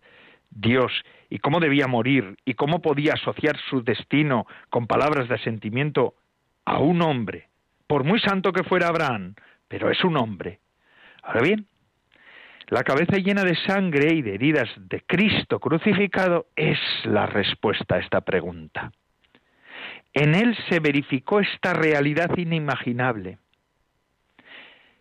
Dios 0.52 0.92
y 1.28 1.40
cómo 1.40 1.60
debía 1.60 1.88
morir 1.88 2.38
y 2.46 2.54
cómo 2.54 2.84
podía 2.84 3.14
asociar 3.14 3.58
su 3.72 3.84
destino 3.84 4.46
con 4.70 4.86
palabras 4.86 5.28
de 5.30 5.34
asentimiento 5.34 6.14
a 6.66 6.78
un 6.78 7.02
hombre, 7.02 7.48
por 7.88 8.04
muy 8.04 8.20
santo 8.20 8.54
que 8.54 8.64
fuera 8.64 8.90
Abraham, 8.90 9.34
pero 9.68 9.90
es 9.90 10.04
un 10.04 10.18
hombre. 10.18 10.60
Ahora 11.24 11.42
bien, 11.42 11.66
la 12.74 12.84
cabeza 12.84 13.18
llena 13.18 13.44
de 13.44 13.56
sangre 13.68 14.16
y 14.16 14.24
de 14.24 14.34
heridas 14.34 14.68
de 14.78 15.02
Cristo 15.02 15.60
crucificado 15.60 16.48
es 16.56 16.80
la 17.04 17.28
respuesta 17.28 17.96
a 17.96 18.00
esta 18.00 18.22
pregunta. 18.22 18.92
En 20.12 20.34
él 20.34 20.58
se 20.68 20.80
verificó 20.80 21.40
esta 21.40 21.76
realidad 21.76 22.36
inimaginable. 22.36 23.38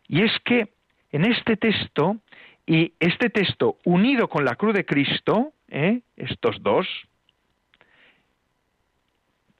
Y 0.06 0.20
es 0.20 0.32
que 0.44 0.68
en 1.12 1.24
este 1.24 1.56
texto, 1.56 2.18
y 2.66 2.92
este 3.00 3.30
texto 3.30 3.78
unido 3.86 4.28
con 4.28 4.44
la 4.44 4.56
cruz 4.56 4.74
de 4.74 4.84
Cristo, 4.84 5.54
¿eh? 5.68 6.02
estos 6.14 6.62
dos, 6.62 6.86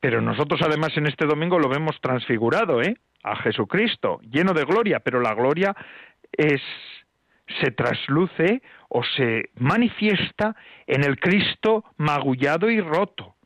pero 0.00 0.20
nosotros 0.20 0.60
además 0.60 0.94
en 0.98 1.06
este 1.06 1.24
domingo 1.24 1.58
lo 1.58 1.70
vemos 1.70 1.98
transfigurado, 2.02 2.82
¿eh? 2.82 2.94
a 3.22 3.36
Jesucristo, 3.36 4.20
lleno 4.30 4.52
de 4.52 4.66
gloria, 4.66 5.00
pero 5.00 5.22
la 5.22 5.32
gloria 5.32 5.74
es 6.30 6.60
se 7.61 7.70
trasluce 7.70 8.62
o 8.88 9.03
se 9.03 9.50
manifiesta 9.57 10.57
en 10.86 11.05
el 11.05 11.18
Cristo 11.18 11.84
magullado 11.96 12.70
y 12.70 12.80
roto. 12.80 13.36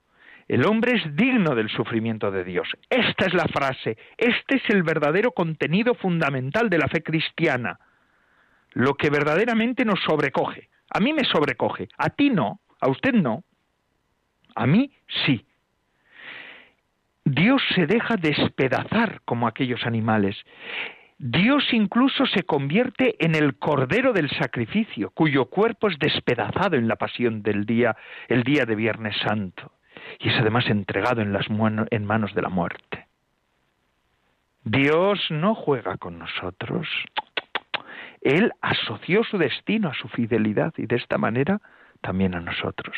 El 0.49 0.65
hombre 0.65 0.97
es 0.97 1.17
digno 1.17 1.55
del 1.55 1.69
sufrimiento 1.69 2.31
de 2.31 2.45
Dios. 2.45 2.69
Esta 2.89 3.27
es 3.27 3.35
la 3.35 3.47
frase, 3.47 3.97
este 4.17 4.57
es 4.57 4.63
el 4.69 4.83
verdadero 4.83 5.33
contenido 5.33 5.95
fundamental 5.95 6.71
de 6.71 6.79
la 6.79 6.89
fe 6.89 7.03
cristiana. 7.03 7.81
Lo 8.73 8.95
que 8.95 9.11
verdaderamente 9.11 9.85
nos 9.85 10.01
sobrecoge. 10.01 10.69
A 10.91 11.01
mí 11.01 11.13
me 11.13 11.25
sobrecoge, 11.25 11.89
a 11.99 12.11
ti 12.11 12.31
no, 12.31 12.61
a 12.81 12.89
usted 12.89 13.13
no. 13.13 13.43
A 14.55 14.67
mí 14.67 14.93
sí. 15.27 15.45
Dios 17.25 17.61
se 17.75 17.87
deja 17.87 18.17
despedazar 18.17 19.21
como 19.25 19.49
aquellos 19.49 19.85
animales. 19.85 20.37
Dios 21.19 21.65
incluso 21.73 22.27
se 22.27 22.43
convierte 22.43 23.17
en 23.25 23.35
el 23.35 23.57
cordero 23.57 24.13
del 24.13 24.29
sacrificio, 24.31 25.11
cuyo 25.11 25.47
cuerpo 25.47 25.89
es 25.89 25.99
despedazado 25.99 26.77
en 26.77 26.89
la 26.89 26.97
pasión 26.97 27.43
del 27.43 27.65
día, 27.65 27.97
el 28.29 28.43
día 28.43 28.67
de 28.67 28.75
Viernes 28.75 29.17
Santo 29.19 29.73
y 30.19 30.29
es 30.29 30.39
además 30.39 30.67
entregado 30.69 31.23
en, 31.23 31.33
las 31.33 31.47
en 31.91 32.05
manos 32.05 32.35
de 32.35 32.43
la 32.43 32.49
muerte. 32.49 33.07
Dios 34.65 35.21
no 35.31 35.55
juega 35.55 35.97
con 35.97 36.19
nosotros. 36.19 36.89
Él 38.21 38.53
asoció 38.61 39.23
su 39.25 39.39
destino 39.39 39.89
a 39.89 39.95
su 39.95 40.09
fidelidad 40.09 40.75
y 40.77 40.87
de 40.87 40.97
esta 40.97 41.19
manera 41.19 41.61
también 42.01 42.35
a 42.35 42.41
nosotros. 42.41 42.97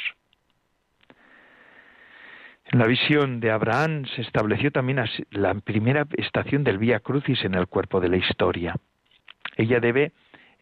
En 2.70 2.80
la 2.80 2.86
visión 2.86 3.40
de 3.40 3.50
Abraham 3.50 4.04
se 4.14 4.20
estableció 4.20 4.70
también 4.70 5.02
la 5.30 5.54
primera 5.54 6.06
estación 6.18 6.64
del 6.64 6.76
Vía 6.76 7.00
Crucis 7.00 7.42
en 7.44 7.54
el 7.54 7.66
cuerpo 7.66 7.98
de 7.98 8.10
la 8.10 8.18
historia. 8.18 8.74
Ella 9.56 9.80
debe 9.80 10.12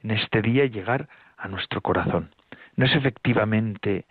en 0.04 0.12
este 0.12 0.40
día 0.40 0.66
llegar 0.66 1.08
a 1.36 1.48
nuestro 1.48 1.80
corazón. 1.80 2.30
No 2.76 2.86
es 2.86 2.94
efectivamente 2.94 4.04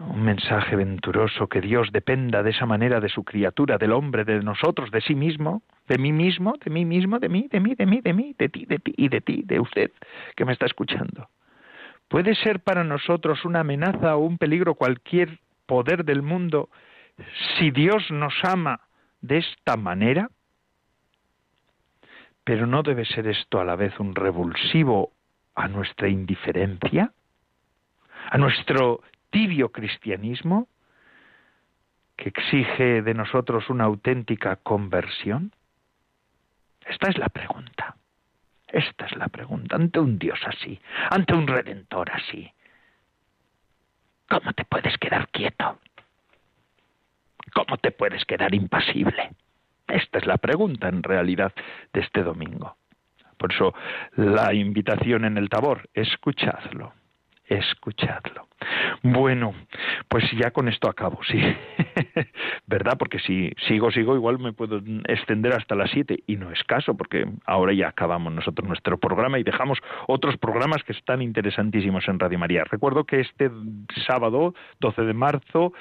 un 0.00 0.22
mensaje 0.22 0.76
venturoso, 0.76 1.46
que 1.46 1.62
Dios 1.62 1.88
dependa 1.92 2.42
de 2.42 2.50
esa 2.50 2.66
manera 2.66 3.00
de 3.00 3.08
su 3.08 3.24
criatura, 3.24 3.78
del 3.78 3.92
hombre, 3.92 4.26
de 4.26 4.42
nosotros, 4.42 4.90
de 4.90 5.00
sí 5.00 5.14
mismo, 5.14 5.62
de 5.88 5.96
mí 5.96 6.12
mismo, 6.12 6.56
de 6.62 6.70
mí 6.70 6.84
mismo, 6.84 7.18
de 7.18 7.30
mí, 7.30 7.48
de 7.50 7.60
mí, 7.60 7.74
de 7.74 7.86
mí, 7.86 8.00
de 8.02 8.12
mí, 8.12 8.34
de 8.38 8.48
ti, 8.50 8.66
de 8.66 8.78
ti 8.80 8.92
y 8.98 9.08
de 9.08 9.22
ti, 9.22 9.42
de 9.46 9.60
usted 9.60 9.90
que 10.36 10.44
me 10.44 10.52
está 10.52 10.66
escuchando. 10.66 11.30
¿Puede 12.08 12.34
ser 12.34 12.60
para 12.60 12.84
nosotros 12.84 13.46
una 13.46 13.60
amenaza 13.60 14.14
o 14.16 14.26
un 14.26 14.36
peligro 14.36 14.74
cualquier 14.74 15.38
poder 15.64 16.04
del 16.04 16.20
mundo 16.20 16.68
si 17.58 17.70
Dios 17.70 18.10
nos 18.10 18.34
ama 18.44 18.80
de 19.20 19.38
esta 19.38 19.76
manera? 19.76 20.30
Pero 22.44 22.66
no 22.66 22.82
debe 22.82 23.04
ser 23.04 23.26
esto 23.26 23.60
a 23.60 23.64
la 23.64 23.76
vez 23.76 23.98
un 24.00 24.14
revulsivo 24.14 25.12
a 25.54 25.68
nuestra 25.68 26.08
indiferencia, 26.08 27.12
a 28.30 28.38
nuestro 28.38 29.02
tibio 29.30 29.70
cristianismo 29.70 30.68
que 32.16 32.28
exige 32.30 33.02
de 33.02 33.14
nosotros 33.14 33.70
una 33.70 33.84
auténtica 33.84 34.56
conversión? 34.56 35.52
Esta 36.86 37.10
es 37.10 37.18
la 37.18 37.28
pregunta. 37.28 37.96
Esta 38.66 39.06
es 39.06 39.16
la 39.16 39.28
pregunta. 39.28 39.76
Ante 39.76 40.00
un 40.00 40.18
Dios 40.18 40.40
así, 40.44 40.80
ante 41.10 41.34
un 41.34 41.46
Redentor 41.46 42.10
así, 42.10 42.52
¿cómo 44.28 44.52
te 44.52 44.64
puedes 44.64 44.98
quedar 44.98 45.28
quieto? 45.28 45.78
¿Cómo 47.54 47.76
te 47.78 47.90
puedes 47.90 48.24
quedar 48.24 48.54
impasible? 48.54 49.30
Esta 49.86 50.18
es 50.18 50.26
la 50.26 50.36
pregunta 50.36 50.88
en 50.88 51.02
realidad 51.02 51.52
de 51.92 52.00
este 52.00 52.22
domingo. 52.22 52.76
Por 53.36 53.52
eso 53.52 53.74
la 54.16 54.52
invitación 54.52 55.24
en 55.24 55.38
el 55.38 55.48
tabor, 55.48 55.88
escuchadlo 55.94 56.92
escuchadlo. 57.48 58.47
Bueno, 59.02 59.54
pues 60.08 60.24
ya 60.32 60.50
con 60.50 60.68
esto 60.68 60.88
acabo, 60.88 61.20
sí. 61.24 61.40
¿Verdad? 62.66 62.96
Porque 62.98 63.18
si 63.20 63.52
sigo, 63.66 63.90
sigo, 63.90 64.14
igual 64.16 64.38
me 64.38 64.52
puedo 64.52 64.80
extender 65.06 65.54
hasta 65.54 65.74
las 65.74 65.90
siete 65.90 66.22
y 66.26 66.36
no 66.36 66.50
es 66.50 66.62
caso, 66.64 66.96
porque 66.96 67.26
ahora 67.46 67.72
ya 67.72 67.88
acabamos 67.88 68.32
nosotros 68.32 68.66
nuestro 68.66 68.98
programa 68.98 69.38
y 69.38 69.44
dejamos 69.44 69.78
otros 70.06 70.36
programas 70.36 70.82
que 70.82 70.92
están 70.92 71.22
interesantísimos 71.22 72.08
en 72.08 72.18
Radio 72.18 72.38
María. 72.38 72.64
Recuerdo 72.64 73.04
que 73.04 73.20
este 73.20 73.50
sábado, 74.06 74.54
12 74.80 75.02
de 75.02 75.14
marzo, 75.14 75.72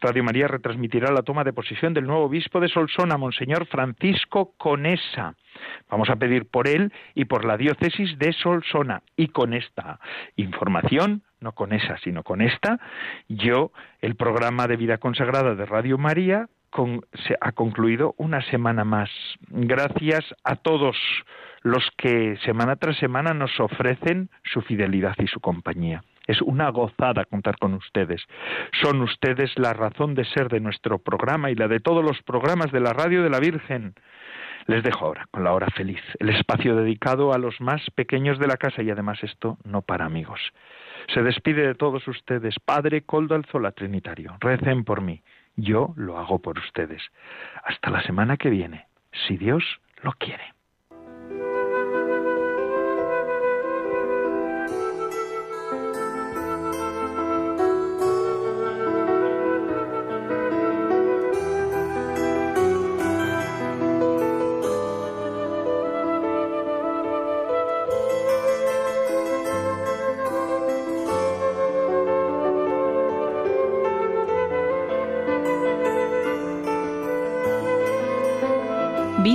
Radio 0.00 0.24
María 0.24 0.48
retransmitirá 0.48 1.12
la 1.12 1.22
toma 1.22 1.44
de 1.44 1.52
posición 1.52 1.94
del 1.94 2.06
nuevo 2.06 2.24
obispo 2.24 2.58
de 2.60 2.68
Solsona, 2.68 3.16
Monseñor 3.16 3.66
Francisco 3.66 4.52
Conesa. 4.56 5.34
Vamos 5.88 6.10
a 6.10 6.16
pedir 6.16 6.46
por 6.46 6.66
él 6.66 6.92
y 7.14 7.26
por 7.26 7.44
la 7.44 7.56
diócesis 7.56 8.18
de 8.18 8.32
Solsona. 8.32 9.02
Y 9.16 9.28
con 9.28 9.54
esta 9.54 10.00
información, 10.36 11.22
no 11.42 11.52
con 11.52 11.72
esa, 11.72 11.98
sino 11.98 12.22
con 12.22 12.40
esta, 12.40 12.78
yo, 13.28 13.72
el 14.00 14.16
programa 14.16 14.66
de 14.66 14.76
vida 14.76 14.98
consagrada 14.98 15.54
de 15.54 15.66
Radio 15.66 15.98
María, 15.98 16.48
se 17.26 17.36
ha 17.40 17.52
concluido 17.52 18.14
una 18.16 18.40
semana 18.50 18.84
más. 18.84 19.10
Gracias 19.48 20.24
a 20.42 20.56
todos 20.56 20.96
los 21.62 21.84
que 21.96 22.36
semana 22.44 22.76
tras 22.76 22.96
semana 22.96 23.34
nos 23.34 23.60
ofrecen 23.60 24.30
su 24.42 24.62
fidelidad 24.62 25.14
y 25.18 25.26
su 25.26 25.40
compañía. 25.40 26.02
Es 26.26 26.40
una 26.40 26.70
gozada 26.70 27.24
contar 27.24 27.58
con 27.58 27.74
ustedes. 27.74 28.22
Son 28.80 29.00
ustedes 29.02 29.52
la 29.56 29.72
razón 29.72 30.14
de 30.14 30.24
ser 30.24 30.48
de 30.48 30.60
nuestro 30.60 30.98
programa 30.98 31.50
y 31.50 31.54
la 31.54 31.68
de 31.68 31.80
todos 31.80 32.04
los 32.04 32.22
programas 32.22 32.70
de 32.72 32.80
la 32.80 32.92
Radio 32.92 33.22
de 33.22 33.30
la 33.30 33.40
Virgen. 33.40 33.94
Les 34.66 34.82
dejo 34.84 35.06
ahora 35.06 35.26
con 35.30 35.42
la 35.42 35.52
hora 35.52 35.66
feliz, 35.74 36.00
el 36.20 36.30
espacio 36.30 36.76
dedicado 36.76 37.32
a 37.32 37.38
los 37.38 37.60
más 37.60 37.82
pequeños 37.96 38.38
de 38.38 38.46
la 38.46 38.56
casa 38.56 38.82
y 38.82 38.90
además 38.90 39.18
esto 39.22 39.58
no 39.64 39.82
para 39.82 40.04
amigos. 40.04 40.40
Se 41.08 41.22
despide 41.22 41.66
de 41.66 41.74
todos 41.74 42.06
ustedes, 42.08 42.54
Padre 42.64 43.02
Coldo 43.02 43.34
Alzola 43.34 43.72
Trinitario. 43.72 44.36
Recen 44.40 44.84
por 44.84 45.00
mí. 45.00 45.22
Yo 45.56 45.92
lo 45.96 46.18
hago 46.18 46.40
por 46.40 46.58
ustedes. 46.58 47.02
Hasta 47.64 47.90
la 47.90 48.02
semana 48.02 48.36
que 48.36 48.50
viene, 48.50 48.86
si 49.26 49.36
Dios 49.36 49.62
lo 50.02 50.12
quiere. 50.12 50.54